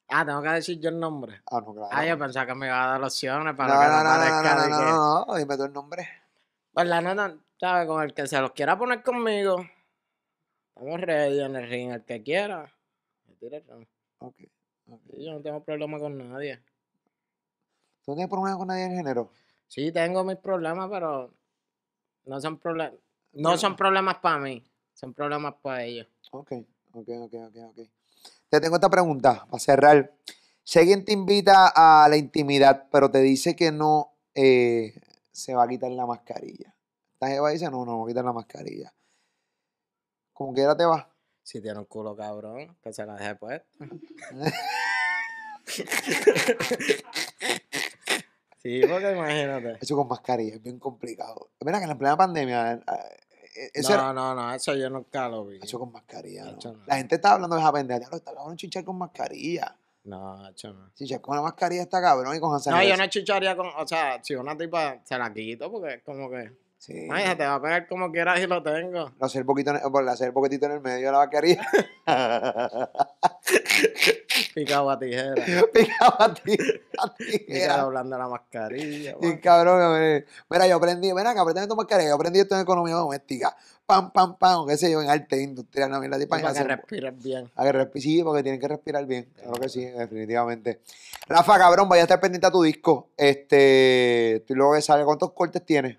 Ah, 0.09 0.25
tengo 0.25 0.43
que 0.43 0.49
decir 0.49 0.79
yo 0.81 0.91
el 0.91 1.01
nombre. 1.01 1.43
Ah, 1.51 1.61
no, 1.61 1.75
claro. 1.75 1.89
Ah, 1.91 2.07
yo 2.07 2.19
pensaba 2.19 2.47
que 2.47 2.55
me 2.55 2.67
iba 2.67 2.85
a 2.85 2.87
dar 2.93 3.03
opciones 3.03 3.55
para 3.55 3.75
no, 3.75 3.81
que 3.81 3.87
no, 3.87 3.93
no, 3.93 3.97
no, 3.97 4.03
no, 4.03 4.19
parezca 4.19 4.55
no, 4.55 4.69
no, 4.69 5.25
no, 5.25 5.25
no, 5.27 5.35
dime 5.37 5.57
tú 5.57 5.65
el 5.65 5.73
nombre. 5.73 6.09
Pues 6.73 6.87
la 6.87 7.01
neta, 7.01 7.37
¿sabes? 7.59 7.87
Con 7.87 8.03
el 8.03 8.15
que 8.15 8.27
se 8.27 8.41
los 8.41 8.53
quiera 8.53 8.79
poner 8.79 9.03
conmigo, 9.03 9.65
estamos 10.69 11.01
ready 11.01 11.41
en 11.41 11.57
el 11.57 11.69
ring. 11.69 11.91
El 11.93 12.05
que 12.05 12.23
quiera, 12.23 12.73
me 13.27 13.35
tira 13.37 13.59
el 13.59 13.65
ring. 13.67 13.89
Ok. 14.19 14.37
Yo 15.17 15.33
no 15.33 15.41
tengo 15.41 15.63
problema 15.65 15.99
con 15.99 16.19
nadie. 16.19 16.63
¿Tú 18.05 18.11
no 18.11 18.17
tienes 18.17 18.31
problema 18.31 18.59
con 18.59 18.69
nadie 18.69 18.85
en 18.85 18.97
género? 18.97 19.31
Sí, 19.67 19.91
tengo 19.91 20.23
mis 20.25 20.37
problemas, 20.37 20.91
pero 20.91 21.33
no 22.27 22.41
son 22.41 22.59
problemas. 22.59 22.95
No 23.33 23.57
son 23.57 23.75
problemas 23.75 24.17
para 24.19 24.39
mí, 24.39 24.63
son 24.93 25.15
problemas 25.15 25.55
para 25.63 25.85
ellos. 25.85 26.07
Ok, 26.31 26.53
ok, 26.93 27.09
ok, 27.09 27.35
ok, 27.35 27.57
ok. 27.71 27.79
Te 28.55 28.61
tengo 28.61 28.77
esta 28.77 28.89
pregunta 28.89 29.47
para 29.51 29.59
cerrar. 29.59 30.15
Si 30.63 30.79
alguien 30.79 31.05
te 31.05 31.13
invita 31.13 31.73
a 31.75 32.09
la 32.09 32.17
intimidad, 32.17 32.87
pero 32.93 33.11
te 33.11 33.19
dice 33.19 33.57
que 33.57 33.73
no 33.73 34.15
eh, 34.33 34.95
se 35.33 35.57
va 35.57 35.65
a 35.65 35.69
quitar 35.69 35.91
la 35.91 36.07
mascarilla. 36.07 36.73
Esta 37.15 37.27
jeva 37.27 37.51
dice, 37.51 37.69
no, 37.69 37.85
no, 37.85 37.97
voy 37.97 38.11
a 38.11 38.13
quitar 38.13 38.25
la 38.25 38.33
mascarilla. 38.33 38.95
Como 40.33 40.55
quiera 40.55 40.77
te 40.77 40.85
va. 40.85 41.13
Si 41.43 41.61
tiene 41.61 41.81
un 41.81 41.87
culo 41.87 42.15
cabrón, 42.15 42.77
que 42.81 42.93
se 42.93 43.05
la 43.05 43.17
deje 43.17 43.35
puesta. 43.35 43.67
sí, 48.63 48.83
porque 48.89 49.11
imagínate. 49.11 49.79
Eso 49.81 49.97
con 49.97 50.07
mascarilla 50.07 50.55
es 50.55 50.63
bien 50.63 50.79
complicado. 50.79 51.51
Mira 51.61 51.79
que 51.79 51.85
en 51.87 51.91
la 51.91 51.99
plena 51.99 52.17
pandemia, 52.17 52.81
eh, 53.55 53.71
eso, 53.75 53.93
era- 53.95 54.13
No, 54.13 54.13
no, 54.13 54.35
no, 54.35 54.55
eso 54.55 54.75
yo 54.75 54.91
nunca 54.91 55.29
lo 55.29 55.47
vi. 55.47 55.59
eso 55.63 55.79
con 55.79 55.93
mascarilla. 55.93 56.45
¿no? 56.45 56.59
No. 56.73 56.81
La 56.87 56.97
gente 56.97 57.15
está 57.17 57.33
hablando 57.33 57.57
de 57.57 57.63
esa 57.63 57.73
pendeja. 57.73 58.01
Está 58.17 58.33
cabrón 58.35 58.57
chichar 58.57 58.85
con 58.85 58.99
mascarilla. 58.99 59.77
No, 60.05 60.49
hecho 60.51 60.73
no. 60.73 60.91
Chichar 60.95 61.21
con 61.21 61.35
la 61.37 61.43
mascarilla 61.43 61.83
está 61.83 62.01
cabrón 62.01 62.37
y 62.37 62.41
con 62.41 62.51
No, 62.51 62.83
yo 62.83 62.97
no 62.97 63.07
chicharía 63.07 63.57
con, 63.57 63.69
o 63.77 63.87
sea, 63.87 64.23
si 64.23 64.35
una 64.35 64.57
tipa 64.57 64.99
se 65.05 65.17
la 65.17 65.33
quito, 65.33 65.71
porque 65.73 65.95
es 65.95 66.03
como 66.03 66.29
que, 66.29 66.53
Sí. 66.77 66.93
imagínate, 67.07 67.37
te 67.37 67.47
va 67.47 67.55
a 67.55 67.63
pegar 67.63 67.89
como 67.89 68.13
quieras 68.13 68.39
y 68.41 68.47
lo 68.47 68.63
tengo. 68.63 69.11
Le 69.19 69.25
hacer, 69.25 69.47
por 69.47 70.07
hacer 70.07 70.27
el 70.29 70.33
poquitito 70.35 70.67
en 70.67 70.73
el 70.73 70.81
medio 70.83 71.07
de 71.07 71.13
la 71.13 71.19
mascarilla. 71.19 71.67
Picado 74.55 74.91
a 74.91 74.99
tijera. 74.99 75.35
Picado 75.73 76.23
a 76.23 76.35
ti. 76.35 76.57
A 76.99 77.15
ti. 77.15 77.39
Tijera 77.47 77.83
doblando 77.83 78.17
la 78.17 78.29
mascarilla. 78.29 79.17
Y 79.21 79.39
cabrón, 79.39 80.25
mira, 80.51 80.67
yo 80.67 80.77
aprendí, 80.77 81.13
mira, 81.13 81.35
que 81.35 81.41
aprendí 81.41 81.69
tu 81.69 81.77
mascarilla, 81.77 82.11
yo 82.11 82.15
aprendí 82.15 82.41
esto 82.41 82.55
en 82.55 82.63
economía 82.63 82.95
doméstica. 82.95 83.57
Pam, 83.87 84.13
pam, 84.13 84.39
pam, 84.39 84.67
qué 84.67 84.79
sé 84.79 84.91
yo, 84.91 85.03
en 85.03 85.11
arte 85.11 85.43
industrial, 85.43 85.91
no, 85.91 86.01
tipa, 86.19 86.39
para 86.39 86.55
que 86.55 86.65
respires 86.65 87.23
bien. 87.23 87.51
a 87.55 87.91
que 87.91 88.01
sí, 88.01 88.23
porque 88.23 88.43
tienen 88.43 88.59
que 88.59 88.69
respirar 88.69 89.05
bien. 89.05 89.31
Claro 89.35 89.61
que 89.61 89.69
sí, 89.69 89.85
definitivamente. 89.85 90.81
Rafa, 91.27 91.59
cabrón, 91.59 91.89
vaya 91.89 92.03
a 92.03 92.05
estar 92.05 92.21
pendiente 92.21 92.47
a 92.47 92.51
tu 92.51 92.63
disco. 92.63 93.11
Este, 93.17 94.43
tú 94.47 94.55
luego 94.55 94.75
que 94.75 94.81
sale, 94.81 95.05
¿cuántos 95.05 95.33
cortes 95.33 95.65
tienes? 95.67 95.99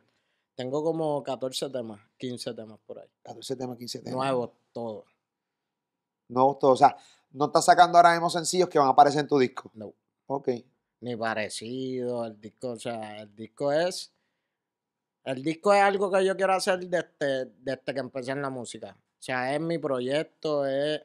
Tengo 0.55 0.83
como 0.83 1.21
14 1.21 1.69
temas, 1.69 1.99
15 2.17 2.53
temas 2.53 2.79
por 2.85 2.99
ahí. 2.99 3.07
14 3.23 3.55
temas, 3.55 3.77
15 3.77 3.99
temas. 3.99 4.15
Nuevos, 4.15 4.51
todos. 4.71 5.05
Nuevos 6.29 6.57
todos. 6.57 6.73
O 6.73 6.77
sea, 6.77 6.97
no 7.35 7.45
estás 7.45 7.65
sacando 7.65 7.97
ahora 7.97 8.13
mismo 8.13 8.29
sencillos 8.29 8.69
que 8.69 8.79
van 8.79 8.87
a 8.87 8.91
aparecer 8.91 9.21
en 9.21 9.27
tu 9.27 9.37
disco. 9.37 9.69
No. 9.73 9.93
Ok. 10.27 10.49
Ni 11.01 11.15
parecido. 11.15 12.25
El 12.25 12.39
disco, 12.39 12.69
o 12.71 12.79
sea, 12.79 13.21
el 13.21 13.35
disco 13.35 13.71
es. 13.71 14.13
El 15.23 15.43
disco 15.43 15.73
es 15.73 15.81
algo 15.81 16.09
que 16.09 16.23
yo 16.23 16.35
quiero 16.37 16.53
hacer 16.53 16.79
desde, 16.87 17.51
desde 17.59 17.93
que 17.93 17.99
empecé 17.99 18.31
en 18.31 18.41
la 18.41 18.49
música. 18.49 18.95
O 18.97 19.21
sea, 19.21 19.53
es 19.53 19.59
mi 19.59 19.77
proyecto, 19.77 20.65
es. 20.65 21.01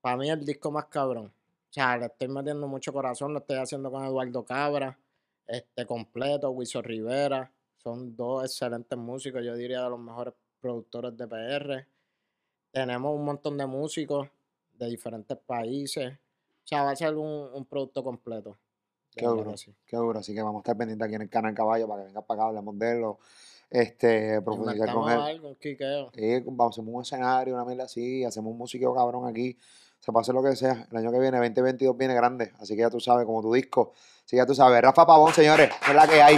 Para 0.00 0.16
mí 0.16 0.30
el 0.30 0.44
disco 0.44 0.70
más 0.70 0.86
cabrón. 0.86 1.26
O 1.26 1.72
sea, 1.72 1.96
le 1.96 2.06
estoy 2.06 2.28
metiendo 2.28 2.68
mucho 2.68 2.92
corazón, 2.92 3.32
lo 3.32 3.38
estoy 3.38 3.56
haciendo 3.56 3.90
con 3.90 4.04
Eduardo 4.04 4.44
Cabra, 4.44 4.98
este 5.46 5.86
completo, 5.86 6.50
Wiso 6.50 6.82
Rivera. 6.82 7.50
Son 7.78 8.14
dos 8.14 8.44
excelentes 8.44 8.98
músicos, 8.98 9.42
yo 9.42 9.56
diría 9.56 9.82
de 9.82 9.90
los 9.90 9.98
mejores 9.98 10.34
productores 10.60 11.16
de 11.16 11.26
PR. 11.26 11.86
Tenemos 12.72 13.16
un 13.16 13.24
montón 13.24 13.56
de 13.56 13.66
músicos 13.66 14.28
de 14.84 14.90
diferentes 14.90 15.36
países. 15.38 16.12
O 16.12 16.66
sea, 16.66 16.84
va 16.84 16.90
a 16.90 16.96
ser 16.96 17.14
un, 17.14 17.50
un 17.52 17.64
producto 17.66 18.02
completo. 18.04 18.56
Qué 19.14 19.26
duro, 19.26 19.56
sí. 19.56 19.74
qué 19.86 19.96
duro. 19.96 20.18
Así 20.18 20.34
que 20.34 20.42
vamos 20.42 20.60
a 20.60 20.62
estar 20.62 20.76
pendientes 20.76 21.04
aquí 21.04 21.14
en 21.14 21.22
el 21.22 21.28
canal 21.28 21.54
Caballo 21.54 21.86
para 21.86 22.02
que 22.02 22.08
vengas 22.08 22.24
para 22.24 22.42
acá, 22.42 22.48
hablemos 22.48 22.78
de 22.78 22.90
él, 22.92 23.04
este, 23.70 24.40
profundizar 24.42 24.92
con 24.92 25.10
él. 25.10 25.20
algo, 25.20 25.48
un 25.48 25.56
quiqueo. 25.56 26.10
Sí, 26.14 26.40
vamos, 26.46 26.74
hacemos 26.74 26.94
un 26.94 27.02
escenario, 27.02 27.54
una 27.54 27.64
mierda 27.64 27.84
así, 27.84 28.24
hacemos 28.24 28.52
un 28.52 28.58
musiqueo 28.58 28.94
cabrón 28.94 29.26
aquí. 29.26 29.56
Se 30.00 30.10
hacer 30.12 30.34
lo 30.34 30.42
que 30.42 30.56
sea. 30.56 30.88
El 30.90 30.96
año 30.96 31.12
que 31.12 31.20
viene, 31.20 31.38
2022, 31.38 31.96
viene 31.96 32.14
grande. 32.14 32.52
Así 32.58 32.74
que 32.74 32.80
ya 32.80 32.90
tú 32.90 32.98
sabes, 32.98 33.24
como 33.24 33.40
tu 33.40 33.52
disco. 33.52 33.92
Así 34.24 34.30
que 34.30 34.36
ya 34.38 34.46
tú 34.46 34.54
sabes. 34.54 34.82
Rafa 34.82 35.06
Pavón, 35.06 35.32
señores, 35.32 35.70
es 35.88 35.94
la 35.94 36.08
que 36.08 36.20
hay. 36.20 36.36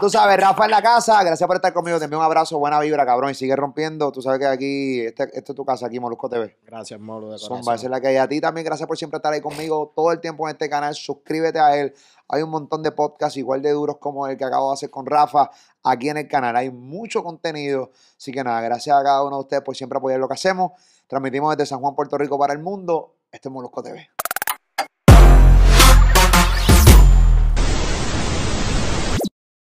Tú 0.00 0.10
sabes, 0.10 0.36
Rafa 0.36 0.64
en 0.64 0.70
la 0.70 0.82
casa. 0.82 1.22
Gracias 1.22 1.46
por 1.46 1.56
estar 1.56 1.72
conmigo. 1.72 1.98
Te 1.98 2.04
envío 2.04 2.18
un 2.18 2.24
abrazo, 2.24 2.58
buena 2.58 2.80
vibra, 2.80 3.06
cabrón. 3.06 3.30
Y 3.30 3.34
sigue 3.34 3.54
rompiendo. 3.54 4.10
Tú 4.12 4.22
sabes 4.22 4.40
que 4.40 4.46
aquí, 4.46 5.00
este, 5.00 5.24
esto 5.32 5.52
es 5.52 5.56
tu 5.56 5.64
casa, 5.64 5.86
aquí, 5.86 6.00
Molusco 6.00 6.28
TV. 6.28 6.56
Gracias, 6.64 6.98
Molo, 7.00 7.30
de 7.30 7.36
esa 7.36 7.74
es 7.74 7.84
la 7.84 8.00
que 8.00 8.08
hay. 8.08 8.16
A 8.16 8.28
ti 8.28 8.40
también, 8.40 8.64
gracias 8.64 8.86
por 8.86 8.98
siempre 8.98 9.18
estar 9.18 9.32
ahí 9.32 9.40
conmigo 9.40 9.92
todo 9.94 10.12
el 10.12 10.20
tiempo 10.20 10.48
en 10.48 10.52
este 10.52 10.68
canal. 10.68 10.94
Suscríbete 10.94 11.58
a 11.58 11.76
él. 11.76 11.94
Hay 12.28 12.42
un 12.42 12.50
montón 12.50 12.82
de 12.82 12.90
podcasts 12.90 13.36
igual 13.36 13.62
de 13.62 13.70
duros 13.70 13.98
como 13.98 14.26
el 14.26 14.36
que 14.36 14.44
acabo 14.44 14.70
de 14.70 14.74
hacer 14.74 14.90
con 14.90 15.06
Rafa 15.06 15.50
aquí 15.82 16.08
en 16.08 16.16
el 16.16 16.28
canal. 16.28 16.56
Hay 16.56 16.70
mucho 16.70 17.22
contenido. 17.22 17.90
Así 18.16 18.32
que 18.32 18.42
nada, 18.42 18.60
gracias 18.62 18.96
a 18.96 19.02
cada 19.02 19.22
uno 19.22 19.36
de 19.36 19.42
ustedes 19.42 19.62
por 19.62 19.76
siempre 19.76 19.98
apoyar 19.98 20.18
lo 20.18 20.28
que 20.28 20.34
hacemos. 20.34 20.72
Transmitimos 21.06 21.56
desde 21.56 21.68
San 21.68 21.80
Juan, 21.80 21.94
Puerto 21.94 22.18
Rico 22.18 22.38
para 22.38 22.52
el 22.52 22.58
mundo. 22.58 23.14
Este 23.30 23.48
es 23.48 23.52
Molusco 23.52 23.82
TV. 23.82 24.08